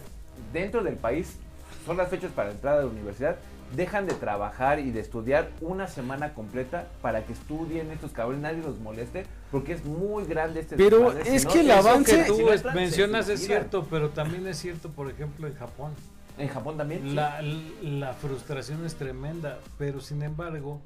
dentro 0.52 0.84
del 0.84 0.96
país 0.96 1.38
son 1.86 1.98
las 1.98 2.10
fechas 2.10 2.32
para 2.32 2.52
entrar 2.52 2.78
a 2.78 2.82
la 2.82 2.88
universidad. 2.88 3.36
Dejan 3.76 4.06
de 4.06 4.14
trabajar 4.14 4.80
y 4.80 4.92
de 4.92 5.00
estudiar 5.00 5.50
una 5.62 5.88
semana 5.88 6.34
completa 6.34 6.88
para 7.02 7.24
que 7.26 7.34
estudien 7.34 7.90
estos 7.92 8.12
cabrones, 8.12 8.42
nadie 8.42 8.62
los 8.62 8.80
moleste, 8.80 9.26
porque 9.52 9.74
es 9.74 9.84
muy 9.86 10.26
grande 10.26 10.60
este 10.60 10.76
Pero 10.76 11.00
desmadre, 11.00 11.26
si 11.26 11.36
es 11.38 11.46
no, 11.46 11.52
que 11.54 11.60
el 11.62 11.72
avance- 11.72 12.18
que 12.18 12.24
tú 12.26 12.36
si 12.36 12.44
no 12.44 12.54
es- 12.54 12.66
mencionas 12.74 13.30
es 13.30 13.46
cierto, 13.46 13.88
pero 13.90 14.10
también 14.10 14.46
es 14.48 14.58
cierto, 14.60 14.90
por 14.90 15.10
ejemplo, 15.10 15.48
en 15.48 15.56
Japón. 15.56 15.92
En 16.38 16.48
Japón 16.50 16.78
también. 16.78 17.02
sí. 17.04 17.14
La, 17.16 17.42
la 17.42 18.14
frustración 18.14 18.86
es 18.86 18.96
tremenda, 18.96 19.60
pero 19.78 20.02
sin 20.02 20.22
embargo, 20.24 20.80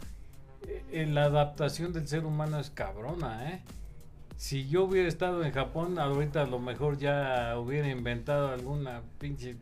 eh, 0.92 1.06
la 1.08 1.26
adaptación 1.26 1.94
del 1.94 2.08
ser 2.08 2.26
humano 2.26 2.60
es 2.60 2.70
cabrona, 2.70 3.52
¿eh? 3.52 3.62
Si 4.38 4.68
yo 4.70 4.84
hubiera 4.84 5.08
estado 5.08 5.44
en 5.44 5.52
Japón, 5.52 5.98
ahorita 6.00 6.44
a 6.44 6.46
lo 6.46 6.60
mejor 6.60 6.98
ya 7.00 7.58
hubiera 7.58 7.90
inventado 7.90 8.50
alguna 8.50 9.02
pinche... 9.20 9.56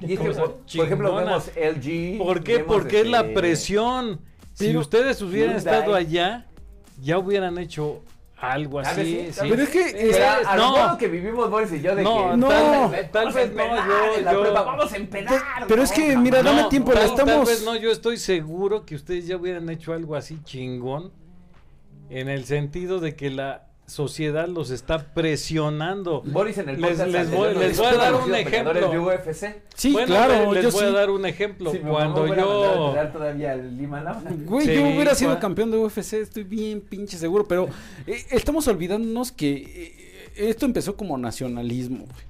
Y 0.00 0.14
es 0.14 0.20
que, 0.20 0.30
por, 0.30 0.54
por 0.54 0.84
ejemplo, 0.86 1.14
vemos 1.14 1.50
LG. 1.56 2.18
¿Por 2.18 2.42
qué? 2.44 2.60
Porque 2.60 3.00
es 3.00 3.06
la 3.08 3.20
este, 3.20 3.32
presión. 3.34 4.20
Si 4.54 4.66
Pero- 4.68 4.80
ustedes 4.80 5.20
hubieran 5.22 5.56
Hyundai. 5.56 5.74
estado 5.74 5.94
allá, 5.94 6.46
ya 7.00 7.18
hubieran 7.18 7.58
hecho 7.58 8.00
algo 8.40 8.80
Tal 8.82 8.92
así. 8.92 9.16
vez 9.16 9.34
sí, 9.34 9.38
tal 9.40 9.46
sí. 9.46 9.50
Pero 9.50 9.62
es 9.64 9.68
que... 9.70 9.84
Pero 9.92 10.10
es- 10.10 10.20
a, 10.20 10.52
a 10.52 10.56
lo 10.56 10.88
no. 10.88 10.98
que 10.98 11.08
vivimos 11.08 11.50
Boris 11.50 11.72
y 11.72 11.80
yo 11.80 11.96
de 11.96 12.02
No, 12.04 12.30
que 12.30 12.36
no, 12.36 12.48
vamos 12.48 12.94
a 12.94 13.08
tal 13.10 13.32
vez 13.32 13.52
no, 13.52 13.64
yo- 13.76 14.32
yo- 14.32 14.42
prepa, 14.42 14.62
vamos 14.62 14.92
a 14.92 14.96
empedar. 14.96 15.42
Pero 15.66 15.82
es 15.82 15.90
que, 15.92 16.14
no, 16.14 16.20
mira, 16.20 16.42
dame 16.42 16.64
tiempo, 16.70 16.92
la 16.92 17.00
tal, 17.00 17.14
tal 17.14 17.18
estamos- 17.28 17.48
vez 17.48 17.64
no, 17.64 17.74
yo 17.76 17.90
estoy 17.90 18.16
seguro 18.16 18.84
que 18.86 18.94
ustedes 18.94 19.26
ya 19.26 19.36
hubieran 19.36 19.68
hecho 19.70 19.92
algo 19.92 20.14
así 20.14 20.38
chingón 20.44 21.10
en 22.10 22.28
el 22.28 22.44
sentido 22.44 23.00
de 23.00 23.16
que 23.16 23.30
la 23.30 23.67
sociedad 23.88 24.46
los 24.48 24.70
está 24.70 24.98
presionando. 25.14 26.22
Boris 26.26 26.58
en 26.58 26.68
el 26.68 26.80
Les- 26.80 26.98
les 26.98 27.30
voy- 27.30 27.54
les 27.54 27.76
voy 27.78 27.86
a 27.86 27.94
dar 27.94 28.14
un 28.14 28.34
ejemplo. 28.34 28.90
de 28.90 28.98
UFC. 28.98 29.62
Sí, 29.74 29.92
Bueno, 29.92 30.06
claro, 30.08 30.52
les 30.52 30.64
yo 30.64 30.70
voy 30.70 30.80
sí. 30.80 30.86
a 30.86 30.90
dar 30.90 31.10
un 31.10 31.24
ejemplo. 31.26 31.72
Mi 31.72 31.78
Cuando 31.80 32.22
a 32.24 32.26
a 32.32 32.36
yo... 32.36 32.86
pelear 32.90 33.12
todavía 33.12 33.54
el 33.54 33.76
Lima 33.76 34.00
Lama. 34.02 34.22
Güey, 34.44 34.66
Sí, 34.66 34.74
yo 34.74 34.82
hubiera 34.82 35.14
sido 35.14 35.30
¿cuál? 35.30 35.40
campeón 35.40 35.70
de 35.70 35.78
UFC, 35.78 36.14
estoy 36.20 36.44
bien 36.44 36.80
pinche 36.80 37.16
seguro, 37.16 37.46
pero 37.48 37.68
eh, 38.06 38.24
estamos 38.30 38.68
olvidándonos 38.68 39.32
que 39.32 39.52
eh, 40.36 40.48
esto 40.48 40.66
empezó 40.66 40.96
como 40.96 41.16
nacionalismo, 41.18 42.04
güey. 42.04 42.28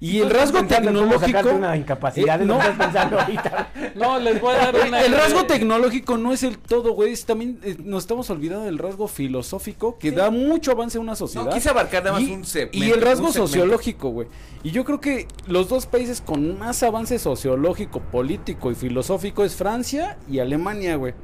Y 0.00 0.18
el 0.18 0.28
¿No 0.28 0.34
estás 0.34 0.52
rasgo 0.52 0.68
tecnológico... 0.68 1.48
una 1.50 1.76
incapacidad, 1.76 2.40
Eh, 2.40 2.44
no 2.44 2.54
no. 2.54 2.60
estás 2.60 2.76
pensando 2.76 3.18
ahorita. 3.18 3.72
No, 3.96 4.18
les 4.20 4.40
voy 4.40 4.54
a 4.54 4.58
dar 4.58 4.76
una... 4.86 5.04
El 5.04 5.12
rasgo 5.12 5.44
tecnológico 5.44 6.16
no 6.16 6.32
es 6.32 6.44
el 6.44 6.58
todo, 6.58 6.92
güey, 6.92 7.12
es 7.12 7.24
también 7.24 7.58
eh, 7.64 7.76
nos 7.82 8.04
estamos 8.04 8.30
olvidando 8.30 8.66
del 8.66 8.78
rasgo 8.78 9.08
filosófico 9.08 9.98
que 9.98 10.12
da 10.12 10.30
mucho 10.30 10.70
avance 10.70 10.98
a 10.98 11.00
una 11.00 11.16
sociedad. 11.16 11.46
No, 11.46 11.50
quise 11.52 11.70
abarcar 11.70 12.04
nada 12.04 12.18
más 12.18 12.28
y, 12.28 12.32
un 12.32 12.44
segmento, 12.44 12.78
y 12.78 12.90
el 12.90 13.00
rasgo 13.00 13.32
sociológico, 13.32 14.10
güey. 14.10 14.28
Y 14.62 14.70
yo 14.70 14.84
creo 14.84 15.00
que 15.00 15.26
los 15.48 15.68
dos 15.68 15.86
países 15.86 16.20
con 16.20 16.58
más 16.58 16.80
avance 16.84 17.18
sociológico, 17.18 18.00
político 18.00 18.70
y 18.70 18.76
filosófico 18.76 19.44
es 19.44 19.56
Francia 19.56 20.16
y 20.30 20.38
Alemania, 20.38 20.94
güey. 20.94 21.14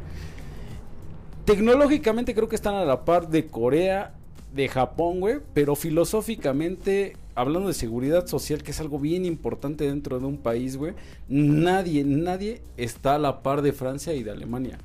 Tecnológicamente 1.45 2.35
creo 2.35 2.49
que 2.49 2.57
están 2.57 2.75
a 2.75 2.85
la 2.85 3.05
par 3.05 3.29
de 3.29 3.47
Corea, 3.47 4.15
de 4.53 4.69
Japón, 4.69 5.21
güey, 5.21 5.41
pero 5.53 5.77
filosóficamente, 5.77 7.17
hablando 7.35 7.69
de 7.69 7.75
seguridad 7.75 8.27
social, 8.27 8.63
que 8.63 8.71
es 8.71 8.81
algo 8.81 8.99
bien 8.99 9.25
importante 9.25 9.85
dentro 9.85 10.19
de 10.21 10.27
un 10.27 10.37
país, 10.39 10.77
güey, 10.77 10.95
nadie, 11.29 12.05
nadie 12.05 12.63
está 12.77 13.17
a 13.17 13.19
la 13.19 13.43
par 13.43 13.63
de 13.63 13.73
Francia 13.73 14.13
y 14.15 14.23
de 14.23 14.31
Alemania. 14.31 14.79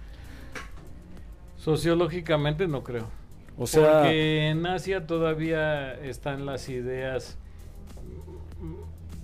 Sociológicamente 1.57 2.67
no 2.67 2.83
creo. 2.83 3.05
O 3.57 3.67
sea, 3.67 4.01
Porque 4.03 4.47
en 4.49 4.65
Asia 4.65 5.05
todavía 5.05 5.93
están 5.93 6.45
las 6.45 6.69
ideas 6.69 7.37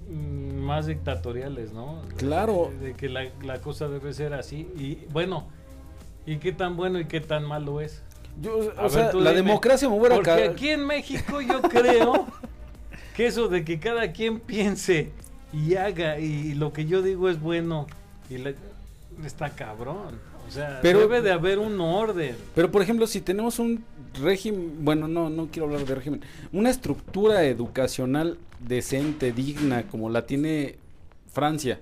mm, 0.10 0.58
más 0.60 0.88
dictatoriales, 0.88 1.72
¿no? 1.72 2.02
Claro. 2.18 2.72
De, 2.80 2.88
de 2.88 2.94
que 2.96 3.08
la, 3.10 3.30
la 3.44 3.62
cosa 3.62 3.88
debe 3.88 4.14
ser 4.14 4.34
así. 4.34 4.68
Y 4.78 5.00
bueno, 5.14 5.48
¿y 6.26 6.38
qué 6.38 6.52
tan 6.52 6.76
bueno 6.76 7.00
y 7.00 7.06
qué 7.06 7.22
tan 7.22 7.46
malo 7.46 7.80
es? 7.80 8.04
yo, 8.42 8.58
o 8.58 8.72
A 8.78 8.82
ver, 8.84 8.92
sea, 8.92 9.12
tú 9.12 9.22
la 9.22 9.30
dime. 9.32 9.44
democracia 9.44 9.88
me 9.88 9.98
hubiera 9.98 10.16
Porque 10.16 10.32
aquí 10.32 10.70
en 10.70 10.86
México 10.86 11.40
yo 11.40 11.62
creo 11.62 12.26
que 13.16 13.28
eso 13.28 13.48
de 13.48 13.64
que 13.64 13.80
cada 13.80 14.12
quien 14.12 14.40
piense 14.40 15.12
y 15.54 15.76
haga 15.76 16.20
y 16.20 16.54
lo 16.54 16.74
que 16.74 16.86
yo 16.86 17.02
digo 17.02 17.30
es 17.30 17.40
bueno 17.40 17.88
y 18.30 18.38
la- 18.38 18.54
está 19.26 19.50
cabrón. 19.52 20.20
O 20.48 20.52
sea, 20.52 20.80
Pero- 20.82 21.00
debe 21.00 21.22
de 21.22 21.32
haber 21.32 21.58
un 21.60 21.80
orden. 21.82 22.36
Pero 22.54 22.72
por 22.72 22.82
ejemplo, 22.82 23.08
si 23.08 23.22
tenemos 23.22 23.58
un 23.58 23.84
régimen, 24.22 24.78
bueno, 24.86 25.08
no, 25.08 25.30
no 25.30 25.48
quiero 25.52 25.66
hablar 25.68 25.86
de 25.86 25.96
régimen, 25.96 26.22
una 26.52 26.70
estructura 26.70 27.44
educacional 27.46 28.38
decente, 28.60 29.32
digna, 29.32 29.88
como 29.88 30.10
la 30.10 30.26
tiene 30.28 30.76
Francia, 31.34 31.80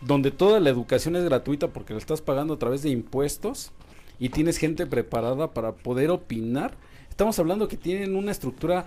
donde 0.00 0.30
toda 0.30 0.60
la 0.60 0.70
educación 0.70 1.14
es 1.16 1.24
gratuita 1.24 1.68
porque 1.68 1.92
la 1.92 1.98
estás 1.98 2.20
pagando 2.22 2.54
a 2.54 2.58
través 2.58 2.82
de 2.82 2.88
impuestos 2.90 3.70
y 4.18 4.30
tienes 4.30 4.56
gente 4.56 4.86
preparada 4.86 5.50
para 5.52 5.72
poder 5.72 6.10
opinar, 6.10 6.72
estamos 7.10 7.38
hablando 7.38 7.68
que 7.68 7.76
tienen 7.76 8.16
una 8.16 8.30
estructura 8.32 8.86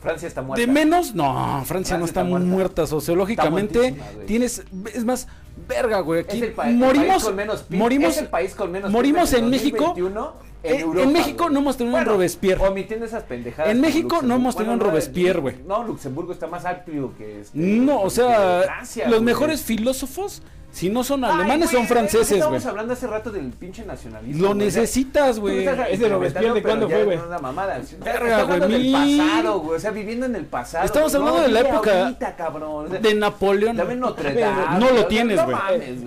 Francia 0.00 0.28
está 0.28 0.42
muerta. 0.42 0.60
de 0.60 0.70
menos, 0.70 1.14
no, 1.14 1.24
Francia, 1.32 1.64
Francia 1.64 1.98
no 1.98 2.04
está, 2.04 2.20
está 2.20 2.28
muerta. 2.30 2.46
muerta 2.46 2.86
sociológicamente. 2.86 3.88
Está 3.88 4.04
tienes, 4.26 4.62
es 4.92 5.04
más, 5.04 5.26
verga, 5.66 6.00
güey, 6.00 6.20
aquí 6.20 6.42
el 6.42 6.54
morimos, 6.74 7.32
menos 7.34 7.64
morimos, 7.70 8.10
es 8.10 8.18
el 8.18 8.28
país 8.28 8.54
con 8.54 8.70
menos 8.70 8.90
morimos 8.90 9.32
en 9.32 9.48
México. 9.48 9.94
2021 9.94 10.32
En- 10.62 10.74
en 10.74 10.80
Europa, 10.80 11.08
México 11.10 11.42
güey. 11.44 11.54
no 11.54 11.60
hemos 11.60 11.76
tenido 11.78 11.96
un 11.96 12.04
Robespierre. 12.04 12.66
Omitiendo 12.66 13.06
esas 13.06 13.22
pendejadas. 13.24 13.70
En 13.70 13.80
México 13.80 14.20
no 14.22 14.34
hemos 14.34 14.54
tenido 14.56 14.72
un 14.74 14.78
no, 14.78 14.84
Robespierre, 14.86 15.40
güey. 15.40 15.56
No, 15.66 15.84
Luxemburgo 15.84 16.32
está 16.32 16.46
más 16.48 16.64
amplio 16.66 17.12
que 17.16 17.40
este, 17.40 17.58
No, 17.58 18.00
o 18.02 18.10
sea, 18.10 18.62
Francia, 18.64 19.04
los 19.06 19.14
güey. 19.16 19.24
mejores 19.24 19.62
filósofos, 19.62 20.42
si 20.74 20.90
no 20.90 21.04
son 21.04 21.24
Ay, 21.24 21.30
alemanes, 21.30 21.70
güey, 21.70 21.78
son 21.78 21.86
franceses, 21.86 22.28
güey. 22.28 22.38
Estábamos 22.38 22.66
hablando 22.66 22.92
hace 22.94 23.06
rato 23.06 23.30
del 23.30 23.50
pinche 23.52 23.84
nacionalismo. 23.84 24.42
Lo 24.42 24.48
güey. 24.48 24.58
necesitas, 24.66 25.38
güey. 25.38 25.58
Ese 25.58 25.70
experimentando, 25.70 26.14
Robespierre, 26.16 26.54
¿de 26.54 26.62
cuándo 26.62 26.88
fue, 26.88 27.04
güey? 27.04 27.16
es 27.16 27.22
una 27.24 27.38
mamada. 27.38 27.80
Verga, 28.04 28.42
güey, 28.42 28.60
del 28.60 28.92
pasado, 28.92 29.60
güey. 29.60 29.76
O 29.76 29.80
sea, 29.80 29.90
viviendo 29.92 30.26
en 30.26 30.34
el 30.34 30.46
pasado. 30.46 30.84
Estamos 30.84 31.12
güey. 31.14 31.28
hablando 31.28 31.46
de 31.46 31.52
la 31.52 31.60
época 31.60 32.00
ahorita, 32.02 32.36
cabrón. 32.36 32.86
O 32.86 32.88
sea, 32.88 32.98
De 32.98 33.14
Napoleón. 33.14 33.76
Dame 33.76 33.94
Notre 33.94 34.34
Dame. 34.34 34.78
No 34.80 34.90
lo 34.90 35.06
tienes, 35.06 35.36
No 35.36 35.44
güey. 35.44 35.56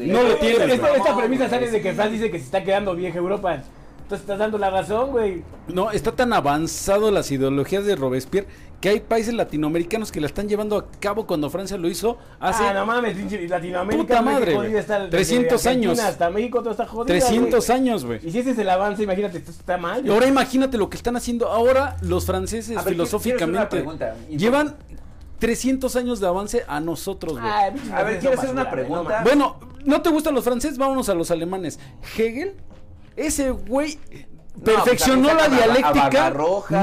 No 0.10 0.24
lo 0.24 0.36
tienes, 0.36 0.70
Esta, 0.70 0.88
güey. 0.88 1.00
esta 1.00 1.12
No, 1.12 1.18
premisa 1.18 1.50
sale 1.50 1.72
de 1.72 1.82
que 1.82 1.90
sí. 1.92 1.96
Fran 1.96 2.12
dice 2.12 2.30
que 2.30 2.38
se 2.38 2.44
está 2.46 2.64
quedando 2.64 2.94
vieja 2.94 3.18
Europa. 3.18 3.62
Entonces 4.08 4.24
estás 4.24 4.40
dando 4.40 4.58
la 4.58 4.70
razón, 4.70 5.12
güey. 5.12 5.44
No, 5.68 5.92
está 5.92 6.14
tan 6.14 6.32
avanzado 6.32 7.12
las 7.12 7.30
ideologías 7.30 7.84
de 7.84 7.98
Robespierre 7.98 8.48
que 8.80 8.88
hay 8.88 9.02
países 9.02 9.34
latinoamericanos 9.34 10.14
que 10.14 10.22
la 10.22 10.28
están 10.28 10.48
llevando 10.48 10.78
a 10.78 10.90
cabo 11.02 11.28
cuando 11.28 11.50
Francia 11.50 11.76
lo 11.76 11.90
hizo 11.90 12.18
hace 12.40 12.64
ah, 12.64 12.74
no 12.74 12.86
mames, 12.86 13.18
Latinoamérica. 13.50 14.04
Puta 14.04 14.22
güey, 14.22 14.34
madre, 14.34 14.56
güey. 14.56 14.72
desde 14.72 15.10
300 15.10 15.66
Argentina 15.66 15.92
años. 15.92 16.00
Hasta 16.00 16.30
México 16.30 16.60
todo 16.60 16.72
está 16.72 16.86
jodido. 16.86 17.08
300 17.08 17.70
años, 17.70 18.06
güey. 18.06 18.26
Y 18.26 18.32
si 18.32 18.40
ese 18.40 18.52
es 18.52 18.58
el 18.60 18.70
avance, 18.70 19.04
imagínate, 19.04 19.40
esto 19.40 19.52
está 19.52 19.78
mal. 19.78 20.08
Y 20.08 20.10
ahora 20.10 20.26
imagínate 20.26 20.78
lo 20.78 20.90
que 20.90 20.96
están 20.96 21.18
haciendo 21.18 21.50
ahora 21.50 21.98
los 22.02 22.26
franceses 22.26 22.78
ver, 22.78 22.86
filosóficamente. 22.86 23.84
Llevan 24.30 24.78
300 25.40 25.94
años 25.98 26.22
de 26.22 26.28
avance 26.28 26.64
a 26.66 26.80
nosotros, 26.80 27.34
güey. 27.34 27.44
Ay, 27.46 27.74
pinche 27.74 27.94
A 27.94 28.04
ver, 28.04 28.20
quiero 28.20 28.40
hacer 28.40 28.52
una 28.52 28.64
güey, 28.64 28.74
pregunta. 28.74 29.22
Bueno, 29.26 29.58
¿no 29.84 30.02
te 30.02 30.10
gustan 30.12 30.34
los 30.34 30.46
franceses? 30.46 30.78
Vámonos 30.78 31.10
a 31.10 31.14
los 31.14 31.30
alemanes. 31.30 31.78
Hegel, 32.18 32.56
ese 33.18 33.50
güey 33.52 34.00
perfeccionó 34.64 35.30
pues, 35.30 35.36
la 35.36 35.48
Barba- 35.50 35.56
dialéctica. 35.56 36.30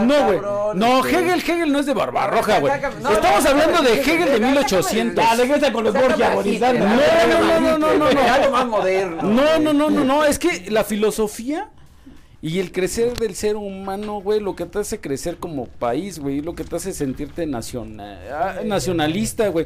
No, 0.04 0.24
güey. 0.26 0.40
No, 0.74 0.98
este- 1.04 1.10
Hegel, 1.18 1.40
Hegel 1.40 1.72
no 1.72 1.78
es 1.80 1.86
de 1.86 1.94
Barbarroja, 1.94 2.60
güey. 2.60 2.72
No, 3.00 3.10
Estamos 3.10 3.44
no, 3.44 3.50
hablando 3.50 3.82
de 3.82 4.00
Hegel 4.00 4.18
de 4.26 4.36
sácame- 4.38 4.46
1800. 4.46 5.24
Ya, 5.24 5.34
regresa 5.34 5.72
con 5.72 5.84
los 5.84 5.94
Borgia, 5.94 6.34
No, 6.34 6.42
no, 6.42 7.60
no, 7.60 7.78
no, 7.78 7.78
no, 7.78 7.94
no, 7.98 8.10
no. 8.12 9.22
No, 9.22 9.58
no, 9.58 9.72
no, 9.72 9.90
no, 9.90 10.04
no, 10.04 10.24
es 10.24 10.38
que 10.38 10.66
la 10.70 10.84
filosofía 10.84 11.68
y 12.46 12.58
el 12.60 12.72
crecer 12.72 13.16
del 13.16 13.34
ser 13.34 13.56
humano, 13.56 14.20
güey, 14.20 14.38
lo 14.38 14.54
que 14.54 14.66
te 14.66 14.78
hace 14.78 15.00
crecer 15.00 15.38
como 15.38 15.64
país, 15.66 16.18
güey, 16.18 16.42
lo 16.42 16.54
que 16.54 16.62
te 16.64 16.76
hace 16.76 16.92
sentirte 16.92 17.46
naciona- 17.46 18.18
ah, 18.30 18.56
nacionalista, 18.64 19.48
güey. 19.48 19.64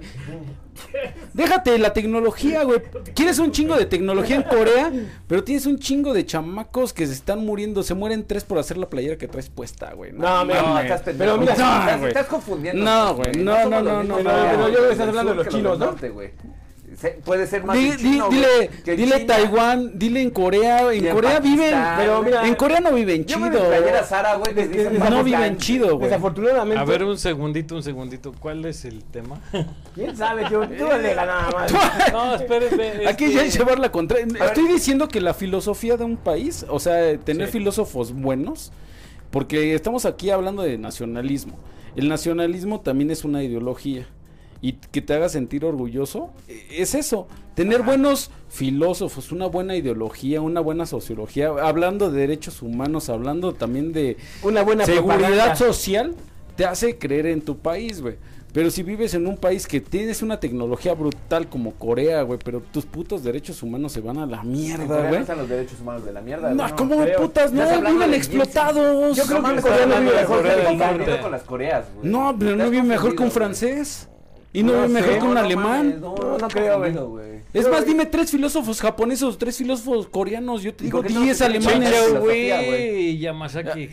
Déjate 1.35 1.77
la 1.79 1.93
tecnología, 1.93 2.63
güey. 2.63 2.81
Quieres 3.15 3.41
un 3.41 3.51
chingo 3.51 3.77
de 3.77 3.87
tecnología 3.87 4.37
en 4.37 4.43
Corea, 4.45 4.93
pero 5.27 5.43
tienes 5.43 5.67
un 5.67 5.79
chingo 5.81 6.13
de 6.15 6.25
chamacos 6.25 6.93
que 6.93 7.05
se 7.07 7.15
están 7.15 7.45
muriendo, 7.45 7.83
se 7.83 7.95
mueren 7.95 8.25
tres 8.25 8.45
por 8.45 8.59
hacer 8.59 8.77
la 8.79 8.89
playera 8.89 9.17
que 9.19 9.27
traes 9.27 9.49
puesta, 9.49 9.93
güey. 9.95 10.13
No, 10.13 10.45
No, 10.45 10.55
mames. 10.55 10.91
estás. 10.93 11.15
Pero 11.19 11.37
mira, 11.37 11.57
no, 11.57 12.07
estás- 12.07 12.27
confundiendo. 12.27 12.85
No, 12.85 13.17
güey, 13.17 13.33
no, 13.33 13.69
no, 13.69 13.83
no, 13.83 14.03
no, 14.05 14.19
no, 14.23 14.25
pero 14.25 14.69
yo 14.69 14.91
estás 14.91 15.09
hablando 15.09 15.33
de 15.33 15.37
los 15.39 15.49
chinos, 15.49 15.79
¿no? 15.81 15.87
norte, 15.87 16.11
güey. 16.11 16.31
Se- 17.01 17.11
puede 17.25 17.47
ser 17.47 17.63
más 17.63 17.77
Di- 17.79 17.91
en 17.91 17.97
di- 17.97 18.03
chino, 18.03 18.29
dile, 18.29 18.47
güey, 18.57 18.69
que 18.83 18.97
dile 18.97 19.21
China. 19.21 19.27
Taiwán, 19.37 19.99
dile 20.01 20.21
en 20.21 20.31
Corea, 20.31 20.93
en 20.93 21.07
en 21.07 21.15
Corea 21.15 21.39
viven, 21.39 21.71
Pakistán, 21.71 21.97
pero 21.97 22.23
mira, 22.25 22.49
en 22.49 22.55
Corea 22.57 22.81
no 22.81 22.93
viven 22.93 23.25
Yo 23.25 23.39
me 23.39 23.51
chido. 23.51 23.69
playera 23.69 24.03
Sara, 24.03 24.35
güey, 24.35 24.53
les 24.53 24.69
dicen 24.69 24.95
No 24.95 24.99
Pakistán. 24.99 25.25
viven 25.25 25.57
chido, 25.59 25.97
güey. 25.97 26.09
Desafortunadamente. 26.11 26.81
A 26.81 26.85
ver, 26.85 27.05
un 27.05 27.17
segundito, 27.17 27.77
un 27.77 27.85
segundito. 27.85 28.35
¿Cuál 28.41 28.65
es 28.65 28.85
el 28.85 29.05
tema? 29.05 29.41
¿Quién 29.95 30.17
sabe, 30.17 30.45
tío? 30.47 30.61
Tú 30.63 30.87
le 31.01 31.15
nada 31.15 31.51
más. 31.53 31.73
No, 32.13 32.35
espérenme. 32.35 33.03
es 33.05 33.09
Aquí 33.09 33.33
ya 33.33 33.45
que- 33.45 33.51
llevar 33.51 33.79
la 33.79 33.93
contra. 33.93 34.19
ver. 34.19 34.43
Estoy 34.43 34.67
diciendo 34.67 35.07
que 35.07 35.21
la 35.21 35.35
filosofía 35.35 35.97
de 35.97 36.03
un 36.05 36.17
país, 36.17 36.67
o 36.69 36.81
sea, 36.81 37.17
tener 37.19 37.47
Sí. 37.47 37.53
filósofos 37.53 38.13
buenos, 38.13 38.73
porque 39.31 39.73
estamos 39.75 40.05
aquí 40.05 40.31
hablando 40.31 40.63
de 40.63 40.79
nacionalismo. 40.79 41.57
El 41.95 42.09
nacionalismo 42.09 42.81
también 42.81 43.13
es 43.13 43.25
una 43.25 43.45
ideología. 43.45 44.09
Y 44.61 44.73
que 44.73 45.01
te 45.03 45.15
haga 45.15 45.29
sentir 45.29 45.65
orgulloso, 45.65 46.31
eh, 46.49 46.67
es 46.79 46.95
eso. 46.95 47.29
Tener 47.55 47.83
buenos 47.83 48.31
filósofos, 48.49 49.33
una 49.33 49.47
buena 49.47 49.77
ideología, 49.77 50.41
una 50.41 50.61
buena 50.61 50.87
sociología, 50.87 51.49
hablando 51.63 52.11
de 52.11 52.21
derechos 52.21 52.63
humanos, 52.63 53.09
hablando 53.09 53.53
también 53.55 53.93
de 53.93 54.17
Una 54.43 54.63
buena 54.63 54.85
seguridad 54.85 55.19
propaganda. 55.19 55.57
social, 55.57 56.15
te 56.57 56.65
hace 56.65 56.99
creer 56.99 57.27
en 57.27 57.41
tu 57.43 57.59
país, 57.59 58.01
güey. 58.01 58.17
Pero 58.53 58.71
si 58.71 58.83
vives 58.83 59.13
en 59.15 59.27
un 59.27 59.37
país 59.37 59.67
que 59.67 59.81
tienes 59.81 60.23
una 60.23 60.41
tecnología 60.41 60.95
brutal 60.95 61.49
como 61.49 61.75
Corea, 61.75 62.23
güey, 62.23 62.39
pero 62.43 62.61
tus 62.61 62.87
putos 62.87 63.23
derechos 63.23 63.63
humanos 63.63 63.93
se 63.93 64.01
van 64.01 64.19
a 64.19 64.27
la 64.27 64.43
mierda, 64.43 65.03
no 65.03 65.09
güey. 65.09 65.21
están 65.21 65.39
los 65.39 65.49
derechos 65.49 65.81
humanos 65.81 66.05
de 66.05 66.13
la 66.13 66.21
mierda. 66.23 66.55
No, 66.55 66.75
¿cómo 66.75 66.97
creo. 67.03 67.21
putas? 67.21 67.53
No, 67.53 67.63
viven 67.83 68.15
explotados. 68.15 69.17
Yo 69.17 69.25
creo 69.25 69.37
No 69.41 69.43
que 69.45 69.49
mames, 69.49 69.65
Corea 69.65 69.87
no 69.87 69.93
estás 69.95 70.01
vive 70.03 70.15
mejor 70.15 70.43
que 71.05 71.15
el 71.15 71.21
con 71.21 71.31
las 71.31 71.43
Coreas, 71.43 71.85
güey. 71.95 72.11
No, 72.11 72.37
pero 72.39 72.57
no 72.57 72.71
vive 72.71 72.83
mejor 72.83 73.15
que 73.15 73.23
un 73.23 73.31
francés. 73.31 74.09
Y 74.53 74.63
no, 74.63 74.73
No 74.73 74.89
mejor 74.89 75.13
sé. 75.13 75.19
que 75.19 75.25
un 75.25 75.29
No, 75.29 75.35
no 75.35 75.41
alemán. 75.41 75.67
mames, 75.67 76.01
No, 76.01 76.15
estás 76.15 76.41
no 76.43 76.49
creo, 76.49 77.09
güey. 77.09 77.29
Es 77.53 77.69
más, 77.69 77.85
dime 77.87 78.07
tres 78.07 78.31
filósofos 78.31 78.81
japoneses 78.81 79.23
o 79.23 79.37
tres 79.37 79.57
filósofos 79.57 80.07
coreanos. 80.09 80.63
Yo 80.63 80.75
te 80.75 80.85
¿Y 80.85 80.87
digo 80.87 81.03
no 81.03 81.21
diez 81.21 81.41
alemanes. 81.41 82.19
Güey. 82.21 83.19
Yamazaki. 83.19 83.89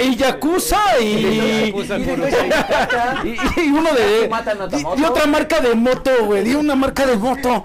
Y 0.00 0.16
Yakuza 0.16 1.00
y, 1.00 1.04
y- 1.04 1.72
uno 3.70 3.90
de 3.94 4.28
no 4.28 4.96
y, 4.98 5.04
otra 5.04 5.26
marca 5.26 5.60
de 5.60 5.74
moto, 5.74 6.10
güey, 6.26 6.44
di 6.44 6.54
una 6.54 6.74
marca 6.74 7.06
de 7.06 7.16
moto. 7.16 7.64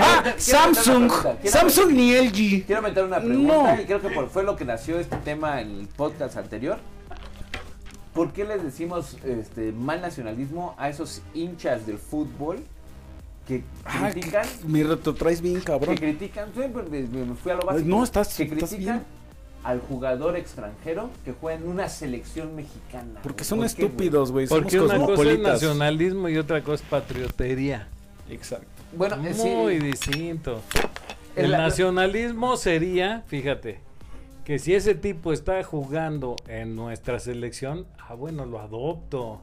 Ah, 0.00 0.24
Samsung, 0.36 1.10
Samsung 1.44 1.90
ni 1.92 2.12
LG. 2.14 2.64
Quiero 2.66 2.82
meter 2.82 3.04
una 3.04 3.20
pregunta 3.20 3.74
No. 3.76 3.80
y 3.80 3.84
creo 3.84 4.00
que 4.00 4.08
fue 4.26 4.42
lo 4.42 4.56
que 4.56 4.64
nació 4.64 4.98
este 4.98 5.16
tema 5.18 5.60
en 5.60 5.70
el 5.80 5.88
podcast 5.88 6.36
anterior. 6.36 6.78
¿Por 8.14 8.32
qué 8.32 8.44
les 8.44 8.62
decimos 8.62 9.16
este 9.24 9.72
mal 9.72 10.00
nacionalismo 10.00 10.74
a 10.78 10.88
esos 10.88 11.20
hinchas 11.34 11.84
del 11.86 11.98
fútbol 11.98 12.58
que 13.46 13.62
Ah, 13.84 14.08
critican? 14.12 14.46
que- 14.46 14.68
me 14.68 14.82
retrotraes 14.84 15.40
bien, 15.40 15.60
cabrón. 15.60 15.96
que 15.96 16.00
critican, 16.00 16.52
siempre 16.54 16.82
me, 16.84 17.00
me 17.02 17.34
fui 17.34 17.52
a 17.52 17.56
lo 17.56 17.60
Pues 17.62 17.76
básico. 17.76 17.88
no, 17.96 18.04
estás- 18.04 18.36
que 18.36 18.44
estás 18.44 18.68
critican 18.70 18.98
bien. 18.98 19.06
al 19.64 19.80
jugador 19.80 20.36
extranjero 20.36 21.10
que 21.24 21.32
juega 21.32 21.60
en 21.60 21.68
una 21.68 21.88
selección 21.88 22.54
mexicana. 22.54 23.20
Porque 23.22 23.42
güey. 23.42 23.48
son 23.48 23.58
¿Por 23.58 23.68
qué, 23.68 23.74
güey? 23.74 23.86
estúpidos, 23.86 24.30
güey. 24.32 24.46
Somos 24.46 24.62
Porque 24.62 24.80
una 24.80 24.98
cosa 25.06 25.30
es 25.32 25.38
nacionalismo 25.40 26.28
y 26.28 26.38
otra 26.38 26.62
cosa 26.62 26.74
es 26.84 26.88
patriotería. 26.90 27.88
Exacto. 28.30 28.66
Bueno, 28.96 29.16
eh, 29.26 29.34
sí, 29.34 29.48
Muy 29.48 29.78
distinto. 29.80 30.62
El 31.34 31.50
la- 31.50 31.58
nacionalismo 31.58 32.56
sería, 32.56 33.24
fíjate, 33.26 33.80
que 34.44 34.58
si 34.58 34.74
ese 34.74 34.94
tipo 34.94 35.32
está 35.32 35.62
jugando 35.64 36.36
en 36.48 36.76
nuestra 36.76 37.18
selección, 37.18 37.86
ah, 37.98 38.14
bueno, 38.14 38.44
lo 38.44 38.60
adopto. 38.60 39.40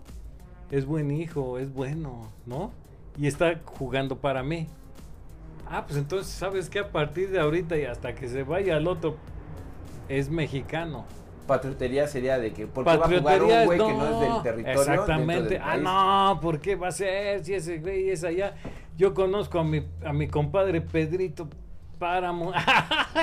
Es 0.69 0.85
buen 0.85 1.11
hijo, 1.11 1.57
es 1.57 1.73
bueno, 1.73 2.31
¿no? 2.45 2.71
Y 3.17 3.27
está 3.27 3.59
jugando 3.65 4.19
para 4.19 4.43
mí. 4.43 4.67
Ah, 5.67 5.85
pues 5.85 5.97
entonces, 5.97 6.31
¿sabes 6.31 6.69
qué? 6.69 6.79
A 6.79 6.91
partir 6.91 7.29
de 7.31 7.39
ahorita 7.39 7.77
y 7.77 7.85
hasta 7.85 8.13
que 8.13 8.29
se 8.29 8.43
vaya 8.43 8.77
al 8.77 8.87
otro, 8.87 9.17
es 10.07 10.29
mexicano. 10.29 11.05
patriotería 11.47 12.07
sería 12.07 12.37
de 12.37 12.53
que 12.53 12.67
porque 12.67 12.95
va 12.95 13.05
a 13.05 13.09
jugar 13.09 13.43
un 13.43 13.65
güey 13.65 13.79
que 13.79 13.93
no 13.93 14.05
es 14.05 14.33
del 14.33 14.43
territorio. 14.43 14.79
Exactamente. 14.79 15.49
del 15.55 15.61
Ah, 15.61 15.77
no, 15.77 16.39
¿por 16.41 16.59
qué 16.59 16.75
va 16.75 16.89
a 16.89 16.91
ser 16.91 17.43
si 17.43 17.55
ese 17.55 17.79
güey 17.79 18.09
es 18.09 18.23
allá? 18.23 18.53
Yo 18.97 19.13
conozco 19.13 19.59
a 19.59 19.63
mi, 19.63 19.83
a 20.05 20.13
mi 20.13 20.27
compadre 20.27 20.79
Pedrito 20.79 21.49
Páramo. 22.01 22.51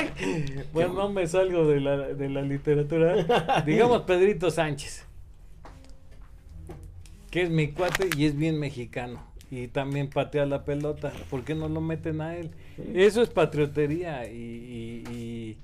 bueno, 0.73 0.93
no 0.95 1.09
me 1.09 1.27
salgo 1.27 1.67
de 1.67 1.81
la, 1.81 1.97
de 1.97 2.29
la 2.29 2.43
literatura. 2.43 3.61
Digamos 3.67 4.03
Pedrito 4.03 4.53
Sánchez. 4.53 5.05
Que 7.29 7.43
es 7.43 7.51
mi 7.51 7.73
cuate 7.73 8.09
y 8.17 8.27
es 8.27 8.37
bien 8.37 8.57
mexicano. 8.61 9.21
Y 9.51 9.67
también 9.67 10.09
patea 10.09 10.47
la 10.47 10.65
pelota. 10.65 11.13
¿Por 11.29 11.43
qué 11.43 11.57
no 11.57 11.69
lo 11.69 11.81
meten 11.81 12.21
a 12.21 12.37
él? 12.37 12.53
Eso 12.95 13.21
es 13.21 13.31
patriotería 13.31 14.31
y, 14.31 14.37
y- 14.37 15.13
y, 15.13 15.57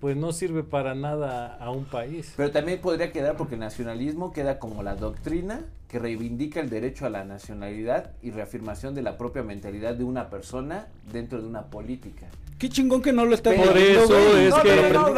pues 0.00 0.16
no 0.16 0.32
sirve 0.32 0.62
para 0.62 0.94
nada 0.94 1.56
a 1.56 1.70
un 1.70 1.84
país. 1.84 2.32
Pero 2.36 2.50
también 2.50 2.80
podría 2.80 3.12
quedar 3.12 3.36
porque 3.36 3.54
el 3.54 3.60
nacionalismo 3.60 4.32
queda 4.32 4.58
como 4.58 4.82
la 4.82 4.96
doctrina 4.96 5.60
que 5.88 5.98
reivindica 5.98 6.60
el 6.60 6.70
derecho 6.70 7.04
a 7.04 7.10
la 7.10 7.24
nacionalidad 7.24 8.12
y 8.22 8.30
reafirmación 8.30 8.94
de 8.94 9.02
la 9.02 9.18
propia 9.18 9.42
mentalidad 9.42 9.94
de 9.94 10.04
una 10.04 10.30
persona 10.30 10.86
dentro 11.12 11.42
de 11.42 11.46
una 11.46 11.66
política. 11.66 12.26
Qué 12.60 12.68
chingón 12.68 13.00
que 13.00 13.10
no 13.12 13.24
lo 13.24 13.34
está 13.34 13.50
Pero- 13.50 13.64
Por 13.64 13.74
viendo, 13.74 14.00
eso 14.04 14.08
güey. 14.08 14.44
es 14.44 14.50
No, 14.50 14.62
que. 14.62 14.68
por 14.68 14.78
eso 14.78 15.10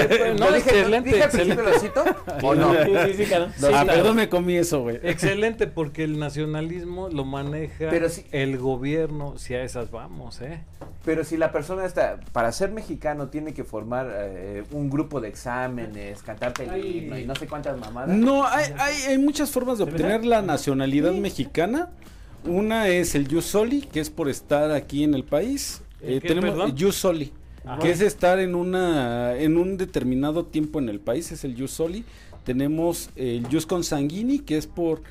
es 0.00 0.06
que. 0.18 0.28
¿Lo 0.28 0.34
No, 0.34 0.46
dije- 0.52 0.58
excelente, 0.70 1.10
¿Dije 1.10 1.22
al 1.24 1.30
principio 1.30 1.62
excelente. 1.62 1.62
lo 1.64 1.78
cito? 1.80 2.04
¿O 2.46 2.54
no? 2.54 2.72
Sí, 2.72 3.14
sí, 3.16 3.24
claro. 3.24 3.46
Sí, 3.48 3.64
ah, 3.66 3.68
claro. 3.68 3.86
perdón, 3.88 4.16
me 4.16 4.28
comí 4.28 4.54
eso, 4.56 4.80
güey. 4.82 5.00
Excelente, 5.02 5.66
porque 5.66 6.04
el 6.04 6.20
nacionalismo 6.20 7.08
lo 7.08 7.24
maneja 7.24 7.90
el 8.30 8.58
gobierno, 8.58 9.38
si 9.38 9.54
a 9.54 9.64
esas 9.64 9.90
vamos, 9.90 10.40
¿eh? 10.40 10.62
Pero 11.04 11.24
si 11.24 11.36
la 11.36 11.50
persona 11.50 11.84
está, 11.84 12.20
para 12.30 12.52
ser 12.52 12.70
mexicano, 12.70 13.26
tiene 13.26 13.52
que 13.54 13.64
formar 13.64 14.08
eh, 14.12 14.62
un 14.70 14.88
grupo 14.88 15.20
de 15.20 15.28
exámenes, 15.30 16.22
cantarte 16.22 16.62
el 16.62 16.84
himno 16.84 17.18
y 17.18 17.24
no 17.26 17.34
sé 17.34 17.48
cuántas 17.48 17.76
mamadas. 17.76 18.16
No, 18.16 18.46
hay, 18.46 18.66
hay, 18.78 18.94
hay 19.08 19.18
muchas 19.18 19.50
formas 19.50 19.78
de 19.78 19.84
obtener 19.84 20.24
la 20.24 20.42
nacionalidad 20.42 21.10
mexicana. 21.10 21.90
Una 22.44 22.86
es 22.88 23.16
el 23.16 23.26
Jus 23.28 23.46
Soli, 23.46 23.82
que 23.82 23.98
es 23.98 24.10
por 24.10 24.28
estar 24.28 24.70
aquí 24.70 25.02
en 25.02 25.14
el 25.14 25.24
país. 25.24 25.81
¿El 26.02 26.14
Eh, 26.14 26.20
tenemos? 26.20 26.72
Jus 26.78 26.96
Soli, 26.96 27.32
Ajá. 27.64 27.78
que 27.78 27.90
es 27.90 28.00
estar 28.00 28.38
en 28.40 28.54
una 28.54 29.36
en 29.38 29.56
un 29.56 29.76
determinado 29.76 30.44
tiempo 30.44 30.78
en 30.78 30.88
el 30.88 31.00
país, 31.00 31.32
es 31.32 31.44
el 31.44 31.56
Jus 31.58 31.70
Soli. 31.70 32.04
Tenemos 32.44 33.10
el 33.14 33.46
Jus 33.46 33.66
Consanguini, 33.66 34.40
que 34.40 34.56
es 34.56 34.66
por 34.66 35.02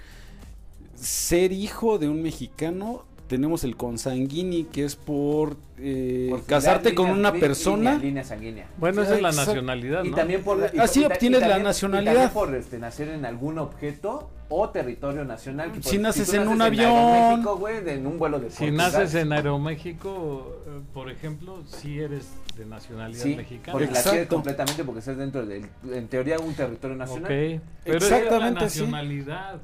ser 0.96 1.52
hijo 1.52 1.98
de 1.98 2.10
un 2.10 2.22
mexicano. 2.22 3.06
Tenemos 3.32 3.64
el 3.64 3.78
Consanguini, 3.78 4.66
que 4.66 4.84
es 4.84 4.98
por, 4.98 5.56
eh, 5.78 6.28
Por 6.32 6.44
casarte 6.44 6.90
línea- 6.90 6.96
con 7.08 7.18
una 7.18 7.32
persona. 7.32 7.92
Línea, 7.94 8.06
línea 8.06 8.24
sanguínea. 8.26 8.68
Bueno, 8.78 9.04
esa 9.04 9.16
es 9.16 9.22
la 9.22 9.32
nacionalidad, 9.32 10.04
Y 10.04 10.12
también 10.12 10.44
por 10.44 10.58
la- 10.60 10.70
y 10.74 10.80
Así 10.80 11.00
y 11.00 11.04
ta- 11.08 11.14
obtienes 11.14 11.38
y 11.40 11.42
la 11.44 11.48
también- 11.48 11.64
nacionalidad. 11.64 12.12
Y 12.12 12.16
también 12.16 12.34
por 12.34 12.54
este, 12.56 12.78
nacer 12.78 13.08
en 13.08 13.24
algún 13.24 13.58
objeto 13.58 14.30
o 14.50 14.68
territorio 14.68 15.24
nacional. 15.24 15.72
por- 15.72 15.82
Si 15.82 15.98
naces 15.98 16.30
tú 16.30 16.36
en 16.36 16.46
un 16.50 16.58
naces 16.58 16.80
avión. 16.80 16.92
Aeroméxico, 16.92 17.56
güey, 17.56 17.82
de- 17.86 17.94
en 17.94 18.06
un 18.08 18.20
vuelo 18.20 18.38
de 18.42 18.50
Si 18.50 18.58
Portugal. 18.66 18.76
naces 18.92 19.16
en 19.16 19.32
Aeroméxico, 19.32 20.58
eh, 20.68 20.82
por 20.94 21.10
ejemplo, 21.10 21.64
si 21.68 22.00
eres 22.02 22.28
de 22.58 22.66
nacionalidad 22.66 23.24
Sí, 23.24 23.36
mexicana. 23.38 23.72
porque 23.72 23.86
la 23.86 23.92
Exacto. 23.92 24.10
quieres 24.12 24.28
completamente 24.28 24.84
porque 24.84 25.00
estás 25.00 25.16
dentro 25.16 25.46
del, 25.46 25.68
en 25.90 26.08
teoría, 26.10 26.38
un 26.38 26.54
territorio 26.54 26.98
nacional. 26.98 27.24
Ok, 27.32 27.62
pero 27.86 27.98
esa 27.98 28.06
es 28.08 28.12
la 28.12 28.18
Exactamente, 28.18 28.70
sí. 28.70 28.80
nacionalidad. 28.82 29.62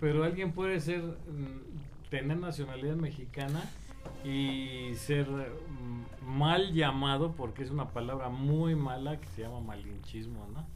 Pero 0.00 0.24
alguien 0.24 0.50
puede 0.52 0.80
ser, 0.80 1.00
mm, 1.02 1.71
tener 2.12 2.36
nacionalidad 2.36 2.94
mexicana 2.96 3.62
y 4.22 4.94
ser 4.96 5.26
mm, 5.26 6.26
mal 6.26 6.72
llamado, 6.74 7.32
porque 7.32 7.62
es 7.62 7.70
una 7.70 7.88
palabra 7.88 8.28
muy 8.28 8.74
mala 8.76 9.18
que 9.18 9.26
se 9.34 9.40
llama 9.42 9.60
malinchismo, 9.60 10.46
¿no? 10.52 10.66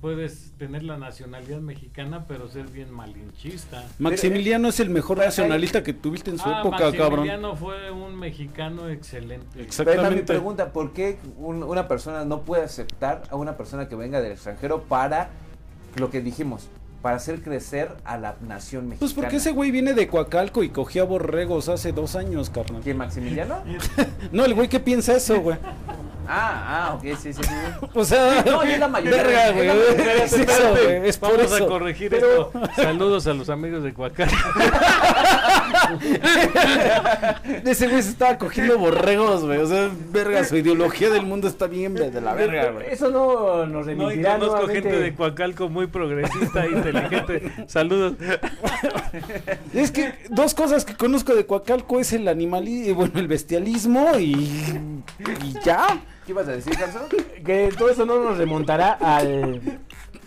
Puedes 0.00 0.52
tener 0.58 0.82
la 0.84 0.96
nacionalidad 0.96 1.60
mexicana, 1.60 2.24
pero 2.26 2.48
ser 2.48 2.66
bien 2.68 2.90
malinchista. 2.90 3.84
Maximiliano 3.98 4.68
es 4.68 4.80
el 4.80 4.90
mejor 4.90 5.18
nacionalista 5.18 5.84
que 5.84 5.92
tuviste 5.92 6.30
en 6.30 6.38
su 6.38 6.48
Ah, 6.48 6.60
época, 6.60 6.78
cabrón. 6.78 7.00
Maximiliano 7.26 7.54
fue 7.54 7.90
un 7.92 8.16
mexicano 8.16 8.88
excelente. 8.88 9.46
Pero 9.52 9.58
mi 9.60 9.64
Exactamente. 9.66 10.24
pregunta, 10.24 10.72
¿por 10.72 10.92
qué 10.92 11.18
un- 11.36 11.62
una 11.62 11.86
persona 11.86 12.24
no 12.24 12.40
puede 12.40 12.64
aceptar 12.64 13.22
a 13.30 13.36
una 13.36 13.56
persona 13.56 13.86
que 13.88 13.94
venga 13.94 14.20
del 14.20 14.32
extranjero 14.32 14.82
para 14.84 15.30
lo 15.96 16.10
que 16.10 16.20
dijimos, 16.20 16.68
para 17.02 17.16
hacer 17.16 17.42
crecer 17.42 17.90
a 18.04 18.18
la 18.18 18.36
nación 18.46 18.88
mexicana? 18.88 19.00
Pues 19.00 19.12
porque 19.14 19.36
ese 19.36 19.52
güey 19.52 19.70
viene 19.70 19.94
de 19.94 20.08
Coacalco 20.08 20.62
y 20.62 20.70
cogía 20.70 21.04
borregos 21.04 21.68
hace 21.68 21.92
dos 21.92 22.16
años, 22.16 22.50
carnal. 22.50 22.82
¿Quién, 22.82 22.96
Maximiliano? 22.96 23.62
No, 24.32 24.44
el 24.44 24.54
güey 24.54 24.68
que 24.68 24.80
piensa 24.80 25.16
eso, 25.16 25.40
güey. 25.40 25.58
Ah, 26.30 26.88
ah, 26.90 26.94
ok, 26.94 27.16
sí, 27.18 27.32
sí, 27.32 27.42
sí. 27.42 27.54
O 27.94 28.04
sea, 28.04 28.42
No, 28.44 28.62
es 28.62 28.78
la 28.78 28.88
mayoría. 28.88 29.22
verga, 29.22 29.50
güey. 29.52 29.68
Es. 30.22 30.32
Es. 30.34 30.48
Es 31.04 31.16
por 31.18 31.36
Vamos 31.36 31.52
a 31.52 31.56
eso. 31.56 31.66
corregir 31.68 32.10
Pero- 32.10 32.50
esto. 32.52 32.82
Saludos 32.82 33.26
a 33.26 33.32
los 33.34 33.48
amigos 33.48 33.82
de 33.82 33.94
Coacalco. 33.94 34.34
Ese 37.64 37.88
güey 37.88 38.02
se 38.02 38.10
estaba 38.10 38.38
cogiendo 38.38 38.78
borregos, 38.78 39.44
güey. 39.44 39.58
O 39.58 39.66
sea, 39.66 39.90
verga, 40.10 40.44
su 40.44 40.56
ideología 40.56 41.10
del 41.10 41.24
mundo 41.24 41.48
está 41.48 41.66
bien 41.66 41.94
de 41.94 42.10
de 42.10 42.20
la 42.20 42.34
verga, 42.34 42.70
güey. 42.72 42.86
Eso 42.90 43.10
no 43.10 43.66
nos 43.66 43.86
No, 43.86 43.92
y 43.92 43.96
remitirá 43.96 44.32
conozco 44.34 44.56
nuevamente- 44.56 44.90
gente 44.90 45.00
de 45.02 45.14
Coacalco 45.14 45.68
muy 45.68 45.86
progresista 45.86 46.64
e 46.64 46.70
inteligente. 46.72 47.52
Saludos. 47.66 48.14
Es 49.72 49.90
que 49.90 50.14
dos 50.30 50.54
cosas 50.54 50.84
que 50.84 50.94
conozco 50.94 51.34
de 51.34 51.46
Coacalco 51.46 52.00
es 52.00 52.12
el 52.12 52.28
animalismo, 52.28 52.94
bueno, 52.96 53.18
el 53.18 53.28
bestialismo 53.28 54.12
y, 54.18 54.32
y 55.44 55.54
ya. 55.64 55.98
¿Qué 56.28 56.32
ibas 56.32 56.46
a 56.46 56.52
decir, 56.52 56.76
Carlos? 56.76 57.04
que 57.46 57.72
todo 57.78 57.88
eso 57.88 58.04
no 58.04 58.22
nos 58.22 58.36
remontará 58.36 58.92
al, 59.00 59.80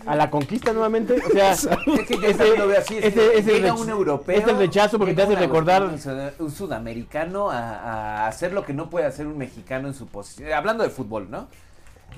a 0.04 0.16
la 0.16 0.30
conquista 0.30 0.72
nuevamente. 0.72 1.14
O 1.24 1.30
sea, 1.30 1.52
Es 1.52 1.68
que 2.08 2.16
yo 2.16 2.22
ese- 2.26 2.34
también 2.34 2.58
lo 2.58 2.66
veo 2.66 2.80
así. 2.80 2.98
Es 2.98 3.04
ese- 3.04 3.14
que 3.14 3.38
ese 3.38 3.52
llega 3.52 3.68
rech- 3.72 3.78
un 3.80 3.88
europeo. 3.88 4.36
este 4.36 4.52
rechazo 4.52 4.98
porque 4.98 5.14
te 5.14 5.22
llega 5.22 5.34
hace 5.38 5.46
recordar- 5.46 5.82
europeo, 5.82 5.94
un 5.94 6.00
sud- 6.00 6.40
Un 6.40 6.50
sudamericano 6.50 7.52
a, 7.52 8.24
a 8.24 8.26
hacer 8.26 8.52
lo 8.52 8.64
que 8.66 8.72
no 8.74 8.90
puede 8.90 9.06
hacer 9.06 9.28
un 9.28 9.38
mexicano 9.38 9.86
en 9.86 9.94
su 9.94 10.08
posición. 10.08 10.52
Hablando 10.52 10.82
de 10.82 10.90
fútbol, 10.90 11.30
¿no? 11.30 11.46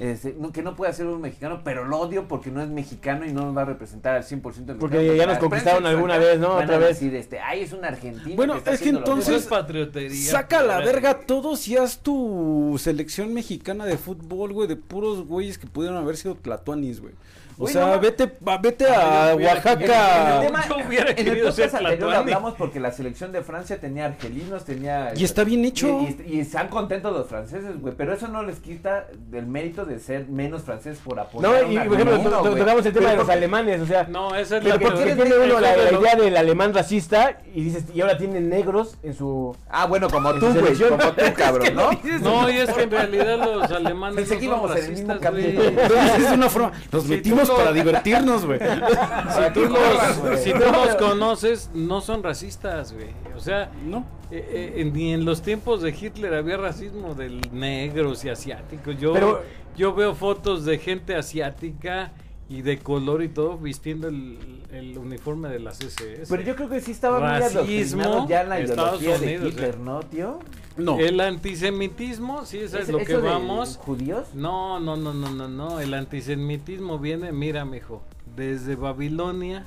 Este, 0.00 0.34
no, 0.38 0.50
que 0.52 0.62
no 0.62 0.74
puede 0.74 0.90
hacer 0.90 1.06
un 1.06 1.20
mexicano, 1.20 1.60
pero 1.64 1.84
lo 1.84 1.98
odio 2.00 2.26
porque 2.28 2.50
no 2.50 2.60
es 2.62 2.68
mexicano 2.68 3.24
y 3.26 3.32
no 3.32 3.42
nos 3.46 3.56
va 3.56 3.62
a 3.62 3.64
representar 3.66 4.16
al 4.16 4.24
100% 4.24 4.64
del 4.64 4.76
Porque 4.76 4.96
mexicano, 4.96 5.18
ya 5.18 5.26
nos 5.26 5.38
conquistaron 5.38 5.82
prensa 5.82 5.96
alguna 5.96 6.18
vez, 6.18 6.38
¿no? 6.40 6.54
van 6.54 6.64
Otra 6.64 6.76
a 6.76 6.78
vez. 6.80 6.88
decir, 6.88 7.14
este, 7.14 7.38
ay, 7.38 7.60
es 7.60 7.72
un 7.72 7.84
argentino. 7.84 8.36
Bueno, 8.36 8.56
es 8.56 8.80
que 8.80 8.88
entonces- 8.88 9.28
Eso 9.28 9.32
mismo". 9.32 9.36
es 9.36 9.46
patriotería. 9.46 10.30
Saca 10.30 10.62
la 10.62 10.78
verga 10.80 11.10
a 11.10 11.20
todos 11.20 11.66
y 11.68 11.76
haz 11.76 11.98
tu 11.98 12.76
selección 12.78 13.32
mexicana 13.32 13.84
de 13.86 13.96
fútbol, 13.96 14.52
güey, 14.52 14.68
de 14.68 14.76
puros 14.76 15.26
güeyes 15.26 15.58
que 15.58 15.66
pudieron 15.66 15.98
haber 15.98 16.16
sido 16.16 16.34
tlatoanis, 16.34 17.00
güey. 17.00 17.14
O 17.56 17.64
Uy, 17.66 17.72
sea, 17.72 17.86
no, 17.86 18.00
vete, 18.00 18.32
vete 18.60 18.86
a 18.88 19.30
Yo 19.30 19.36
hubiera- 19.36 19.54
Oaxaca. 19.54 20.40
El 20.40 20.46
tema- 20.46 20.66
Yo 20.68 20.76
hubiera 20.88 21.10
en 21.12 21.18
el 21.28 21.52
ser 21.52 21.70
podcast 21.70 21.74
anterior 21.86 22.14
hablamos 22.14 22.54
porque 22.54 22.80
la 22.80 22.90
selección 22.90 23.30
de 23.30 23.42
Francia 23.42 23.78
tenía 23.80 24.06
argelinos, 24.06 24.64
tenía... 24.64 25.12
Y 25.16 25.22
está 25.24 25.44
bien 25.44 25.64
hecho. 25.64 25.86
Y, 26.00 26.22
y- 26.26 26.36
y 26.36 26.40
están 26.40 26.68
contentos 26.68 27.12
los 27.12 27.28
franceses, 27.28 27.80
güey, 27.80 27.94
pero 27.96 28.12
eso 28.12 28.26
no 28.28 28.42
les 28.42 28.58
quita 28.58 29.06
del 29.30 29.46
mérito 29.46 29.84
de 29.84 30.00
ser 30.00 30.26
menos 30.28 30.62
franceses 30.62 30.98
por 31.04 31.20
apoyar 31.20 31.48
no, 31.50 31.56
a 31.56 31.60
y 31.72 31.76
por 31.88 31.94
ejemplo, 32.00 32.40
güey. 32.40 32.54
tocamos 32.58 32.86
el 32.86 32.92
tema 32.92 33.06
Pero 33.06 33.10
de 33.10 33.16
los 33.16 33.16
porque- 33.18 33.32
alemanes, 33.32 33.80
o 33.82 33.86
sea, 33.86 34.04
No, 34.10 34.34
esa 34.34 34.56
es 34.56 34.64
¿por 34.64 34.78
qué 34.78 34.86
porque- 34.86 35.14
tiene 35.14 35.36
uno 35.38 35.60
la, 35.60 35.72
eso 35.72 35.78
la 35.78 35.84
de 35.84 35.92
lo- 35.92 36.00
idea 36.00 36.16
del 36.16 36.36
alemán 36.36 36.74
racista 36.74 37.38
y 37.54 37.62
dices, 37.62 37.84
y 37.94 38.00
ahora 38.00 38.18
tienen 38.18 38.48
negros 38.48 38.96
en 39.04 39.14
su... 39.14 39.56
Ah, 39.70 39.86
bueno, 39.86 40.10
como 40.10 40.34
tú, 40.34 40.52
güey, 40.52 40.74
como 40.76 41.12
tú, 41.12 41.22
cabrón, 41.36 41.74
¿no? 41.74 41.90
No, 42.20 42.50
y 42.50 42.56
es 42.58 42.70
que 42.72 42.82
en 42.82 42.90
realidad 42.90 43.38
los 43.38 43.70
alemanes 43.70 44.16
Pensé 44.16 44.34
no 44.34 44.40
que 44.40 44.46
íbamos 44.46 44.70
güey. 44.72 45.20
camino. 45.20 45.62
Entonces, 45.62 46.18
es 46.24 46.32
una 46.32 46.48
forma. 46.48 46.72
Nos 46.90 47.04
metimos 47.06 47.43
para 47.50 47.72
divertirnos, 47.72 48.44
güey. 48.46 48.58
Si 48.60 49.52
tú, 49.52 49.60
los, 49.66 50.18
güey. 50.20 50.38
si 50.38 50.52
tú 50.52 50.58
los 50.72 50.94
conoces, 50.96 51.70
no 51.74 52.00
son 52.00 52.22
racistas, 52.22 52.92
güey. 52.92 53.08
O 53.36 53.40
sea, 53.40 53.70
¿No? 53.84 54.06
eh, 54.30 54.74
eh, 54.76 54.90
ni 54.92 55.12
en 55.12 55.24
los 55.24 55.42
tiempos 55.42 55.82
de 55.82 55.90
Hitler 55.90 56.34
había 56.34 56.56
racismo 56.56 57.14
de 57.14 57.30
negros 57.52 58.24
y 58.24 58.30
asiáticos. 58.30 58.98
Yo, 58.98 59.12
Pero- 59.12 59.42
yo 59.76 59.94
veo 59.94 60.14
fotos 60.14 60.64
de 60.64 60.78
gente 60.78 61.16
asiática 61.16 62.12
y 62.48 62.62
de 62.62 62.78
color 62.78 63.22
y 63.22 63.28
todo 63.28 63.56
vistiendo 63.56 64.06
el, 64.08 64.62
el 64.70 64.98
uniforme 64.98 65.48
de 65.48 65.60
las 65.60 65.80
SS. 65.80 66.26
Pero 66.28 66.42
yo 66.42 66.54
creo 66.56 66.68
que 66.68 66.80
sí 66.80 66.90
estaba 66.90 67.18
muy 67.18 67.42
adoctrinado 67.42 68.28
ya 68.28 68.42
en 68.42 68.48
la 68.50 68.58
Estados 68.60 69.00
ideología 69.02 69.18
de 69.18 69.36
Unidos, 69.38 69.52
Hitler, 69.54 69.74
eh. 69.74 69.78
¿no, 69.82 70.00
tío? 70.00 70.38
No. 70.76 70.98
El 70.98 71.20
antisemitismo, 71.20 72.44
sí, 72.44 72.58
eso 72.58 72.78
es, 72.78 72.84
¿Es- 72.84 72.88
lo 72.88 72.98
que 72.98 73.16
vamos. 73.16 73.76
judíos? 73.76 74.26
No, 74.34 74.80
no, 74.80 74.96
no, 74.96 75.14
no, 75.14 75.30
no, 75.30 75.48
no. 75.48 75.78
El 75.80 75.94
antisemitismo 75.94 76.98
viene, 76.98 77.30
mira, 77.30 77.64
mijo, 77.64 78.02
desde 78.34 78.74
Babilonia, 78.74 79.64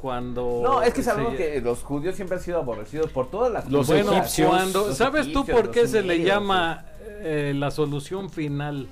cuando. 0.00 0.60
No, 0.62 0.82
es 0.82 0.94
que 0.94 1.02
sabemos 1.02 1.32
se- 1.32 1.36
que 1.38 1.60
los 1.60 1.82
judíos 1.82 2.14
siempre 2.14 2.36
han 2.38 2.42
sido 2.42 2.58
aborrecidos 2.58 3.10
por 3.10 3.30
todas 3.30 3.52
las 3.52 3.70
Los 3.70 3.88
Bueno, 3.88 4.12
egipcios, 4.12 4.48
cuando, 4.48 4.86
los 4.88 4.96
¿sabes 4.96 5.32
tú 5.32 5.44
por 5.44 5.70
qué 5.70 5.86
se 5.86 6.02
le 6.02 6.22
llama 6.22 6.84
eh, 7.20 7.52
la 7.56 7.70
solución 7.70 8.30
final 8.30 8.88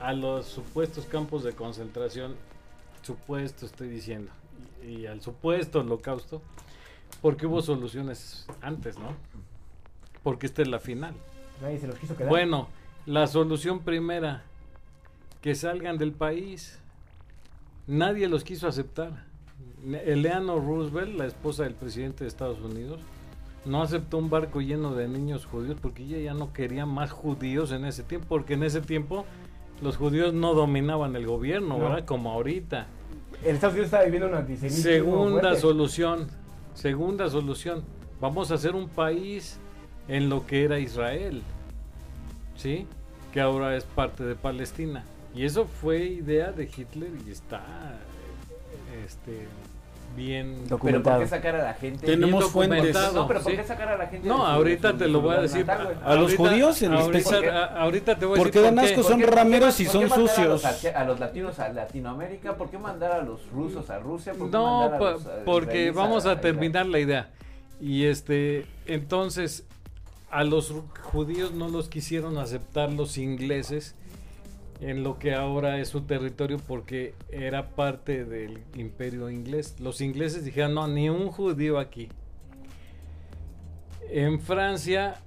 a 0.00 0.12
los 0.12 0.44
supuestos 0.46 1.06
campos 1.06 1.44
de 1.44 1.52
concentración? 1.52 2.34
Supuesto, 3.02 3.64
estoy 3.66 3.88
diciendo. 3.88 4.30
Y, 4.86 5.00
y 5.02 5.06
al 5.06 5.20
supuesto 5.22 5.80
holocausto, 5.80 6.42
porque 7.22 7.46
hubo 7.46 7.62
soluciones 7.62 8.44
antes, 8.60 8.98
¿no? 8.98 9.08
Porque 10.24 10.46
esta 10.46 10.62
es 10.62 10.68
la 10.68 10.80
final. 10.80 11.14
Nadie 11.62 11.78
se 11.78 11.86
los 11.86 11.96
quiso 11.96 12.16
quedar. 12.16 12.28
Bueno, 12.30 12.66
la 13.06 13.28
solución 13.28 13.80
primera, 13.80 14.42
que 15.40 15.54
salgan 15.54 15.98
del 15.98 16.10
país. 16.12 16.80
Nadie 17.86 18.26
los 18.28 18.42
quiso 18.42 18.66
aceptar. 18.66 19.24
Eleanor 20.06 20.64
Roosevelt, 20.64 21.14
la 21.16 21.26
esposa 21.26 21.64
del 21.64 21.74
presidente 21.74 22.24
de 22.24 22.28
Estados 22.28 22.58
Unidos, 22.60 23.00
no 23.66 23.82
aceptó 23.82 24.16
un 24.18 24.30
barco 24.30 24.60
lleno 24.62 24.94
de 24.94 25.06
niños 25.08 25.44
judíos 25.46 25.76
porque 25.80 26.02
ella 26.02 26.18
ya 26.18 26.34
no 26.34 26.52
quería 26.52 26.86
más 26.86 27.12
judíos 27.12 27.70
en 27.72 27.84
ese 27.84 28.02
tiempo, 28.02 28.26
porque 28.28 28.54
en 28.54 28.62
ese 28.62 28.80
tiempo 28.80 29.26
los 29.82 29.96
judíos 29.98 30.32
no 30.32 30.54
dominaban 30.54 31.14
el 31.16 31.26
gobierno, 31.26 31.76
No. 31.78 31.84
¿verdad? 31.84 32.04
Como 32.06 32.30
ahorita. 32.32 32.86
El 33.42 33.56
Estados 33.56 33.74
Unidos 33.74 33.86
está 33.92 34.02
viviendo 34.04 34.28
un 34.28 34.34
antisemitismo 34.34 34.82
Segunda 34.90 35.54
solución, 35.56 36.28
segunda 36.72 37.28
solución, 37.28 37.84
vamos 38.20 38.50
a 38.50 38.54
hacer 38.54 38.74
un 38.74 38.88
país 38.88 39.60
en 40.08 40.28
lo 40.28 40.46
que 40.46 40.64
era 40.64 40.78
Israel, 40.78 41.42
¿sí? 42.56 42.86
Que 43.32 43.40
ahora 43.40 43.76
es 43.76 43.84
parte 43.84 44.24
de 44.24 44.34
Palestina. 44.34 45.04
Y 45.34 45.44
eso 45.44 45.66
fue 45.66 46.04
idea 46.04 46.52
de 46.52 46.64
Hitler 46.64 47.10
y 47.26 47.30
está 47.32 47.62
este, 49.04 49.48
bien... 50.16 50.52
Pero 50.54 50.60
¿por 50.62 50.68
Documentado. 50.92 51.20
qué 51.20 51.26
sacar 51.26 51.56
a 51.56 51.64
la 51.64 51.74
gente? 51.74 52.06
Tenemos 52.06 52.44
fuentes. 52.52 52.78
documentado, 52.92 53.22
No, 53.22 53.26
pero 53.26 53.42
¿por 53.42 53.56
qué 53.56 53.64
sacar 53.64 53.88
a 53.88 53.96
la 53.96 54.06
gente? 54.06 54.28
No, 54.28 54.46
ahorita 54.46 54.96
te 54.96 55.08
lo 55.08 55.20
voy 55.20 55.34
a 55.34 55.40
decir. 55.42 55.66
natal, 55.66 55.86
güey? 55.86 55.96
A 56.04 56.14
los 56.14 56.36
judíos 56.36 56.80
en 56.82 56.92
ahorita, 56.92 57.18
especial. 57.18 57.48
a- 57.56 57.64
ahorita 57.82 58.16
te 58.16 58.26
voy 58.26 58.38
a 58.38 58.42
Porque 58.42 58.60
decir 58.60 58.70
por 58.70 58.76
dan 58.76 58.84
qué. 58.86 58.92
asco, 58.92 59.02
son 59.08 59.20
¿Por 59.20 59.30
qué- 59.30 59.36
rameros 59.36 59.80
y 59.80 59.84
por 59.84 59.92
son 59.92 60.02
qué 60.02 60.08
mandar 60.08 60.28
a 60.38 60.44
los 60.46 60.62
sucios. 60.62 60.94
A 60.94 61.04
los 61.04 61.18
latinos 61.20 61.58
a 61.58 61.68
Latinoamérica, 61.72 62.56
¿por 62.56 62.70
qué 62.70 62.78
mandar 62.78 63.10
a 63.12 63.22
los 63.22 63.50
rusos 63.50 63.90
a 63.90 63.98
Rusia? 63.98 64.34
¿Por 64.34 64.46
qué 64.46 64.52
No, 64.56 64.82
a 64.84 64.98
los, 64.98 65.26
eh, 65.26 65.28
porque 65.44 65.90
vamos 65.90 66.26
a 66.26 66.40
terminar 66.40 66.86
la 66.86 67.00
idea. 67.00 67.30
Y 67.80 68.04
este, 68.04 68.66
entonces, 68.86 69.64
a 70.34 70.42
los 70.42 70.74
judíos 71.00 71.52
no 71.52 71.68
los 71.68 71.88
quisieron 71.88 72.38
aceptar 72.38 72.92
los 72.92 73.18
ingleses 73.18 73.94
en 74.80 75.04
lo 75.04 75.16
que 75.20 75.32
ahora 75.32 75.78
es 75.78 75.90
su 75.90 76.00
territorio 76.00 76.58
porque 76.58 77.14
era 77.30 77.68
parte 77.76 78.24
del 78.24 78.64
imperio 78.74 79.30
inglés. 79.30 79.76
Los 79.78 80.00
ingleses 80.00 80.44
dijeron, 80.44 80.74
no, 80.74 80.88
ni 80.88 81.08
un 81.08 81.28
judío 81.28 81.78
aquí. 81.78 82.08
En 84.10 84.40
Francia, 84.40 85.20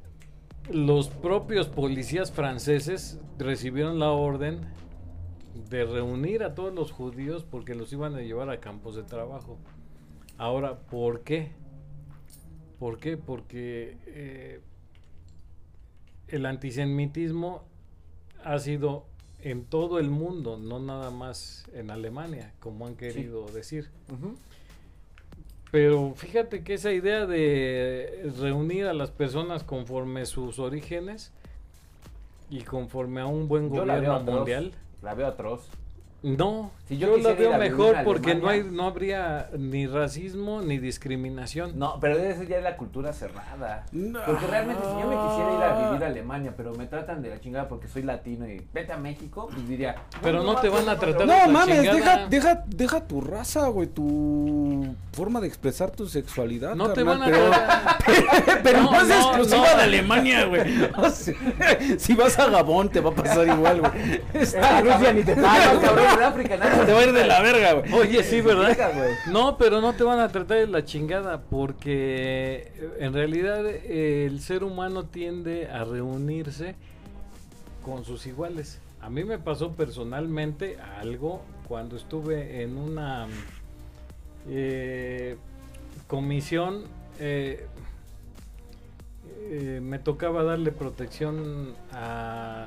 los 0.69 1.07
propios 1.07 1.69
policías 1.69 2.29
franceses 2.29 3.17
recibieron 3.39 3.99
la 3.99 4.11
orden 4.11 4.59
de 5.69 5.85
reunir 5.85 6.43
a 6.43 6.53
todos 6.53 6.73
los 6.73 6.91
judíos 6.91 7.45
porque 7.49 7.75
los 7.75 7.93
iban 7.93 8.13
a 8.15 8.19
llevar 8.19 8.49
a 8.49 8.59
campos 8.59 8.97
de 8.97 9.03
trabajo. 9.03 9.57
Ahora, 10.37 10.77
¿por 10.77 11.21
qué? 11.21 11.53
¿Por 12.77 12.99
qué? 12.99 13.15
Porque 13.15 13.95
eh, 14.05 14.59
el 16.27 16.45
antisemitismo 16.45 17.63
ha 18.43 18.59
sido 18.59 19.05
en 19.41 19.65
todo 19.65 19.99
el 19.99 20.09
mundo, 20.09 20.57
no 20.57 20.79
nada 20.79 21.11
más 21.11 21.65
en 21.73 21.91
Alemania, 21.91 22.53
como 22.59 22.87
han 22.87 22.95
querido 22.95 23.45
decir. 23.47 23.89
Pero 25.71 26.13
fíjate 26.15 26.63
que 26.63 26.75
esa 26.75 26.91
idea 26.91 27.25
de 27.25 28.31
reunir 28.39 28.85
a 28.85 28.93
las 28.93 29.11
personas 29.11 29.63
conforme 29.63 30.25
sus 30.25 30.59
orígenes 30.59 31.31
y 32.49 32.61
conforme 32.61 33.21
a 33.21 33.25
un 33.27 33.47
buen 33.47 33.71
Yo 33.73 33.85
la 33.85 33.95
veo 33.95 34.03
gobierno 34.03 34.15
atroz. 34.21 34.35
mundial, 34.35 34.71
La 35.01 35.13
veo 35.13 35.27
atroz. 35.27 35.67
No, 36.23 36.71
Si 36.87 36.97
yo 36.97 37.17
yo, 37.17 37.29
lo 37.29 37.35
veo 37.35 37.57
mejor 37.57 37.97
porque 38.05 38.33
no 38.35 38.47
hay, 38.47 38.63
no 38.63 38.85
habría 38.87 39.49
ni 39.57 39.87
racismo 39.87 40.61
ni 40.61 40.77
discriminación. 40.77 41.77
No, 41.77 41.99
pero 41.99 42.17
eso 42.17 42.43
ya 42.43 42.57
es 42.57 42.63
la 42.63 42.77
cultura 42.77 43.11
cerrada. 43.11 43.85
No. 43.91 44.19
Porque 44.25 44.47
realmente 44.47 44.81
si 44.83 45.01
yo 45.01 45.07
me 45.07 45.15
quisiera 45.27 45.53
ir 45.57 45.63
a 45.63 45.89
vivir 45.89 46.03
a 46.03 46.07
Alemania, 46.07 46.53
pero 46.55 46.73
me 46.75 46.85
tratan 46.85 47.21
de 47.21 47.29
la 47.29 47.39
chingada 47.41 47.67
porque 47.67 47.87
soy 47.89 48.03
latino 48.03 48.47
y 48.47 48.65
vete 48.73 48.93
a 48.93 48.97
México, 48.97 49.49
pues 49.53 49.67
diría... 49.67 49.95
Pero 50.21 50.43
no 50.43 50.55
te 50.55 50.69
van 50.69 50.87
a 50.87 50.97
tratar- 50.97 51.27
No 51.27 51.33
la 51.35 51.47
mames, 51.47 51.77
chingada. 51.81 51.95
deja, 51.97 52.27
deja, 52.27 52.63
deja 52.67 53.01
tu 53.07 53.19
raza, 53.21 53.67
güey, 53.67 53.87
tu 53.87 54.95
forma 55.11 55.41
de 55.41 55.47
expresar 55.47 55.91
tu 55.91 56.07
sexualidad. 56.07 56.73
No 56.75 56.93
te 56.93 57.03
van 57.03 57.21
a 57.21 57.25
pero, 57.25 57.49
tratar- 57.49 57.97
pero 58.63 58.81
no, 58.83 58.91
No, 58.91 59.01
es 59.01 59.07
no, 59.09 59.15
exclusiva 59.15 59.71
no. 59.71 59.77
de 59.77 59.83
Alemania, 59.83 60.45
güey. 60.45 60.61
O 60.97 61.09
sea, 61.09 61.35
si 61.97 62.13
vas 62.13 62.39
a 62.39 62.49
Gabón 62.49 62.89
te 62.89 63.01
va 63.01 63.09
a 63.09 63.13
pasar 63.15 63.45
igual, 63.47 63.81
güey. 63.81 64.21
En 64.33 64.85
Rusia 64.85 65.13
ni 65.13 65.23
te 65.23 65.35
no, 65.35 65.43
cabrón, 65.81 66.17
de 66.19 66.23
África, 66.25 66.57
nada. 66.57 66.76
Te 66.85 66.93
va 66.93 66.99
a 66.99 67.03
ir 67.03 67.13
de 67.13 67.25
la 67.25 67.41
verga, 67.41 67.73
güey. 67.73 67.93
Oye, 67.93 68.23
sí, 68.23 68.41
¿verdad? 68.41 68.69
No, 69.31 69.57
pero 69.57 69.81
no 69.81 69.93
te 69.93 70.03
van 70.03 70.19
a 70.19 70.27
tratar 70.29 70.57
de 70.57 70.67
la 70.67 70.85
chingada 70.85 71.41
porque 71.41 72.71
eh, 72.75 72.89
en 72.99 73.13
realidad 73.13 73.65
el 73.65 74.39
ser 74.41 74.63
humano 74.63 75.05
tiende 75.05 75.67
a 75.67 75.83
reunirse 75.83 76.75
con 77.83 78.05
sus 78.05 78.25
iguales. 78.27 78.79
A 79.01 79.09
mí 79.09 79.23
me 79.23 79.37
pasó 79.39 79.71
personalmente 79.73 80.77
algo 80.99 81.41
cuando 81.67 81.95
estuve 81.95 82.61
en 82.63 82.77
una 82.77 83.27
eh, 84.49 85.37
comisión. 86.07 86.83
eh, 87.19 87.65
eh, 89.49 89.79
me 89.81 89.97
tocaba 89.97 90.43
darle 90.43 90.73
protección 90.73 91.73
a 91.93 92.65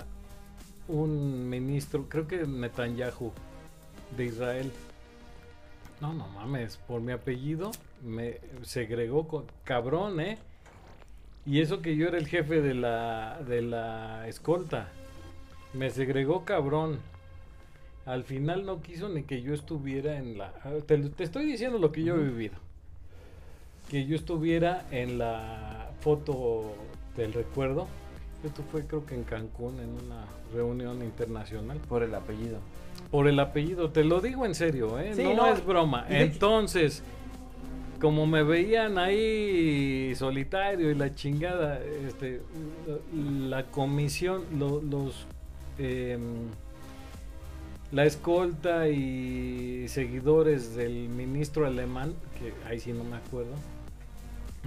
un 0.89 1.49
ministro, 1.49 2.07
creo 2.09 2.27
que 2.27 2.47
Netanyahu, 2.47 3.33
de 4.17 4.25
Israel. 4.25 4.73
No, 6.01 6.15
no 6.15 6.29
mames, 6.29 6.79
por 6.79 7.01
mi 7.01 7.13
apellido 7.13 7.71
me 8.03 8.39
segregó 8.63 9.29
con 9.29 9.45
cabrón, 9.65 10.21
¿eh? 10.21 10.39
Y 11.47 11.61
eso 11.61 11.83
que 11.83 11.97
yo 11.97 12.09
era 12.09 12.19
el 12.19 12.27
jefe 12.27 12.61
de 12.61 12.75
la 12.75 13.41
de 13.47 13.63
la 13.63 14.29
escolta. 14.29 14.89
Me 15.73 15.91
segregó 15.91 16.45
cabrón. 16.45 17.01
Al 18.07 18.25
final 18.25 18.65
no 18.65 18.83
quiso 18.83 19.09
ni 19.09 19.23
que 19.23 19.43
yo 19.43 19.55
estuviera 19.55 20.19
en 20.19 20.39
la 20.39 20.55
ah, 20.65 20.73
te, 20.87 20.99
te 20.99 21.25
estoy 21.25 21.45
diciendo 21.45 21.79
lo 21.79 21.93
que 21.93 22.03
yo 22.03 22.15
he 22.17 22.25
vivido. 22.25 22.55
Que 23.89 24.07
yo 24.07 24.17
estuviera 24.17 24.87
en 24.91 25.19
la 25.19 25.91
foto 26.01 26.75
del 27.17 27.33
recuerdo. 27.33 27.89
Esto 28.45 28.63
fue 28.71 28.87
creo 28.87 29.05
que 29.05 29.15
en 29.15 29.25
Cancún 29.25 29.79
en 29.81 29.91
una 29.91 30.25
reunión 30.55 31.03
internacional. 31.03 31.79
Por 31.89 32.03
el 32.03 32.15
apellido. 32.15 32.59
Por 33.11 33.27
el 33.27 33.41
apellido, 33.41 33.91
te 33.91 34.05
lo 34.05 34.21
digo 34.21 34.47
en 34.47 34.55
serio, 34.55 34.99
¿eh? 35.01 35.13
Sí, 35.15 35.23
no, 35.25 35.35
no, 35.35 35.53
es 35.53 35.65
broma. 35.67 36.07
Entonces, 36.09 37.03
como 38.01 38.27
me 38.27 38.43
veían 38.45 38.99
ahí 38.99 40.15
solitario 40.15 40.91
y 40.91 40.95
la 40.95 41.15
chingada, 41.15 41.81
este, 42.07 42.41
la 43.49 43.65
comisión, 43.67 44.43
lo- 44.59 44.81
los, 44.81 45.27
em, 45.79 46.21
la 47.91 48.05
escolta 48.05 48.89
y 48.89 49.87
seguidores 49.89 50.77
del 50.77 51.09
ministro 51.09 51.67
alemán, 51.67 52.15
que 52.39 52.53
ahí 52.69 52.79
sí 52.79 52.93
no 52.93 53.03
me 53.03 53.17
acuerdo, 53.17 53.51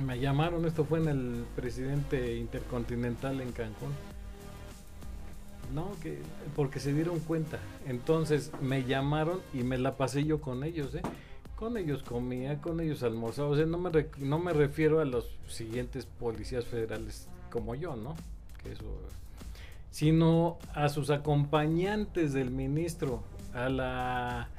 me 0.05 0.19
llamaron, 0.19 0.65
esto 0.65 0.83
fue 0.83 0.99
en 0.99 1.07
el 1.07 1.45
presidente 1.55 2.35
intercontinental 2.35 3.39
en 3.39 3.51
Cancún. 3.53 3.89
No, 5.73 5.91
que 6.01 6.19
porque 6.55 6.79
se 6.79 6.93
dieron 6.93 7.19
cuenta. 7.19 7.59
Entonces 7.87 8.51
me 8.61 8.83
llamaron 8.83 9.41
y 9.53 9.63
me 9.63 9.77
la 9.77 9.97
pasé 9.97 10.23
yo 10.23 10.39
con 10.39 10.63
ellos, 10.63 10.93
¿eh? 10.95 11.01
Con 11.55 11.77
ellos 11.77 12.03
comía, 12.03 12.61
con 12.61 12.79
ellos 12.79 13.03
almorzaba. 13.03 13.49
O 13.49 13.55
sea, 13.55 13.65
no 13.65 13.77
me, 13.77 13.89
no 14.19 14.39
me 14.39 14.53
refiero 14.53 14.99
a 14.99 15.05
los 15.05 15.35
siguientes 15.47 16.05
policías 16.05 16.65
federales 16.65 17.27
como 17.49 17.75
yo, 17.75 17.95
¿no? 17.95 18.15
Que 18.61 18.73
eso, 18.73 18.85
sino 19.89 20.57
a 20.73 20.89
sus 20.89 21.09
acompañantes 21.09 22.33
del 22.33 22.51
ministro, 22.51 23.23
a 23.53 23.69
la 23.69 24.49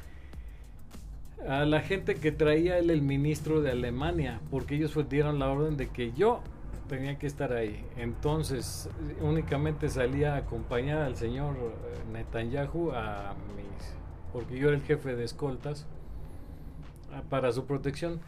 a 1.49 1.65
la 1.67 1.81
gente 1.81 2.15
que 2.15 2.33
traía 2.33 2.79
él 2.79 2.91
el 2.91 3.03
ministro 3.03 3.61
de 3.61 3.71
Alemania, 3.71 4.41
porque 4.51 4.77
ellos 4.77 4.97
dieron 5.09 5.39
la 5.39 5.51
orden 5.51 5.77
de 5.77 5.89
que 5.89 6.13
yo 6.13 6.41
tenía 6.89 7.19
que 7.19 7.27
estar 7.27 7.53
ahí. 7.53 7.85
Entonces, 7.97 8.89
únicamente 9.21 9.89
salía 9.89 10.35
a 10.35 10.39
acompañar 10.39 11.03
al 11.03 11.17
señor 11.17 11.57
eh, 11.57 12.13
Netanyahu 12.13 12.91
a 12.93 13.35
mis 13.57 13.95
porque 14.33 14.59
yo 14.59 14.69
era 14.69 14.77
el 14.77 14.83
jefe 14.83 15.15
de 15.15 15.25
escoltas 15.25 15.87
ah, 17.13 17.23
para 17.31 17.53
su 17.53 17.67
protección. 17.67 18.21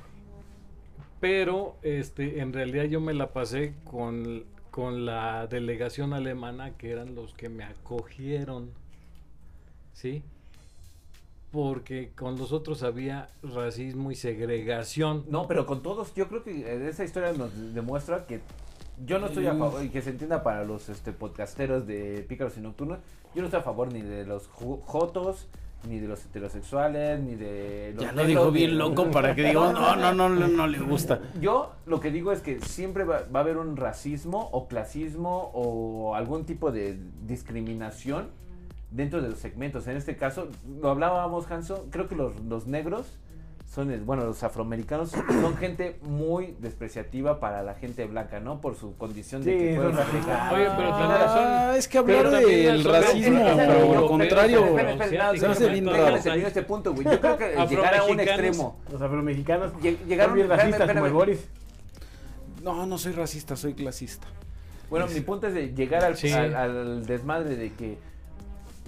Pero 1.20 1.76
este 1.82 2.40
en 2.40 2.52
realidad 2.52 2.84
yo 2.84 3.00
me 3.00 3.14
la 3.14 3.32
pasé 3.32 3.74
con 3.84 4.44
con 4.70 5.06
la 5.06 5.46
delegación 5.46 6.12
alemana 6.12 6.76
que 6.76 6.90
eran 6.90 7.14
los 7.14 7.32
que 7.32 7.48
me 7.48 7.64
acogieron. 7.64 8.72
¿Sí? 9.94 10.22
Porque 11.52 12.10
con 12.16 12.36
los 12.36 12.52
otros 12.52 12.82
había 12.82 13.28
racismo 13.42 14.10
y 14.10 14.14
segregación. 14.14 15.24
No, 15.28 15.46
pero 15.46 15.64
con 15.66 15.82
todos, 15.82 16.12
yo 16.14 16.28
creo 16.28 16.42
que 16.42 16.50
eh, 16.60 16.88
esa 16.88 17.04
historia 17.04 17.32
nos 17.32 17.50
demuestra 17.74 18.26
que 18.26 18.40
yo 19.04 19.18
no 19.18 19.26
estoy 19.26 19.46
a 19.46 19.54
favor, 19.54 19.84
y 19.84 19.90
que 19.90 20.02
se 20.02 20.10
entienda 20.10 20.42
para 20.42 20.64
los 20.64 20.88
este, 20.88 21.12
podcasteros 21.12 21.86
de 21.86 22.24
Pícaros 22.28 22.56
y 22.56 22.60
Nocturnos, 22.60 22.98
yo 23.34 23.42
no 23.42 23.46
estoy 23.46 23.60
a 23.60 23.62
favor 23.62 23.92
ni 23.92 24.00
de 24.02 24.24
los 24.26 24.50
ju- 24.50 24.80
jotos, 24.84 25.48
ni 25.88 25.98
de 26.00 26.08
los 26.08 26.24
heterosexuales, 26.24 27.20
ni 27.20 27.34
de 27.36 27.92
los 27.94 28.02
Ya 28.02 28.10
lo 28.12 28.16
negros, 28.24 28.28
dijo 28.28 28.50
bien 28.50 28.76
loco 28.78 29.10
para 29.10 29.34
que 29.34 29.42
diga, 29.44 29.72
no, 29.72 29.96
no, 29.96 30.12
no, 30.14 30.28
no, 30.30 30.48
no 30.48 30.66
le 30.66 30.78
gusta. 30.80 31.20
Yo 31.40 31.72
lo 31.86 32.00
que 32.00 32.10
digo 32.10 32.32
es 32.32 32.40
que 32.40 32.60
siempre 32.60 33.04
va, 33.04 33.22
va 33.34 33.40
a 33.40 33.42
haber 33.42 33.58
un 33.58 33.76
racismo 33.76 34.48
o 34.52 34.66
clasismo 34.66 35.50
o 35.54 36.14
algún 36.14 36.44
tipo 36.44 36.72
de 36.72 36.98
discriminación 37.26 38.28
dentro 38.90 39.20
de 39.22 39.28
los 39.30 39.38
segmentos. 39.38 39.86
En 39.86 39.96
este 39.96 40.16
caso, 40.16 40.48
lo 40.80 40.90
hablábamos, 40.90 41.50
Hanso, 41.50 41.86
creo 41.90 42.08
que 42.08 42.14
los, 42.16 42.38
los 42.40 42.66
negros 42.66 43.18
son, 43.68 43.92
bueno, 44.06 44.24
los 44.24 44.42
afroamericanos 44.44 45.10
son 45.40 45.56
gente 45.56 45.98
muy 46.02 46.56
despreciativa 46.60 47.40
para 47.40 47.62
la 47.64 47.74
gente 47.74 48.04
blanca, 48.06 48.38
¿no? 48.40 48.60
Por 48.60 48.76
su 48.76 48.96
condición 48.96 49.42
de 49.42 49.52
Sí, 49.52 49.58
que 49.58 49.74
fueron 49.74 49.98
africanos. 49.98 50.52
Oye, 50.54 50.68
pero 50.76 50.90
también 50.90 51.10
Ah, 51.20 51.66
son- 51.70 51.76
es 51.78 51.88
que 51.88 51.98
hablar 51.98 52.30
del 52.30 52.82
son- 52.82 52.92
racismo, 52.92 53.44
pero 53.56 53.94
lo 54.00 54.06
contrario. 54.08 54.76
Se 55.36 55.46
hace 55.46 55.68
bien 55.68 55.84
déjame 55.84 56.10
raro. 56.20 56.46
este 56.46 56.62
punto, 56.62 56.94
güey. 56.94 57.04
Yo 57.04 57.20
creo 57.20 57.36
que 57.36 57.56
llegar 57.68 57.94
a 57.96 58.04
un 58.04 58.20
extremo. 58.20 58.78
Los 58.92 59.02
afromexicanos 59.02 59.72
Llegaron, 60.06 60.34
bien 60.34 60.48
racistas 60.48 60.90
como 60.92 61.06
el. 61.06 61.12
Boris. 61.12 61.48
No, 62.62 62.86
no 62.86 62.98
soy 62.98 63.12
racista, 63.12 63.56
soy 63.56 63.74
clasista. 63.74 64.26
Bueno, 64.90 65.06
mi 65.08 65.20
punto 65.20 65.48
es 65.48 65.54
de 65.54 65.74
llegar 65.74 66.04
al, 66.04 66.54
al 66.54 67.06
desmadre 67.06 67.56
de 67.56 67.72
que 67.72 67.98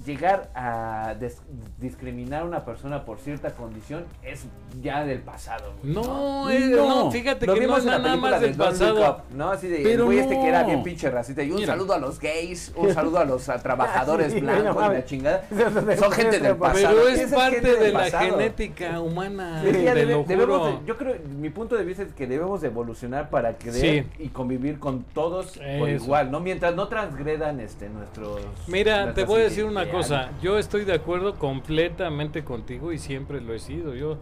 llegar 0.08 0.48
a 0.54 1.14
des- 1.20 1.42
discriminar 1.78 2.42
a 2.42 2.44
una 2.44 2.64
persona 2.64 3.04
por 3.04 3.18
cierta 3.18 3.50
condición 3.50 4.04
es 4.22 4.46
ya 4.80 5.04
del 5.04 5.20
pasado. 5.20 5.74
güey, 5.82 5.94
No, 5.94 6.50
eh, 6.50 6.60
No. 6.70 7.04
no, 7.04 7.10
fíjate 7.10 7.46
Lo 7.46 7.54
que 7.54 7.66
no 7.66 7.76
es 7.76 7.84
nada 7.84 8.16
más 8.16 8.40
de 8.40 8.46
del 8.48 8.56
pasado. 8.56 9.22
¿no? 9.34 9.50
Así 9.50 9.68
de 9.68 9.78
Pero 9.82 10.00
el 10.00 10.04
güey 10.04 10.18
este 10.20 10.34
que 10.40 10.48
era 10.48 10.62
bien 10.64 10.82
pinche 10.82 11.10
racista. 11.10 11.42
Y 11.42 11.50
un 11.50 11.56
Mira. 11.56 11.74
saludo 11.74 11.92
a 11.94 11.98
los 11.98 12.18
gays, 12.18 12.72
un 12.74 12.92
saludo 12.94 13.18
a 13.18 13.24
los 13.26 13.48
a 13.48 13.58
trabajadores 13.58 14.32
Sí, 14.38 14.40
blancos 14.40 14.74
no 14.74 14.90
y 14.92 14.94
la 14.96 15.04
chingada. 15.04 15.44
Son 15.98 16.10
gente 16.12 16.40
del 16.40 16.56
pasado. 16.56 16.96
Pero 16.96 17.08
Esa 17.08 17.22
es 17.24 17.32
parte 17.32 17.60
de 17.60 17.92
la 17.92 17.98
pasado. 18.00 18.30
genética 18.30 19.00
humana, 19.00 19.62
Sí, 19.62 19.66
ya 19.82 19.92
te 19.94 20.00
debe- 20.06 20.12
lo 20.14 20.24
debemos 20.24 20.80
de- 20.80 20.86
yo 20.86 20.96
creo, 20.96 21.16
mi 21.38 21.50
punto 21.50 21.76
de 21.76 21.84
vista 21.84 22.02
es 22.02 22.12
que 22.14 22.26
debemos 22.26 22.60
de 22.62 22.68
evolucionar 22.68 23.28
para 23.30 23.56
creer 23.58 24.04
Sí. 24.16 24.22
y 24.24 24.28
convivir 24.28 24.78
con 24.78 25.02
todos 25.02 25.58
por 25.78 25.88
igual, 25.88 26.30
¿no? 26.30 26.40
Mientras 26.40 26.74
no 26.74 26.88
transgredan 26.88 27.60
este 27.60 27.88
nuestros... 27.90 28.40
Mira, 28.66 29.12
te 29.14 29.24
voy 29.24 29.40
a 29.40 29.44
decir 29.44 29.64
una 29.64 29.82
ideales. 29.82 29.97
Cosa. 29.98 30.30
Yo 30.42 30.58
estoy 30.58 30.84
de 30.84 30.94
acuerdo 30.94 31.34
completamente 31.36 32.44
contigo 32.44 32.92
y 32.92 32.98
siempre 32.98 33.40
lo 33.40 33.54
he 33.54 33.58
sido. 33.58 33.94
Yo 33.94 34.18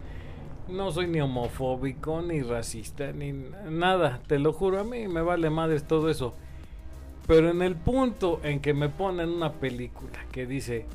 no 0.67 0.91
soy 0.91 1.07
ni 1.07 1.21
homofóbico, 1.21 2.21
ni 2.21 2.41
racista, 2.41 3.11
ni 3.11 3.33
nada. 3.69 4.19
Te 4.27 4.39
lo 4.39 4.53
juro, 4.53 4.79
a 4.79 4.83
mí 4.83 5.07
me 5.07 5.21
vale 5.21 5.49
madres 5.49 5.85
todo 5.85 6.09
eso. 6.09 6.33
Pero 7.27 7.49
en 7.49 7.61
el 7.61 7.75
punto 7.75 8.39
en 8.43 8.59
que 8.59 8.73
me 8.73 8.89
ponen 8.89 9.29
una 9.29 9.51
película 9.53 10.25
que 10.31 10.45
dice 10.45 10.85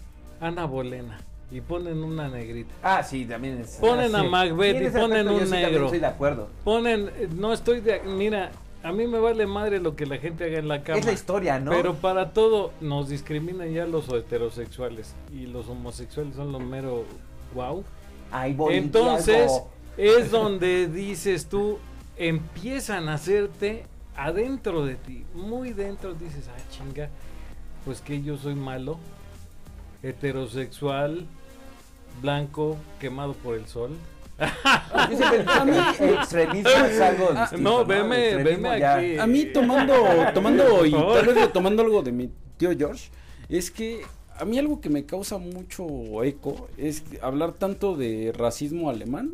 Ana 0.41 0.65
Bolena 0.65 1.19
y 1.51 1.61
ponen 1.61 2.03
una 2.03 2.29
negrita. 2.29 2.75
Ah, 2.83 3.03
sí, 3.03 3.27
también 3.27 3.59
es... 3.59 3.77
Ponen 3.77 4.15
ah, 4.15 4.21
a 4.21 4.23
sí. 4.23 4.29
Macbeth 4.29 4.83
y 4.83 4.91
ponen 4.91 5.29
aspecto 5.29 5.33
yo 5.33 5.39
un 5.39 5.47
sí 5.47 5.53
negro. 5.53 5.85
Estoy 5.85 5.99
de 6.01 6.07
acuerdo. 6.07 6.49
Ponen, 6.65 7.11
no 7.37 7.53
estoy 7.53 7.81
de, 7.81 8.01
mira, 8.01 8.51
a 8.83 8.93
mí 8.93 9.07
me 9.07 9.19
vale 9.19 9.47
madre 9.47 9.81
lo 9.81 9.95
que 9.95 10.07
la 10.07 10.19
gente 10.19 10.45
haga 10.45 10.59
en 10.59 10.69
la 10.69 10.83
cama. 10.83 10.99
Es 10.99 11.07
la 11.07 11.13
historia, 11.13 11.61
¿no? 11.61 11.71
Pero 11.71 11.95
para 11.95 12.33
todo 12.33 12.73
nos 12.81 13.09
discriminan 13.09 13.73
ya 13.73 13.87
los 13.87 14.09
heterosexuales 14.09 15.15
y 15.33 15.47
los 15.47 15.69
homosexuales 15.69 16.35
son 16.35 16.53
lo 16.53 16.59
mero 16.59 17.05
wow. 17.55 17.85
Ay, 18.31 18.57
Entonces 18.71 19.51
algo. 19.51 19.71
es 19.97 20.31
donde 20.31 20.89
dices 20.89 21.47
tú, 21.47 21.79
empiezan 22.17 23.09
a 23.09 23.15
hacerte 23.15 23.85
adentro 24.17 24.85
de 24.85 24.97
ti, 24.97 25.25
muy 25.35 25.73
dentro, 25.73 26.15
dices, 26.15 26.49
ah, 26.49 26.61
chinga, 26.71 27.09
pues 27.85 28.01
que 28.01 28.23
yo 28.23 28.37
soy 28.37 28.55
malo, 28.55 28.99
heterosexual, 30.03 31.27
blanco, 32.21 32.77
quemado 33.01 33.35
por 33.35 33.55
el 33.55 33.67
sol. 33.67 33.97
Siempre 35.09 35.45
el 36.09 36.15
extremismo 36.15 36.71
es 36.71 37.01
algo 37.01 37.29
Ah, 37.35 37.51
no, 37.59 37.85
veme- 37.87 38.43
veme 38.43 38.69
aquí. 38.85 39.19
A 39.19 39.27
mí 39.27 39.47
tomando, 39.47 39.95
tomando 40.35 40.85
y 40.87 40.91
tal 40.93 41.27
vez 41.27 41.35
retomando 41.37 41.83
algo 41.83 42.03
de 42.03 42.13
mi 42.13 42.31
tío 42.57 42.71
George, 42.77 43.11
es 43.49 43.71
que 43.71 44.03
a 44.39 44.45
mí 44.45 44.59
algo 44.59 44.81
que 44.81 44.89
me 44.91 45.05
causa 45.05 45.39
mucho 45.39 45.87
eco 46.25 46.69
es 46.77 47.05
hablar 47.21 47.53
tanto 47.53 47.97
de 47.97 48.33
racismo 48.37 48.91
alemán 48.91 49.33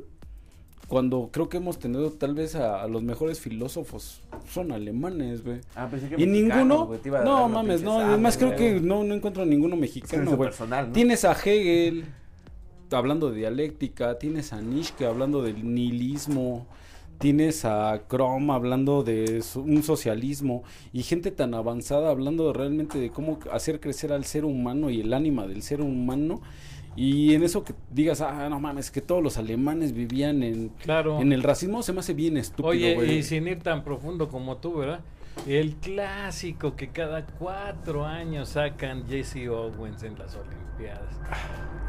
cuando 0.88 1.28
creo 1.30 1.48
que 1.50 1.58
hemos 1.58 1.78
tenido 1.78 2.10
tal 2.12 2.34
vez 2.34 2.54
a, 2.54 2.82
a 2.82 2.88
los 2.88 3.02
mejores 3.02 3.38
filósofos 3.40 4.22
son 4.50 4.72
alemanes, 4.72 5.44
güey. 5.44 5.60
Ah, 5.76 5.86
pensé 5.90 6.08
que 6.08 6.14
Y 6.22 6.26
mexicano, 6.26 6.88
ninguno, 6.90 7.16
a 7.18 7.24
no 7.24 7.48
mames, 7.48 7.82
no, 7.82 7.98
además 8.00 8.38
creo 8.38 8.56
que 8.56 8.80
no, 8.80 9.04
no 9.04 9.14
encuentro 9.14 9.44
ninguno 9.44 9.76
mexicano. 9.76 10.30
Tienes 10.92 11.24
a 11.26 11.32
Hegel 11.32 12.06
hablando 12.92 13.30
de 13.30 13.38
dialéctica, 13.38 14.18
tienes 14.18 14.52
a 14.52 14.60
Nietzsche 14.60 15.06
hablando 15.06 15.42
del 15.42 15.74
nihilismo, 15.74 16.66
tienes 17.18 17.64
a 17.64 18.02
Crom 18.08 18.50
hablando 18.50 19.02
de 19.02 19.42
un 19.56 19.82
socialismo 19.82 20.62
y 20.92 21.02
gente 21.02 21.30
tan 21.30 21.54
avanzada 21.54 22.10
hablando 22.10 22.52
realmente 22.52 22.98
de 22.98 23.10
cómo 23.10 23.38
hacer 23.52 23.80
crecer 23.80 24.12
al 24.12 24.24
ser 24.24 24.44
humano 24.44 24.88
y 24.90 25.00
el 25.00 25.12
ánima 25.12 25.46
del 25.46 25.62
ser 25.62 25.80
humano. 25.80 26.40
Y 26.96 27.34
en 27.34 27.44
eso 27.44 27.62
que 27.62 27.74
digas, 27.92 28.20
ah, 28.20 28.48
no 28.48 28.58
mames, 28.58 28.90
que 28.90 29.00
todos 29.00 29.22
los 29.22 29.36
alemanes 29.38 29.92
vivían 29.92 30.42
en, 30.42 30.70
Claro. 30.82 31.20
en 31.20 31.32
el 31.32 31.44
racismo, 31.44 31.82
se 31.84 31.92
me 31.92 32.00
hace 32.00 32.12
bien 32.12 32.36
estúpido, 32.36 32.68
Oye, 32.70 33.14
y 33.18 33.22
sin 33.22 33.46
ir 33.46 33.60
tan 33.60 33.84
profundo 33.84 34.28
como 34.28 34.56
tú, 34.56 34.74
¿verdad? 34.78 35.00
El 35.46 35.76
clásico 35.76 36.76
que 36.76 36.88
cada 36.88 37.24
cuatro 37.24 38.04
años 38.04 38.50
sacan 38.50 39.06
Jesse 39.08 39.48
Owens 39.48 40.02
en 40.02 40.18
las 40.18 40.36
Olimpiadas. 40.36 41.14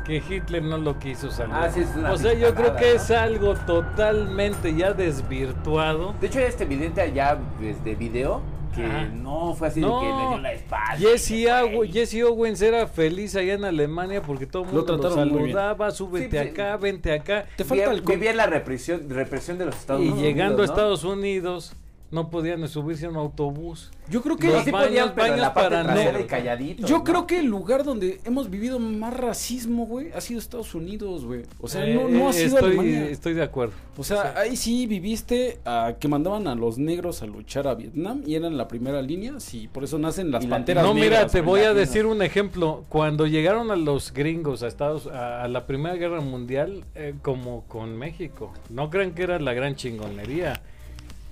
Que 0.06 0.18
Hitler 0.28 0.64
no 0.64 0.78
lo 0.78 0.98
quiso 0.98 1.30
salvar. 1.30 1.66
Ah, 1.66 1.72
sí, 1.72 1.82
es 1.82 1.94
una 1.96 2.14
o 2.14 2.18
sea, 2.18 2.34
yo 2.34 2.56
creo 2.56 2.76
que 2.76 2.90
¿no? 2.92 2.96
es 2.96 3.12
algo 3.12 3.56
totalmente 3.56 4.74
ya 4.76 4.94
desvirtuado. 4.94 6.16
De 6.22 6.28
hecho, 6.28 6.40
este 6.40 6.64
evidente 6.64 7.02
allá 7.02 7.38
desde 7.60 7.96
video 7.96 8.42
que 8.74 8.86
Ajá. 8.86 9.06
no 9.08 9.54
fue 9.56 9.68
así 9.68 9.82
de 9.82 9.88
No. 9.88 10.00
que 10.00 10.06
le 10.08 10.28
dio 10.30 10.38
la 10.40 10.54
espalda. 10.54 10.96
Jesse, 10.98 11.32
y 11.32 11.92
Jesse 11.92 12.24
Owens 12.24 12.62
era 12.62 12.88
feliz 12.88 13.36
allá 13.36 13.54
en 13.56 13.66
Alemania 13.66 14.22
porque 14.22 14.46
todo 14.46 14.64
el 14.64 14.70
Lo 14.70 14.76
mundo 14.86 14.94
lo, 14.98 15.00
bien. 15.02 15.14
saludaba, 15.14 15.92
súbete 15.92 16.26
Sí, 16.26 16.30
pues, 16.38 16.52
acá, 16.52 16.78
vente 16.78 17.12
acá. 17.14 17.46
Te 17.58 17.66
falta 17.66 17.84
Vivía- 17.90 17.92
el 17.98 18.02
Vivía 18.02 18.34
la 18.34 18.46
represión, 18.48 19.10
represión 19.10 19.58
de 19.58 19.66
los 19.66 19.76
Estados 19.76 20.02
Y 20.02 20.06
Unidos. 20.10 20.22
llegando 20.22 20.58
¿no? 20.58 20.62
a 20.64 20.66
Estados 20.66 21.04
Unidos 21.04 21.76
no 22.12 22.30
podían 22.30 22.68
subirse 22.68 23.06
a 23.06 23.10
un 23.10 23.18
autobús. 23.18 23.92
Yo 24.10 24.22
creo 24.24 24.38
que 24.38 24.48
Los 24.48 24.64
sí 24.64 24.72
baños, 24.72 24.88
podían, 24.88 25.14
pero 25.14 25.26
en 25.28 25.32
baños 25.34 25.42
la 25.48 25.54
parte 25.54 25.70
para 25.76 25.84
trasera 25.94 26.20
y. 26.60 26.76
Yo 26.78 26.98
¿no? 26.98 27.04
creo 27.04 27.28
que 27.28 27.40
el 27.40 27.46
lugar 27.46 27.84
donde 27.84 28.20
hemos 28.26 28.50
vivido 28.50 28.80
más 28.80 29.14
racismo, 29.16 29.86
güey, 29.86 30.12
ha 30.14 30.22
sido 30.22 30.40
Estados 30.40 30.74
Unidos, 30.74 31.26
güey. 31.26 31.44
O 31.60 31.68
sea, 31.68 31.86
Eh, 31.86 31.94
no, 31.94 32.08
no 32.08 32.30
ha 32.30 32.34
sido 32.34 32.56
estoy, 32.56 32.70
Alemania. 32.72 33.10
estoy 33.10 33.34
de 33.36 33.44
acuerdo. 33.44 33.74
O 33.98 34.04
sea, 34.04 34.34
ahí 34.38 34.56
sí 34.56 34.88
viviste 34.88 35.60
a 35.66 35.96
que 36.00 36.08
mandaban 36.08 36.48
a 36.48 36.56
los 36.56 36.78
negros 36.80 37.22
a 37.22 37.28
luchar 37.28 37.68
a 37.68 37.76
Vietnam 37.76 38.24
y 38.26 38.36
eran 38.36 38.58
la 38.58 38.68
primera 38.68 39.02
línea, 39.02 39.40
sí, 39.40 39.68
por 39.72 39.84
eso 39.84 40.00
nacen 40.00 40.32
las 40.32 40.44
Y 40.44 40.48
panteras 40.48 40.84
No, 40.84 40.94
mira, 40.94 41.28
te 41.28 41.42
voy 41.42 41.62
a 41.62 41.74
decir 41.74 42.06
un 42.06 42.22
ejemplo. 42.24 42.86
Cuando 42.90 43.28
llegaron 43.28 43.70
a 43.70 43.76
los 43.76 44.12
gringos 44.14 44.64
a 44.64 44.68
Estados 44.68 45.06
a, 45.08 45.44
a 45.44 45.48
la 45.48 45.68
Primera 45.68 45.96
Guerra 45.96 46.22
Mundial, 46.22 46.86
eh, 46.96 47.14
como 47.22 47.66
con 47.68 47.96
México, 47.98 48.52
no 48.70 48.90
crean 48.90 49.12
que 49.14 49.24
era 49.24 49.40
la 49.40 49.54
gran 49.54 49.76
chingonería. 49.76 50.62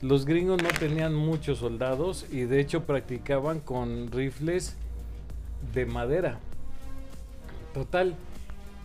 Los 0.02 0.26
gringos 0.26 0.62
no 0.62 0.70
tenían 0.70 1.16
muchos 1.16 1.60
soldados 1.60 2.26
y 2.32 2.41
de 2.41 2.60
hecho 2.60 2.84
practicaban 2.84 3.60
con 3.60 4.12
rifles 4.12 4.76
de 5.74 5.86
madera. 5.86 6.39
Total, 7.74 8.16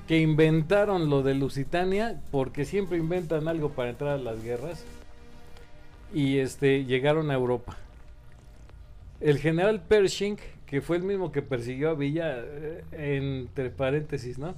que 0.09 0.19
inventaron 0.19 1.11
lo 1.11 1.23
de 1.23 1.35
Lusitania 1.35 2.21
porque 2.31 2.65
siempre 2.65 2.99
inventan 2.99 3.47
algo 3.47 3.71
para 3.71 3.91
entrar 3.91 4.11
a 4.13 4.19
las 4.19 4.43
guerras 4.43 4.85
y 6.15 6.39
este 6.39 6.85
llegaron 6.85 7.31
a 7.31 7.35
Europa. 7.35 7.77
El 9.21 9.39
general 9.39 9.83
Pershing, 9.83 10.39
que 10.67 10.81
fue 10.81 10.97
el 10.97 11.03
mismo 11.03 11.31
que 11.31 11.43
persiguió 11.43 11.91
a 11.91 11.95
Villa, 11.95 12.37
eh, 12.39 12.85
entre 12.93 13.71
paréntesis, 13.71 14.39
¿no? 14.39 14.55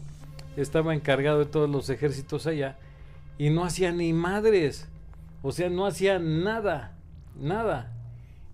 Estaba 0.56 0.94
encargado 0.94 1.40
de 1.40 1.46
todos 1.46 1.68
los 1.68 1.90
ejércitos 1.90 2.46
allá 2.46 2.78
y 3.38 3.50
no 3.50 3.64
hacía 3.64 3.92
ni 3.92 4.12
madres. 4.12 4.88
O 5.44 5.52
sea, 5.52 5.68
no 5.68 5.84
hacía 5.84 6.18
nada, 6.18 6.96
nada. 7.38 7.92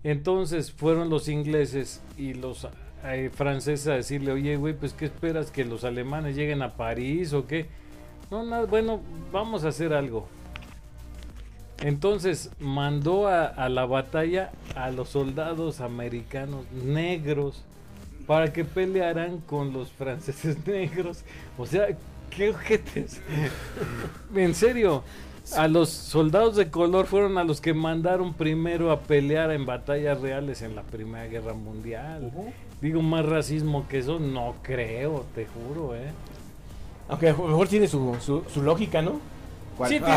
Entonces 0.03 0.73
fueron 0.73 1.09
los 1.09 1.29
ingleses 1.29 2.01
y 2.17 2.33
los 2.33 2.67
eh, 3.05 3.31
franceses 3.33 3.87
a 3.87 3.93
decirle, 3.93 4.33
oye, 4.33 4.57
güey, 4.57 4.73
pues 4.73 4.91
¿qué 4.91 5.05
esperas? 5.05 5.51
¿Que 5.51 5.63
los 5.63 5.85
alemanes 5.85 6.35
lleguen 6.35 6.61
a 6.61 6.73
París 6.73 7.31
o 7.31 7.47
qué? 7.47 7.67
No, 8.29 8.43
nada, 8.43 8.65
bueno, 8.65 8.99
vamos 9.31 9.63
a 9.63 9.69
hacer 9.69 9.93
algo. 9.93 10.27
Entonces 11.79 12.51
mandó 12.59 13.29
a, 13.29 13.45
a 13.45 13.69
la 13.69 13.85
batalla 13.85 14.51
a 14.75 14.91
los 14.91 15.07
soldados 15.07 15.79
americanos 15.79 16.69
negros 16.71 17.63
para 18.27 18.51
que 18.51 18.65
pelearan 18.65 19.37
con 19.39 19.71
los 19.71 19.89
franceses 19.93 20.67
negros. 20.67 21.23
O 21.57 21.65
sea, 21.65 21.87
qué 22.29 22.49
ojetes. 22.49 23.21
en 24.35 24.53
serio, 24.53 25.05
a 25.55 25.67
los 25.67 25.89
soldados 25.89 26.55
de 26.55 26.69
color 26.69 27.07
fueron 27.07 27.37
a 27.37 27.43
los 27.43 27.59
que 27.61 27.73
mandaron 27.73 28.33
primero 28.33 28.91
a 28.91 28.99
pelear 29.01 29.51
en 29.51 29.65
batallas 29.65 30.21
reales 30.21 30.61
en 30.61 30.75
la 30.75 30.83
Primera 30.83 31.25
Guerra 31.27 31.53
Mundial. 31.53 32.31
Digo, 32.81 33.01
más 33.01 33.25
racismo 33.25 33.85
que 33.87 33.99
eso, 33.99 34.19
no 34.19 34.55
creo, 34.63 35.25
te 35.35 35.45
juro, 35.45 35.95
¿eh? 35.95 36.11
Aunque 37.09 37.29
a 37.29 37.33
lo 37.33 37.47
mejor 37.47 37.67
tiene 37.67 37.87
su, 37.87 38.15
su, 38.21 38.43
su 38.53 38.61
lógica, 38.61 39.01
¿no? 39.01 39.19
Sí, 39.87 39.99
tiene, 39.99 40.15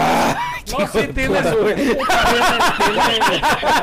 no, 0.79 0.87
sí 0.89 1.09
tiene 1.14 1.43
su, 1.43 1.57
tiene, 1.64 1.97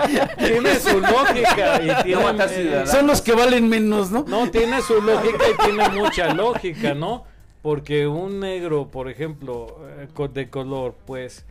tiene- 0.06 0.48
tiene 0.48 0.76
su 0.80 1.00
lógica 1.00 1.76
y 1.82 2.04
tiene, 2.04 2.22
eh, 2.44 2.50
ciudadanos. 2.50 2.90
Son 2.92 3.08
los 3.08 3.22
que 3.22 3.34
valen 3.34 3.68
menos, 3.68 4.12
¿no? 4.12 4.24
no, 4.28 4.50
tiene 4.52 4.82
su 4.82 5.02
lógica 5.02 5.38
y 5.54 5.66
tiene 5.66 5.90
mucha 5.90 6.34
lógica, 6.34 6.94
¿no? 6.94 7.24
Porque 7.62 8.08
un 8.08 8.40
negro, 8.40 8.90
por 8.90 9.10
ejemplo, 9.10 9.78
eh, 10.00 10.28
de 10.34 10.50
color, 10.50 10.96
pues, 11.06 11.46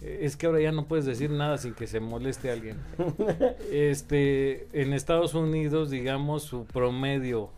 eh, 0.00 0.20
es 0.22 0.36
que 0.36 0.46
ahora 0.46 0.60
ya 0.60 0.72
no 0.72 0.86
puedes 0.86 1.04
decir 1.04 1.30
nada 1.30 1.58
sin 1.58 1.74
que 1.74 1.86
se 1.86 2.00
moleste 2.00 2.50
alguien. 2.50 2.78
Este, 3.72 4.68
en 4.72 4.92
Estados 4.92 5.34
Unidos, 5.34 5.90
digamos, 5.90 6.44
su 6.44 6.64
promedio 6.64 7.50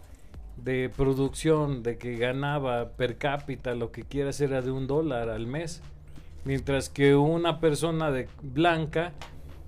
de 0.57 0.91
producción 0.95 1.83
de 1.83 1.99
que 1.99 2.17
ganaba 2.17 2.91
per 2.91 3.17
cápita, 3.17 3.75
lo 3.75 3.93
que 3.93 4.03
quieras, 4.03 4.41
era 4.41 4.63
de 4.63 4.71
un 4.71 4.87
dólar 4.87 5.29
al 5.29 5.47
mes. 5.47 5.83
Mientras 6.45 6.89
que 6.89 7.15
una 7.15 7.61
persona 7.61 8.11
de 8.11 8.29
blanca 8.43 9.13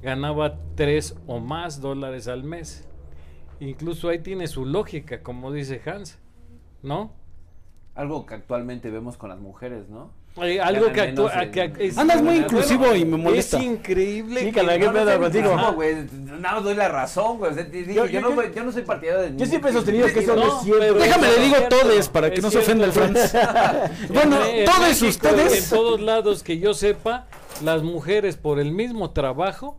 ganaba 0.02 0.58
tres 0.74 1.16
o 1.26 1.38
más 1.38 1.80
dólares 1.80 2.28
al 2.28 2.42
mes. 2.42 2.86
Incluso 3.60 4.08
ahí 4.08 4.18
tiene 4.18 4.48
su 4.48 4.66
lógica, 4.66 5.22
como 5.22 5.52
dice 5.52 5.80
Hans, 5.86 6.18
¿no? 6.82 7.12
Algo 7.94 8.24
que 8.24 8.34
actualmente 8.34 8.90
vemos 8.90 9.16
con 9.18 9.28
las 9.30 9.38
mujeres, 9.38 9.88
¿no? 9.90 10.10
Algo 10.34 10.56
Ganan 10.86 10.92
que 10.94 11.00
actúa. 11.02 11.30
menos 11.30 11.42
en- 11.44 11.50
que 11.74 11.86
es, 11.88 11.98
Andas 11.98 12.16
muy 12.22 12.26
Bueno, 12.40 12.46
inclusivo 12.46 12.94
y 12.94 13.04
me 13.04 13.18
molesta. 13.18 13.58
Es 13.58 13.64
increíble. 13.64 14.40
Sí, 14.40 14.46
que- 14.46 14.60
¿qué 14.60 14.62
No, 14.78 14.86
no 14.86 14.92
pedo 14.94 15.10
sé, 15.12 15.18
contigo? 15.18 15.56
No, 15.56 15.72
güey, 15.74 15.94
nada 16.40 16.54
más 16.54 16.64
doy 16.64 16.74
la 16.74 16.88
razón, 16.88 17.36
güey. 17.36 17.52
Yo- 17.54 17.92
yo, 17.92 18.06
yo- 18.06 18.20
no, 18.22 18.30
yo- 18.30 18.34
voy- 18.36 18.50
yo 18.54 18.64
no 18.64 18.72
soy 18.72 18.80
partidario 18.82 19.20
de 19.30 19.36
Yo 19.36 19.44
siempre 19.44 19.70
he 19.70 19.74
sostenido 19.74 20.06
que 20.08 20.20
eso 20.20 20.34
No, 20.34 20.42
es 20.58 20.64
cierto. 20.64 20.80
pero- 20.80 20.94
Déjame 20.94 21.28
le 21.28 21.38
digo 21.42 21.56
todes 21.68 22.08
para 22.08 22.30
que 22.30 22.40
no 22.40 22.50
se 22.50 22.58
ofenda 22.60 22.86
el. 22.86 22.92
Franz. 22.92 23.32
bueno, 24.08 24.42
En- 24.42 24.56
en 24.60 24.64
todos 24.64 25.02
ustedes. 25.02 25.64
En 25.64 25.70
todos 25.70 26.00
lados 26.00 26.42
que 26.42 26.58
yo 26.58 26.72
sepa, 26.72 27.26
las 27.62 27.82
mujeres 27.82 28.38
por 28.38 28.58
el 28.58 28.72
mismo 28.72 29.10
trabajo 29.10 29.76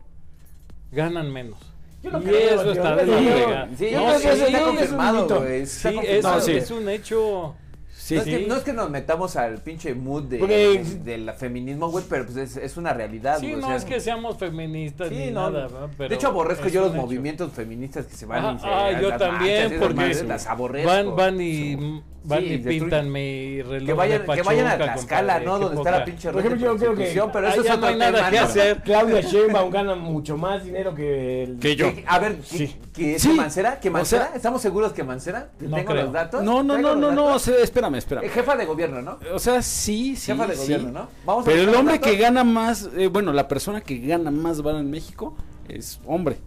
ganan 0.92 1.32
menos. 1.32 1.58
Yo 2.00 2.12
no 2.12 2.20
y 2.20 2.22
creo, 2.26 2.60
eso 2.60 2.72
está 2.72 2.94
de 2.94 3.06
la. 3.06 3.68
Sí, 3.76 3.90
no, 3.92 4.12
eso 4.12 4.30
está 4.30 4.62
confirmado, 4.62 5.26
güey. 5.40 5.66
Sí, 5.66 5.88
eso 6.00 6.40
sí. 6.40 6.52
es 6.52 6.70
un 6.70 6.88
hecho. 6.88 7.56
Sí, 8.04 8.16
no, 8.16 8.20
es 8.20 8.26
que, 8.26 8.38
sí. 8.38 8.46
no 8.46 8.56
es 8.56 8.62
que 8.64 8.72
nos 8.74 8.90
metamos 8.90 9.34
al 9.36 9.58
pinche 9.62 9.94
mood 9.94 10.24
de, 10.24 10.84
del 11.04 11.30
feminismo, 11.32 11.88
güey, 11.88 12.04
pero 12.06 12.26
pues 12.26 12.36
es, 12.36 12.56
es 12.58 12.76
una 12.76 12.92
realidad, 12.92 13.38
Sí, 13.40 13.54
o 13.54 13.56
no 13.56 13.68
sea, 13.68 13.76
es 13.76 13.84
que 13.86 13.98
seamos 13.98 14.36
feministas 14.36 15.08
sí, 15.08 15.14
ni 15.14 15.30
no, 15.30 15.50
nada, 15.50 15.68
de 15.96 16.14
hecho 16.14 16.26
aborrezco 16.28 16.68
yo 16.68 16.82
los 16.82 16.90
hecho. 16.92 17.00
movimientos 17.00 17.52
feministas 17.52 18.04
que 18.04 18.14
se 18.14 18.26
van 18.26 18.44
Ah, 18.44 18.54
y 18.56 18.60
se 18.60 18.66
ah, 18.66 19.00
yo 19.00 19.08
las 19.08 19.18
también, 19.18 19.66
esas 19.66 19.78
porque 19.78 19.94
madres, 19.94 20.24
las 20.26 20.46
aborrezco. 20.46 20.90
Van, 20.90 21.16
van 21.16 21.40
y, 21.40 22.02
van 22.24 22.44
y 22.44 22.58
pintan 22.58 23.10
mi 23.12 23.62
reloj 23.62 23.86
que 23.86 23.92
vayan, 23.92 24.26
de 24.26 24.34
que 24.34 24.42
vayan 24.42 24.66
a 24.66 24.70
Pachuca, 24.70 24.94
Tlaxcala, 24.94 25.40
¿no? 25.40 25.58
Donde 25.58 25.76
está 25.76 25.90
la 25.90 26.04
pinche 26.04 26.30
Por 26.30 26.40
ejemplo, 26.40 26.60
yo 26.60 26.76
creo 26.76 26.94
que 26.94 27.22
pero 27.32 27.48
eso 27.48 27.60
es 27.62 27.78
no 27.78 27.86
hay 27.86 27.96
nada 27.96 28.12
tema, 28.18 28.30
que 28.30 28.38
hacer. 28.38 28.82
Claudia 28.82 29.20
Sheinbaum 29.20 29.70
gana 29.70 29.94
mucho 29.94 30.36
más 30.36 30.64
dinero 30.64 30.94
que 30.94 31.42
el... 31.44 31.58
Que 31.58 31.76
yo. 31.76 31.94
Que- 31.94 32.04
A 32.06 32.18
ver, 32.18 32.36
que, 32.36 32.70
que, 32.94 33.16
que 33.16 33.28
Mancera, 33.30 33.80
que 33.80 33.90
Mancera, 33.90 34.30
¿estamos 34.34 34.62
seguros 34.62 34.92
que 34.92 35.04
Mancera? 35.04 35.48
¿Tengo 35.58 35.94
los 35.94 36.12
datos? 36.12 36.42
No, 36.42 36.62
no, 36.62 36.74
¿Traigo 36.74 36.94
no, 36.94 37.12
no, 37.12 37.12
no, 37.12 37.38
sea, 37.38 37.56
espérame, 37.96 38.24
espérame. 38.24 38.24
Eh, 38.24 38.28
Jefa 38.30 38.56
de 38.56 38.66
gobierno, 38.66 39.02
¿no? 39.02 39.18
O 39.34 39.38
sea, 39.38 39.62
sí, 39.62 40.16
sí. 40.16 40.32
Jefa 40.32 40.46
de 40.46 40.54
sí. 40.56 40.62
gobierno, 40.62 40.90
¿no? 40.92 41.08
Vamos 41.24 41.44
a 41.46 41.50
Pero 41.50 41.62
el 41.62 41.74
hombre 41.74 42.00
que 42.00 42.16
gana 42.16 42.44
más, 42.44 42.88
eh, 42.96 43.06
bueno, 43.08 43.32
la 43.32 43.48
persona 43.48 43.80
que 43.80 43.98
gana 43.98 44.30
más 44.30 44.62
vara 44.62 44.78
en 44.80 44.90
México 44.90 45.34
es 45.68 46.00
hombre. 46.06 46.38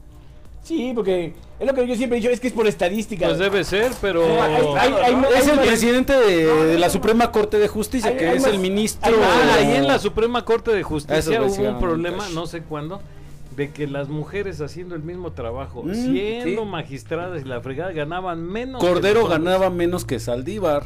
Sí, 0.63 0.91
porque 0.93 1.33
es 1.61 1.65
lo 1.65 1.73
que 1.73 1.87
yo 1.87 1.95
siempre 1.95 2.17
he 2.17 2.21
dicho, 2.21 2.29
es 2.33 2.41
que 2.41 2.47
es 2.47 2.53
por 2.53 2.67
estadística. 2.67 3.25
Pues 3.27 3.39
debe 3.39 3.63
ser, 3.63 3.93
pero... 4.01 4.21
Hay- 4.41 4.55
hay- 4.77 4.93
hay- 4.93 5.13
hay- 5.15 5.25
Es 5.37 5.47
el 5.47 5.59
presidente 5.59 6.11
de, 6.11 6.45
de 6.45 6.77
la 6.77 6.89
Suprema 6.89 7.31
Corte 7.31 7.57
de 7.57 7.69
Justicia, 7.69 8.09
Hay- 8.11 8.17
que 8.17 8.27
hay 8.27 8.35
es 8.35 8.41
más- 8.43 8.51
el 8.51 8.59
ministro. 8.59 9.15
Ah, 9.23 9.55
ahí 9.59 9.75
en 9.77 9.87
la 9.87 9.97
Suprema 9.97 10.43
Corte 10.43 10.71
de 10.71 10.83
Justicia 10.83 11.41
hubo 11.41 11.69
un 11.69 11.79
problema, 11.79 12.27
no 12.33 12.47
sé 12.47 12.63
cuándo, 12.63 13.01
de 13.55 13.71
que 13.71 13.87
las 13.87 14.09
mujeres 14.09 14.59
haciendo 14.59 14.93
el 14.95 15.03
mismo 15.03 15.31
trabajo, 15.31 15.83
Mm, 15.83 15.93
siendo 15.93 16.63
sí. 16.63 16.67
magistradas 16.69 17.41
y 17.41 17.45
la 17.45 17.61
fregada, 17.61 17.93
ganaban 17.93 18.43
menos. 18.43 18.81
Cordero 18.83 19.25
ganaba 19.25 19.69
menos 19.69 20.03
que 20.03 20.19
Saldívar. 20.19 20.83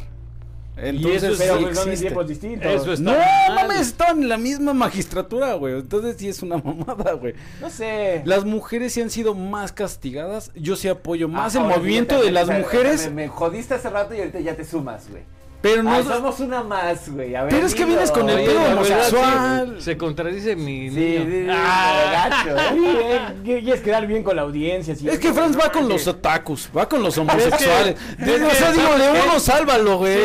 Entonces, 0.76 1.22
eso 1.22 1.32
es- 1.32 1.38
pero 1.38 1.58
sí 1.58 1.74
son 1.74 1.94
tiempos 2.00 2.28
distintos. 2.28 2.72
Eso 2.72 2.92
es- 2.92 3.00
No, 3.00 3.12
mal. 3.12 3.54
mames, 3.54 3.80
estaban 3.88 4.22
en 4.22 4.28
la 4.28 4.38
misma 4.38 4.72
magistratura, 4.72 5.52
güey. 5.54 5.74
Entonces 5.74 6.16
sí 6.18 6.28
es 6.28 6.42
una 6.42 6.56
mamada, 6.64 7.12
güey. 7.12 7.34
No 7.60 7.68
sé. 7.70 8.22
Las 8.24 8.44
mujeres 8.44 8.92
sí 8.94 9.02
han 9.02 9.10
sido 9.10 9.34
más 9.34 9.72
castigadas. 9.72 10.50
Yo 10.54 10.76
sí 10.76 10.88
apoyo 10.88 11.28
más 11.28 11.54
Ah, 11.56 11.60
el 11.60 11.66
movimiento 11.66 12.22
de 12.22 12.30
las 12.30 12.48
mujeres, 12.48 13.06
Me, 13.08 13.24
me 13.24 13.28
jodiste 13.28 13.74
hace 13.74 13.90
rato 13.90 14.14
y 14.14 14.18
ahorita 14.20 14.40
ya 14.40 14.56
te 14.56 14.64
sumas, 14.64 15.08
güey. 15.10 15.22
Pero 15.62 15.82
no. 15.82 16.02
Somos 16.02 16.40
una 16.40 16.62
más, 16.62 17.08
güey. 17.08 17.34
A 17.34 17.44
ver, 17.44 17.52
Pero 17.54 17.66
es 17.66 17.74
que 17.74 17.84
vienes 17.84 18.10
con 18.10 18.28
el 18.28 18.44
pedo 18.44 18.60
homosexual. 18.64 19.74
sí, 19.78 19.84
se 19.84 19.96
contradice 19.96 20.56
mi 20.56 20.90
Sí, 20.90 20.96
niño. 20.96 21.24
sí, 21.24 21.30
sí, 21.30 21.46
Ah, 21.50 22.40
gacho, 22.44 22.56
¿eh? 22.58 22.62
Sí, 23.44 23.50
eh, 23.52 23.60
quieres 23.62 23.80
quedar 23.80 24.06
bien 24.06 24.22
con 24.22 24.36
la 24.36 24.42
audiencia. 24.42 24.92
Es 24.92 25.18
que 25.18 25.32
Franz 25.32 25.56
va 25.58 25.70
con 25.70 25.88
los 25.88 26.06
otakus, 26.06 26.68
va 26.76 26.88
con 26.88 27.02
los 27.02 27.16
homosexuales. 27.16 27.96
es 28.18 28.26
De- 28.26 28.44
o 28.44 28.50
sea, 28.50 28.72
digo, 28.72 28.88
¿sabes 28.88 29.12
de 29.14 29.20
uno 29.22 29.40
sálvalo, 29.40 29.98
güey. 29.98 30.18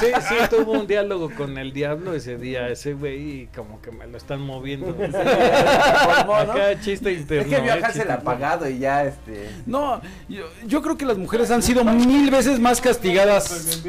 Sí, 0.00 0.06
sí, 0.28 0.34
tuvo 0.50 0.72
un 0.72 0.86
diálogo 0.86 1.30
con 1.36 1.56
el 1.58 1.72
diablo 1.72 2.14
ese 2.14 2.36
día, 2.36 2.68
ese 2.68 2.92
güey, 2.94 3.14
y 3.42 3.46
como 3.54 3.80
que 3.80 3.90
me 3.90 4.06
lo 4.06 4.16
están 4.18 4.40
moviendo. 4.42 4.94
¿no? 6.26 6.34
Acá 6.34 6.80
chiste 6.80 7.12
interno. 7.12 7.42
Es 7.44 7.48
que 7.48 7.56
eh, 7.56 7.60
viajarse 7.60 7.98
chiste 8.00 8.02
el 8.02 8.10
apagado 8.10 8.68
y 8.68 8.78
ya, 8.78 9.04
este. 9.04 9.48
No, 9.66 10.00
yo, 10.28 10.44
yo 10.66 10.82
creo 10.82 10.96
que 10.98 11.06
las 11.06 11.16
mujeres 11.16 11.50
han 11.50 11.62
sido 11.62 11.84
mil 11.84 12.30
veces 12.30 12.58
más 12.60 12.80
castigadas. 12.80 13.80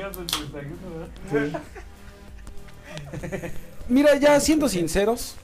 Mira, 3.88 4.18
ya 4.18 4.40
siendo 4.40 4.68
sinceros, 4.70 5.36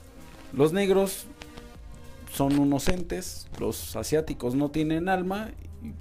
los 0.52 0.72
negros 0.72 1.26
son 2.32 2.58
unos 2.58 2.88
entes, 2.88 3.46
los 3.58 3.94
asiáticos 3.96 4.54
no 4.54 4.70
tienen 4.70 5.08
alma. 5.08 5.50
Y, 5.82 5.92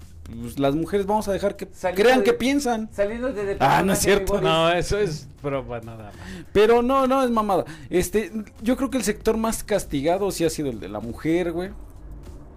pues, 0.42 0.58
las 0.60 0.76
mujeres 0.76 1.06
vamos 1.06 1.28
a 1.28 1.34
dejar 1.34 1.56
que 1.56 1.68
Saliendo 1.74 2.04
crean 2.04 2.20
de- 2.20 2.26
que 2.26 2.34
piensan. 2.34 2.89
Saliendo 2.94 3.32
de. 3.32 3.58
Ah, 3.60 3.84
no 3.86 3.94
es 3.94 4.00
cierto. 4.00 4.42
No, 4.42 4.72
eso 4.72 4.98
es 4.98 5.28
prueba 5.42 5.82
nada 5.82 6.06
más. 6.06 6.14
Pero 6.52 6.82
no, 6.82 7.06
no 7.06 7.24
es 7.24 7.30
mamada. 7.30 7.66
Este, 7.89 8.32
yo 8.62 8.76
creo 8.78 8.89
que 8.89 8.98
el 8.98 9.04
sector 9.04 9.38
más 9.38 9.64
castigado 9.64 10.32
sí 10.32 10.44
ha 10.46 10.50
sido 10.50 10.70
el 10.70 10.80
de 10.80 10.89
la 10.89 11.00
mujer, 11.00 11.52
güey. 11.52 11.70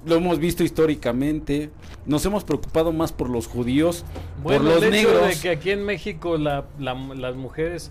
Lo 0.07 0.17
hemos 0.17 0.39
visto 0.39 0.63
históricamente. 0.65 1.71
Nos 2.07 2.25
hemos 2.27 2.45
preocupado 2.45 2.93
más 2.93 3.13
por 3.13 3.31
los 3.31 3.47
judíos, 3.47 4.05
Bueno, 4.43 4.65
por 4.65 4.75
los 4.75 4.83
el 4.83 4.95
hecho 4.95 5.09
negros. 5.13 5.29
de 5.29 5.41
que 5.41 5.51
aquí 5.51 5.71
en 5.71 5.85
México 5.85 6.37
la- 6.37 6.67
la- 6.79 6.95
las 6.95 7.35
mujeres 7.37 7.91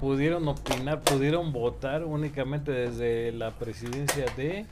pudieron 0.00 0.48
opinar, 0.48 1.02
pudieron 1.02 1.52
votar 1.52 2.04
únicamente 2.04 2.72
desde 2.72 3.32
la 3.32 3.50
presidencia 3.50 4.24
de 4.36 4.64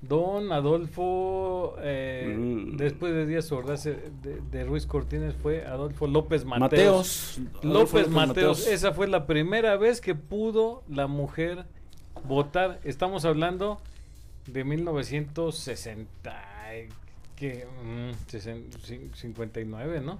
Don 0.00 0.50
Adolfo, 0.50 1.76
eh, 1.80 2.34
Mm. 2.36 2.76
después 2.76 3.12
de 3.12 3.24
Díaz 3.26 3.52
Ordaz, 3.52 3.86
eh, 3.86 4.10
de, 4.22 4.40
de 4.50 4.64
Ruiz 4.64 4.86
Cortines 4.86 5.34
fue 5.40 5.64
Adolfo 5.64 6.06
López 6.08 6.44
Mateos. 6.44 7.38
Mateos. 7.38 7.40
Adolfo 7.62 7.98
López 7.98 8.08
Mateos, 8.10 8.66
esa 8.66 8.92
fue 8.92 9.06
la 9.06 9.26
primera 9.26 9.76
vez 9.76 10.00
que 10.00 10.14
pudo 10.16 10.82
la 10.88 11.06
mujer 11.06 11.66
votar. 12.26 12.80
Estamos 12.82 13.24
hablando 13.24 13.80
de 14.46 14.64
1960, 14.64 16.32
y- 16.76 16.88
que, 17.36 17.66
mm, 17.84 18.10
sesen- 18.30 18.70
cin- 18.86 19.14
59, 19.14 20.00
¿no? 20.00 20.18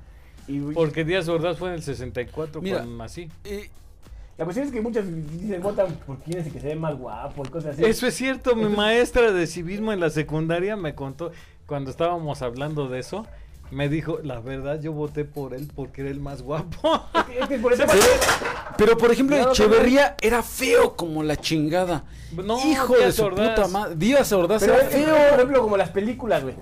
Y- 0.48 0.60
Porque 0.74 1.04
Díaz 1.04 1.28
Ordaz 1.28 1.58
fue 1.58 1.68
en 1.68 1.74
el 1.76 1.82
64 1.82 2.60
Mira, 2.60 2.78
cuando 2.78 2.96
nací. 2.96 3.30
Eh, 3.44 3.70
La 4.38 4.44
cuestión 4.44 4.66
es 4.66 4.72
que 4.72 4.80
muchos 4.80 5.04
dicen 5.30 5.62
votan 5.62 5.94
por 6.06 6.18
quién 6.20 6.38
es 6.38 6.46
el 6.46 6.52
que 6.52 6.58
se 6.58 6.68
ve 6.68 6.74
más 6.74 6.96
guapo 6.96 7.44
y 7.46 7.48
cosas 7.50 7.74
así. 7.74 7.84
Eso 7.84 8.06
es 8.06 8.14
cierto, 8.14 8.56
mi 8.56 8.64
maestra 8.74 9.30
de 9.30 9.46
civismo 9.46 9.92
en 9.92 10.00
la 10.00 10.08
secundaria 10.10 10.74
me 10.74 10.94
contó, 10.94 11.30
cuando 11.66 11.90
estábamos 11.90 12.40
hablando 12.42 12.88
de 12.88 12.98
eso, 12.98 13.26
me 13.72 13.88
dijo, 13.88 14.18
la 14.22 14.38
verdad 14.40 14.80
yo 14.80 14.92
voté 14.92 15.24
por 15.24 15.54
él 15.54 15.68
porque 15.74 16.02
era 16.02 16.10
el 16.10 16.20
más 16.20 16.42
guapo. 16.42 17.04
Es 17.40 17.48
que 17.48 17.58
por 17.58 17.72
eso- 17.72 17.84
pero 18.76 18.96
por 18.98 19.10
ejemplo, 19.10 19.36
no, 19.38 19.50
Echeverría 19.50 20.16
era 20.20 20.42
feo 20.42 20.94
como 20.96 21.22
la 21.22 21.36
chingada. 21.36 22.04
No, 22.32 22.58
Hijo 22.70 22.94
de 22.96 23.10
su 23.12 23.24
Ordaz. 23.24 23.50
puta 23.56 23.68
madre. 23.68 23.94
Díaz 23.96 24.32
Ordaz 24.32 24.60
Pero 24.60 24.74
era 24.74 24.88
feo. 24.88 25.14
por 25.30 25.34
ejemplo, 25.38 25.62
como 25.62 25.76
las 25.76 25.90
películas, 25.90 26.42
güey. 26.42 26.54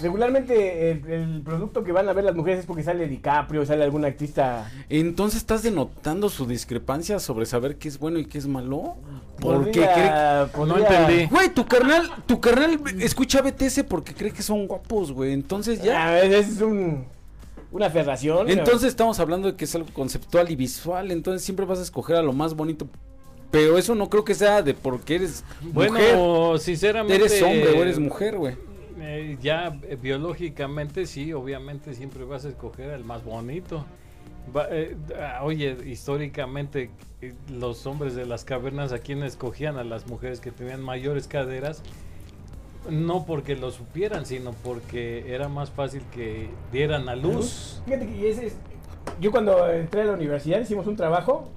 Regularmente 0.00 0.90
el, 0.92 1.06
el 1.10 1.42
producto 1.42 1.82
que 1.82 1.92
van 1.92 2.08
a 2.08 2.12
ver 2.12 2.24
las 2.24 2.34
mujeres 2.34 2.60
es 2.60 2.66
porque 2.66 2.82
sale 2.82 3.08
DiCaprio, 3.08 3.66
sale 3.66 3.82
alguna 3.84 4.06
artista. 4.08 4.70
Entonces 4.88 5.38
estás 5.40 5.62
denotando 5.62 6.28
su 6.28 6.46
discrepancia 6.46 7.18
sobre 7.18 7.46
saber 7.46 7.76
qué 7.76 7.88
es 7.88 7.98
bueno 7.98 8.18
y 8.18 8.26
qué 8.26 8.38
es 8.38 8.46
malo. 8.46 8.94
Porque 9.40 9.70
cree... 9.72 9.82
Podría- 9.82 10.50
No 10.66 10.76
entendí. 10.78 11.26
Güey, 11.26 11.48
tu 11.50 11.66
carnal, 11.66 12.10
tu 12.26 12.40
carnal 12.40 12.80
escucha 13.00 13.42
BTS 13.42 13.84
porque 13.88 14.14
cree 14.14 14.32
que 14.32 14.42
son 14.42 14.66
guapos, 14.66 15.12
güey. 15.12 15.32
Entonces 15.32 15.82
ya. 15.82 16.06
Ah, 16.08 16.20
es 16.22 16.48
es 16.48 16.60
un, 16.60 17.04
una 17.72 17.86
aferración. 17.86 18.48
Entonces 18.50 18.88
estamos 18.90 19.18
hablando 19.20 19.50
de 19.50 19.56
que 19.56 19.64
es 19.64 19.74
algo 19.74 19.88
conceptual 19.92 20.50
y 20.50 20.56
visual. 20.56 21.10
Entonces 21.10 21.42
siempre 21.44 21.66
vas 21.66 21.78
a 21.78 21.82
escoger 21.82 22.16
a 22.16 22.22
lo 22.22 22.32
más 22.32 22.54
bonito. 22.54 22.88
Pero 23.50 23.78
eso 23.78 23.94
no 23.94 24.10
creo 24.10 24.24
que 24.24 24.34
sea 24.34 24.60
de 24.60 24.74
porque 24.74 25.14
eres 25.16 25.42
Bueno, 25.72 25.92
mujer. 25.94 26.60
sinceramente... 26.60 27.16
Eres 27.16 27.42
hombre 27.42 27.70
o 27.70 27.82
eres 27.82 27.98
mujer, 27.98 28.36
güey. 28.36 28.56
Eh, 29.08 29.38
ya 29.40 29.78
eh, 29.88 29.96
biológicamente 30.00 31.06
sí, 31.06 31.32
obviamente 31.32 31.94
siempre 31.94 32.24
vas 32.24 32.44
a 32.44 32.48
escoger 32.50 32.90
al 32.90 33.04
más 33.04 33.24
bonito. 33.24 33.84
Va- 34.54 34.68
eh, 34.70 34.96
ah, 35.20 35.40
oye, 35.42 35.76
históricamente 35.86 36.90
los 37.50 37.86
hombres 37.86 38.14
de 38.14 38.26
las 38.26 38.44
cavernas 38.44 38.92
a 38.92 38.98
quien 38.98 39.22
escogían 39.22 39.76
a 39.78 39.84
las 39.84 40.06
mujeres 40.06 40.40
que 40.40 40.50
tenían 40.52 40.82
mayores 40.82 41.26
caderas, 41.26 41.82
no 42.90 43.24
porque 43.26 43.56
lo 43.56 43.70
supieran, 43.70 44.24
sino 44.26 44.52
porque 44.52 45.34
era 45.34 45.48
más 45.48 45.70
fácil 45.70 46.02
que 46.12 46.48
dieran 46.72 47.08
a 47.08 47.16
luz. 47.16 47.82
Fíjate 47.86 48.06
que 48.06 48.30
ese 48.30 48.46
es- 48.46 48.56
yo 49.20 49.30
cuando 49.30 49.70
entré 49.70 50.02
a 50.02 50.04
la 50.04 50.12
universidad 50.12 50.60
hicimos 50.60 50.86
un 50.86 50.96
trabajo 50.96 51.48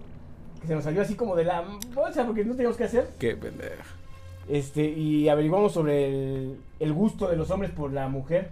que 0.62 0.68
se 0.68 0.76
nos 0.76 0.84
salió 0.84 1.02
así 1.02 1.16
como 1.16 1.36
de 1.36 1.46
la 1.46 1.64
bolsa 1.94 2.26
porque 2.26 2.44
no 2.46 2.54
teníamos 2.54 2.78
que 2.78 2.84
hacer. 2.86 3.10
Qué 3.20 3.36
pendeja. 3.36 3.84
Este, 4.52 4.84
y 4.84 5.30
averiguamos 5.30 5.72
sobre 5.72 6.08
el, 6.08 6.58
el 6.82 6.92
gusto 6.94 7.30
de 7.30 7.38
los 7.38 7.50
hombres 7.52 7.72
por 7.72 7.94
la 7.94 8.10
mujer. 8.10 8.50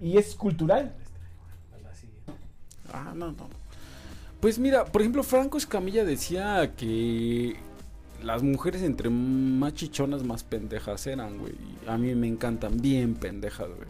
Y 0.00 0.16
es 0.16 0.36
cultural. 0.36 0.92
Ah, 2.92 3.12
no, 3.12 3.32
no. 3.32 3.48
Pues 4.38 4.60
mira, 4.60 4.84
por 4.84 5.00
ejemplo, 5.00 5.24
Franco 5.24 5.58
Escamilla 5.58 6.04
decía 6.04 6.70
que 6.76 7.56
las 8.22 8.44
mujeres 8.44 8.82
entre 8.82 9.10
más 9.10 9.74
chichonas, 9.74 10.22
más 10.22 10.44
pendejas 10.44 11.04
eran, 11.08 11.36
güey. 11.38 11.52
Y 11.52 11.88
A 11.88 11.98
mí 11.98 12.14
me 12.14 12.28
encantan 12.28 12.80
bien 12.80 13.14
pendejas, 13.14 13.66
güey. 13.68 13.88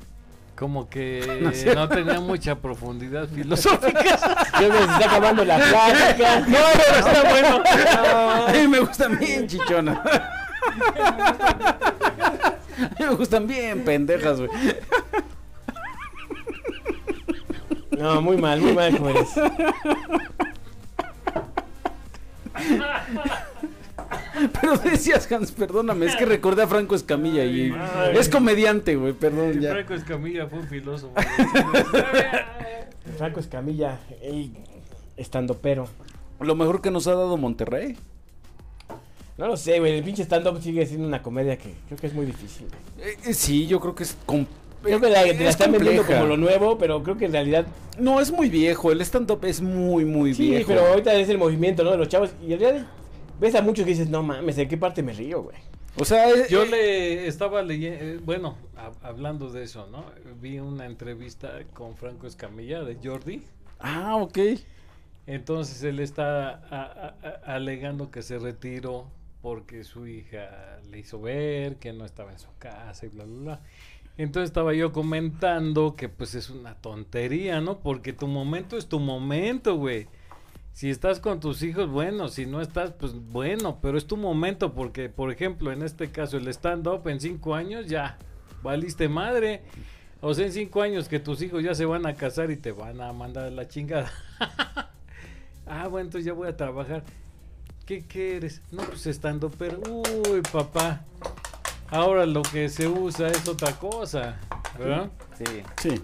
Como 0.56 0.88
que 0.88 1.50
No 1.74 1.88
tenía 1.90 2.20
mucha 2.20 2.54
profundidad 2.54 3.28
filosófica. 3.34 4.02
Ya 4.02 4.68
me 4.68 4.78
está 4.78 4.96
acabando 4.96 5.44
la 5.44 5.56
plática. 5.56 6.40
No, 6.48 6.58
pero 6.72 7.06
está 7.06 7.30
bueno. 7.30 7.62
A 8.48 8.52
mí 8.52 8.68
me 8.68 8.80
gustan 8.80 9.18
bien 9.18 9.46
chichonas. 9.46 9.98
A 12.78 12.94
mí 12.98 13.06
me 13.06 13.14
gustan 13.14 13.46
bien 13.46 13.84
pendejas, 13.84 14.38
güey. 14.38 14.50
No, 17.90 18.20
muy 18.22 18.36
mal, 18.36 18.60
muy 18.60 18.72
mal 18.72 18.96
como 18.96 19.10
eres. 19.10 19.28
Pero 24.60 24.76
decías, 24.78 25.30
Hans, 25.30 25.52
perdóname, 25.52 26.06
es 26.06 26.16
que 26.16 26.24
recordé 26.24 26.62
a 26.62 26.66
Franco 26.66 26.94
Escamilla 26.94 27.44
y 27.44 27.72
Ay. 27.72 28.16
es 28.16 28.28
comediante, 28.28 28.96
güey, 28.96 29.12
perdón 29.12 29.60
ya. 29.60 29.70
Franco 29.72 29.94
Escamilla 29.94 30.46
fue 30.46 30.60
un 30.60 30.68
filósofo. 30.68 31.14
Franco 33.18 33.40
Escamilla, 33.40 34.00
el 34.22 34.52
estando 35.16 35.58
pero. 35.58 35.86
Lo 36.40 36.54
mejor 36.56 36.80
que 36.82 36.90
nos 36.90 37.06
ha 37.06 37.14
dado 37.14 37.36
Monterrey. 37.36 37.96
No 39.38 39.46
lo 39.46 39.56
sé, 39.56 39.78
güey. 39.80 39.96
El 39.98 40.04
pinche 40.04 40.22
stand-up 40.24 40.60
sigue 40.62 40.84
siendo 40.86 41.06
una 41.06 41.22
comedia 41.22 41.56
que 41.56 41.74
creo 41.86 41.98
que 41.98 42.06
es 42.06 42.14
muy 42.14 42.26
difícil. 42.26 42.66
Eh, 43.00 43.16
eh, 43.26 43.34
sí, 43.34 43.66
yo 43.66 43.80
creo 43.80 43.94
que 43.94 44.02
es... 44.04 44.16
Creo 44.82 45.00
que 45.00 45.08
la, 45.10 45.22
te 45.22 45.34
la 45.34 45.42
es 45.44 45.50
están 45.50 45.70
vendiendo 45.70 46.04
como 46.04 46.24
lo 46.26 46.36
nuevo, 46.36 46.76
pero 46.76 47.02
creo 47.04 47.16
que 47.16 47.26
en 47.26 47.32
realidad. 47.32 47.66
No, 47.98 48.20
es 48.20 48.32
muy 48.32 48.48
viejo, 48.50 48.90
el 48.90 49.00
stand-up 49.00 49.44
es 49.44 49.60
muy, 49.60 50.04
muy 50.04 50.34
Sí, 50.34 50.50
viejo. 50.50 50.66
pero 50.68 50.86
ahorita 50.86 51.14
es 51.14 51.28
el 51.28 51.38
movimiento, 51.38 51.84
¿no? 51.84 51.92
De 51.92 51.98
los 51.98 52.08
chavos. 52.08 52.30
Y 52.46 52.52
en 52.52 52.58
realidad 52.60 52.86
ves 53.40 53.54
a 53.54 53.62
muchos 53.62 53.84
que 53.84 53.92
dices, 53.92 54.08
no 54.08 54.22
mames, 54.24 54.56
¿de 54.56 54.66
qué 54.66 54.76
parte 54.76 55.02
me 55.02 55.12
río, 55.12 55.42
güey? 55.44 55.56
O 55.96 56.04
sea, 56.04 56.28
eh, 56.30 56.46
Yo 56.50 56.64
eh, 56.64 56.68
le 56.70 57.26
estaba 57.28 57.62
leyendo, 57.62 58.22
bueno, 58.24 58.56
hab- 58.76 58.96
hablando 59.06 59.50
de 59.50 59.62
eso, 59.62 59.86
¿no? 59.92 60.04
Vi 60.40 60.58
una 60.58 60.86
entrevista 60.86 61.52
con 61.74 61.94
Franco 61.96 62.26
Escamilla 62.26 62.82
de 62.82 62.96
Jordi. 63.04 63.42
Ah, 63.78 64.16
ok. 64.16 64.38
Entonces 65.26 65.82
él 65.84 66.00
está 66.00 66.48
a- 66.50 66.56
a- 66.70 67.14
a- 67.22 67.54
alegando 67.54 68.10
que 68.10 68.22
se 68.22 68.38
retiró 68.38 69.06
porque 69.42 69.82
su 69.84 70.06
hija 70.06 70.78
le 70.88 71.00
hizo 71.00 71.20
ver 71.20 71.76
que 71.76 71.92
no 71.92 72.04
estaba 72.04 72.32
en 72.32 72.38
su 72.38 72.48
casa 72.58 73.04
y 73.06 73.08
bla, 73.08 73.24
bla, 73.24 73.40
bla. 73.40 73.60
Entonces 74.16 74.50
estaba 74.50 74.72
yo 74.72 74.92
comentando 74.92 75.96
que 75.96 76.08
pues 76.08 76.34
es 76.34 76.48
una 76.48 76.74
tontería, 76.74 77.60
¿no? 77.60 77.80
Porque 77.80 78.12
tu 78.12 78.28
momento 78.28 78.76
es 78.76 78.86
tu 78.86 79.00
momento, 79.00 79.76
güey. 79.76 80.06
Si 80.72 80.90
estás 80.90 81.18
con 81.18 81.40
tus 81.40 81.62
hijos, 81.62 81.90
bueno, 81.90 82.28
si 82.28 82.46
no 82.46 82.60
estás, 82.60 82.92
pues 82.92 83.14
bueno, 83.14 83.78
pero 83.82 83.98
es 83.98 84.06
tu 84.06 84.16
momento 84.16 84.72
porque, 84.72 85.08
por 85.08 85.30
ejemplo, 85.30 85.72
en 85.72 85.82
este 85.82 86.10
caso, 86.10 86.36
el 86.38 86.48
stand-up 86.48 87.06
en 87.08 87.20
cinco 87.20 87.54
años 87.54 87.86
ya, 87.86 88.18
valiste 88.62 89.08
madre. 89.08 89.62
O 90.20 90.32
sea, 90.34 90.46
en 90.46 90.52
cinco 90.52 90.82
años 90.82 91.08
que 91.08 91.18
tus 91.18 91.42
hijos 91.42 91.62
ya 91.62 91.74
se 91.74 91.84
van 91.84 92.06
a 92.06 92.14
casar 92.14 92.50
y 92.50 92.56
te 92.56 92.72
van 92.72 93.00
a 93.00 93.12
mandar 93.12 93.50
la 93.50 93.66
chingada. 93.66 94.10
ah, 95.66 95.88
bueno, 95.88 96.06
entonces 96.06 96.24
ya 96.24 96.32
voy 96.32 96.48
a 96.48 96.56
trabajar. 96.56 97.02
¿Qué, 97.86 98.04
qué 98.06 98.36
eres? 98.36 98.62
No, 98.70 98.82
pues 98.84 99.06
estando, 99.06 99.50
pero, 99.50 99.80
uy, 99.88 100.40
papá. 100.52 101.04
Ahora 101.88 102.24
lo 102.26 102.42
que 102.42 102.68
se 102.68 102.86
usa 102.86 103.28
es 103.28 103.46
otra 103.48 103.72
cosa, 103.72 104.40
¿verdad? 104.78 105.10
Sí. 105.36 105.62
Sí. 105.82 106.02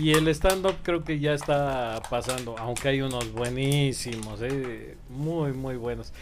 Y 0.00 0.12
el 0.12 0.26
stand-up 0.28 0.76
creo 0.82 1.04
que 1.04 1.20
ya 1.20 1.34
está 1.34 2.02
pasando, 2.10 2.56
aunque 2.58 2.88
hay 2.88 3.02
unos 3.02 3.32
buenísimos, 3.32 4.40
¿eh? 4.42 4.96
muy, 5.10 5.52
muy 5.52 5.76
buenos. 5.76 6.12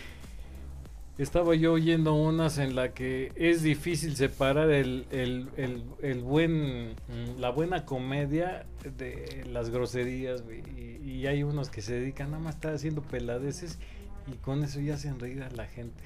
Estaba 1.18 1.54
yo 1.54 1.72
oyendo 1.72 2.12
unas 2.12 2.58
en 2.58 2.76
la 2.76 2.92
que 2.92 3.32
es 3.36 3.62
difícil 3.62 4.16
separar 4.16 4.70
el, 4.70 5.06
el, 5.10 5.48
el, 5.56 5.84
el 6.02 6.20
buen, 6.20 6.90
mm, 6.90 7.40
la 7.40 7.48
buena 7.48 7.86
comedia 7.86 8.66
de 8.98 9.46
las 9.50 9.70
groserías. 9.70 10.44
Y, 10.76 11.10
y 11.10 11.26
hay 11.26 11.42
unos 11.42 11.70
que 11.70 11.80
se 11.80 11.94
dedican 11.94 12.32
nada 12.32 12.42
más 12.42 12.54
a 12.54 12.56
estar 12.56 12.74
haciendo 12.74 13.00
peladeces 13.00 13.78
y 14.26 14.32
con 14.36 14.62
eso 14.64 14.80
ya 14.80 14.94
hacen 14.94 15.18
reír 15.20 15.42
a 15.42 15.50
la 15.50 15.66
gente. 15.66 16.02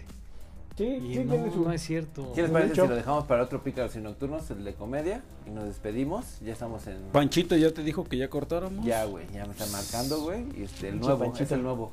Sí, 0.77 0.85
Y 0.85 1.15
sí, 1.15 1.25
no, 1.25 1.33
tiene 1.35 1.53
su- 1.53 1.63
no 1.65 1.73
es 1.73 1.83
cierto. 1.83 2.33
¿Qué 2.35 2.43
les 2.43 2.51
parece 2.51 2.75
si 2.75 2.81
lo 2.81 2.95
dejamos 2.95 3.25
para 3.25 3.43
otro 3.43 3.63
Pícaros 3.63 3.95
y 3.97 4.01
Nocturnos, 4.01 4.51
el 4.51 4.65
de 4.65 4.73
comedia? 4.73 5.21
Y 5.47 5.51
nos 5.51 5.65
despedimos. 5.65 6.41
Ya 6.41 6.53
estamos 6.55 6.87
en. 6.87 6.97
Panchito 7.13 7.55
ya 7.57 7.71
te 7.73 7.83
dijo 7.83 8.05
que 8.05 8.17
ya 8.17 8.29
cortáramos. 8.31 8.85
Ya, 8.85 9.05
güey, 9.05 9.27
ya 9.33 9.45
me 9.45 9.53
están 9.53 9.71
marcando, 9.73 10.21
güey. 10.23 10.45
Y 10.59 10.63
este, 10.63 10.89
el 10.89 11.01
nuevo, 11.01 11.19
Panchito. 11.19 11.45
es 11.45 11.53
el 11.53 11.63
nuevo. 11.63 11.91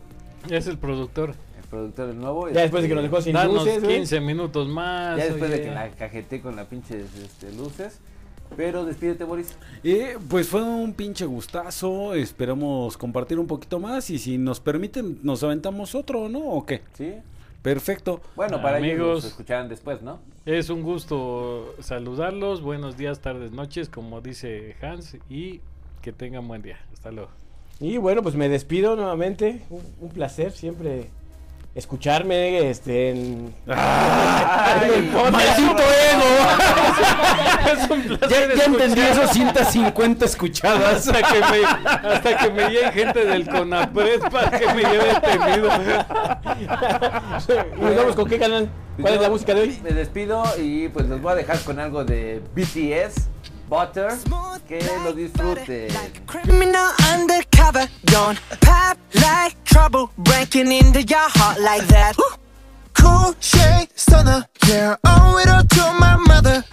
Es 0.50 0.68
el 0.68 0.78
productor. 0.78 1.32
El 1.62 1.70
productor 1.70 2.08
del 2.08 2.20
nuevo. 2.20 2.50
Ya 2.50 2.62
después 2.62 2.84
de 2.84 2.88
que 2.90 2.96
nos 2.96 3.04
dejó 3.04 3.22
sin 3.22 3.34
Danos 3.34 3.56
luces, 3.56 3.84
güey. 3.84 3.98
15 3.98 4.22
minutos 4.22 4.70
más. 4.70 5.18
Ya 5.18 5.26
después 5.26 5.52
de 5.52 5.62
que 5.64 5.72
la 5.72 5.90
cajeté 5.90 6.40
con 6.40 6.56
la 6.56 6.66
pinche 6.66 7.02
este, 7.02 7.52
luces. 7.54 8.00
Pero 8.56 8.86
despídete, 8.86 9.24
Boris. 9.24 9.56
Eh, 9.84 10.18
pues 10.30 10.48
fue 10.48 10.64
un 10.64 10.94
pinche 10.94 11.26
gustazo. 11.26 12.14
Esperamos 12.16 12.98
compartir 12.98 13.40
un 13.40 13.48
poquito 13.48 13.80
más. 13.80 14.10
Y 14.10 14.18
si 14.18 14.38
nos 14.38 14.60
permiten, 14.60 15.20
nos 15.24 15.44
aventamos 15.44 15.94
otro, 15.96 16.30
¿no? 16.30 16.40
¿O 16.40 16.66
qué? 16.66 16.82
¿Sí? 16.94 17.14
Perfecto. 17.62 18.22
Bueno, 18.36 18.62
para 18.62 18.80
ellos 18.80 18.92
Amigos. 18.94 19.16
nos 19.24 19.26
escucharán 19.26 19.68
después, 19.70 20.02
¿no? 20.02 20.20
Es 20.46 20.70
un 20.70 20.82
gusto 20.84 21.76
saludarlos. 21.82 22.62
Buenos 22.62 22.98
días, 22.98 23.20
tardes, 23.20 23.52
noches, 23.52 23.90
como 23.90 24.22
dice 24.22 24.76
Hans. 24.82 25.18
Y 25.30 25.60
que 26.02 26.14
tengan 26.14 26.48
buen 26.48 26.62
día. 26.62 26.78
Hasta 26.94 27.12
luego. 27.12 27.30
Y 27.80 27.98
bueno, 27.98 28.24
pues 28.24 28.36
me 28.36 28.50
despido 28.50 28.96
nuevamente. 28.96 29.62
Un, 29.70 29.82
un 30.00 30.10
placer 30.10 30.52
siempre 30.52 31.10
escucharme 31.78 32.70
este 32.70 33.12
en, 33.12 33.54
en 33.68 34.94
el 34.94 35.04
podcast. 35.10 35.32
¡Maldito 35.32 35.84
Es 37.68 37.90
un 37.90 38.02
ego! 38.02 38.18
placer 38.18 38.50
ya, 38.50 38.56
ya 38.56 38.66
entendí 38.66 39.02
escuchar- 39.02 39.24
esos 39.24 39.32
150 39.32 40.26
escuchadas. 40.26 41.08
Hasta 41.08 41.22
que 41.22 41.40
me, 41.40 41.66
hasta 42.10 42.38
que 42.38 42.50
me 42.52 42.70
llegue 42.70 42.92
gente 42.92 43.26
del 43.26 43.48
CONAPRED 43.50 44.22
para 44.32 44.58
que 44.60 44.66
me 44.74 44.82
lleve 44.84 45.14
detenido. 45.14 45.70
nos 47.80 47.96
vamos 47.96 48.16
con 48.16 48.28
qué 48.30 48.40
canal. 48.40 48.70
¿Cuál 49.00 49.14
es 49.14 49.22
la 49.22 49.30
música 49.30 49.54
de 49.54 49.62
hoy? 49.62 49.80
Me 49.84 49.92
despido 49.92 50.44
y 50.60 50.88
pues 50.90 51.06
los 51.08 51.22
voy 51.22 51.34
a 51.34 51.36
dejar 51.36 51.60
con 51.60 51.78
algo 51.80 52.04
de 52.04 52.42
BTS, 52.56 53.28
Butter. 53.70 54.18
Que 54.66 54.80
lo 55.04 55.12
disfruten. 55.14 55.90
Criminal 56.26 56.92
undercover, 57.12 57.88
don't 58.06 58.40
pop 58.62 58.98
like 59.14 59.62
trouble, 59.66 60.10
breaking 60.18 60.72
into 60.72 61.02
your 61.04 61.30
heart 61.30 61.60
like 61.60 61.86
that. 61.88 62.16
Cool 62.94 63.36
shade 63.42 63.90
stunner, 63.96 64.46
yeah, 64.68 64.96
owe 65.06 65.38
it 65.40 65.50
all 65.50 65.64
to 65.64 66.00
my 66.00 66.16
mother. 66.16 66.64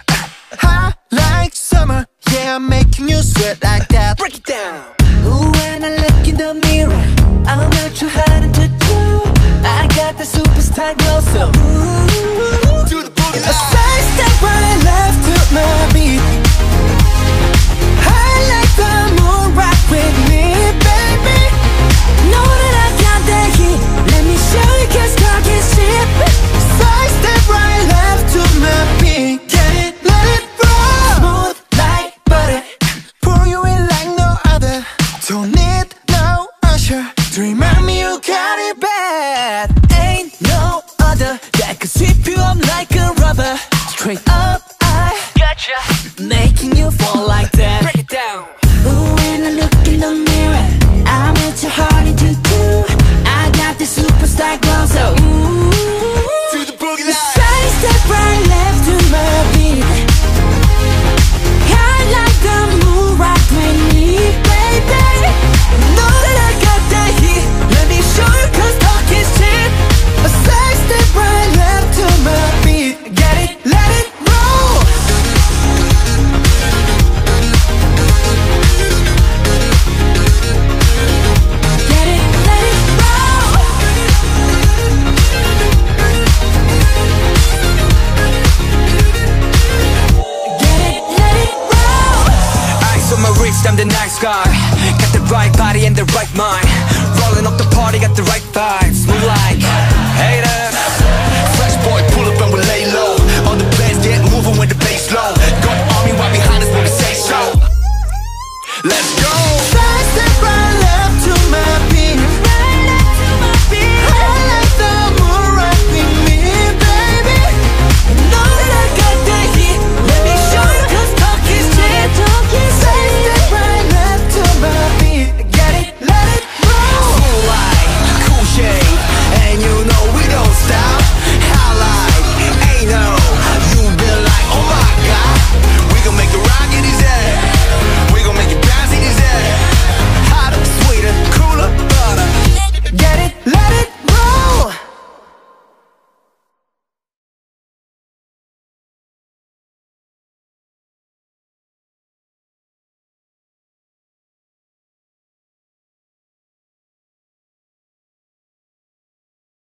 Hot 0.59 0.95
like 1.11 1.53
summer, 1.53 2.05
yeah, 2.31 2.55
I'm 2.55 2.69
making 2.69 3.09
you 3.09 3.21
sweat 3.21 3.61
like 3.61 3.89
that. 3.89 4.17
Break 4.17 4.35
it 4.35 4.45
down. 4.45 4.85
Ooh, 5.25 5.51
when 5.51 5.83
I 5.83 5.97
look 5.97 6.27
in 6.27 6.37
the 6.37 6.53
mirror, 6.53 7.05
I'm 7.45 7.69
not 7.71 7.91
too 7.93 8.07
hard 8.09 8.53
to 8.53 8.67
do. 8.67 9.21
I 9.67 9.87
got 9.95 10.17
the 10.17 10.23
superstar 10.23 10.97
glow, 10.97 11.19
so 11.19 11.47
ooh, 11.59 12.87
do 12.87 13.03
the 13.03 13.11
boogie. 13.11 13.43
A 13.43 13.53
side 13.53 14.05
step 14.15 14.41
right 14.41 14.79
left 14.85 15.19
to 15.27 15.53
my 15.53 15.93
beat. 15.93 16.44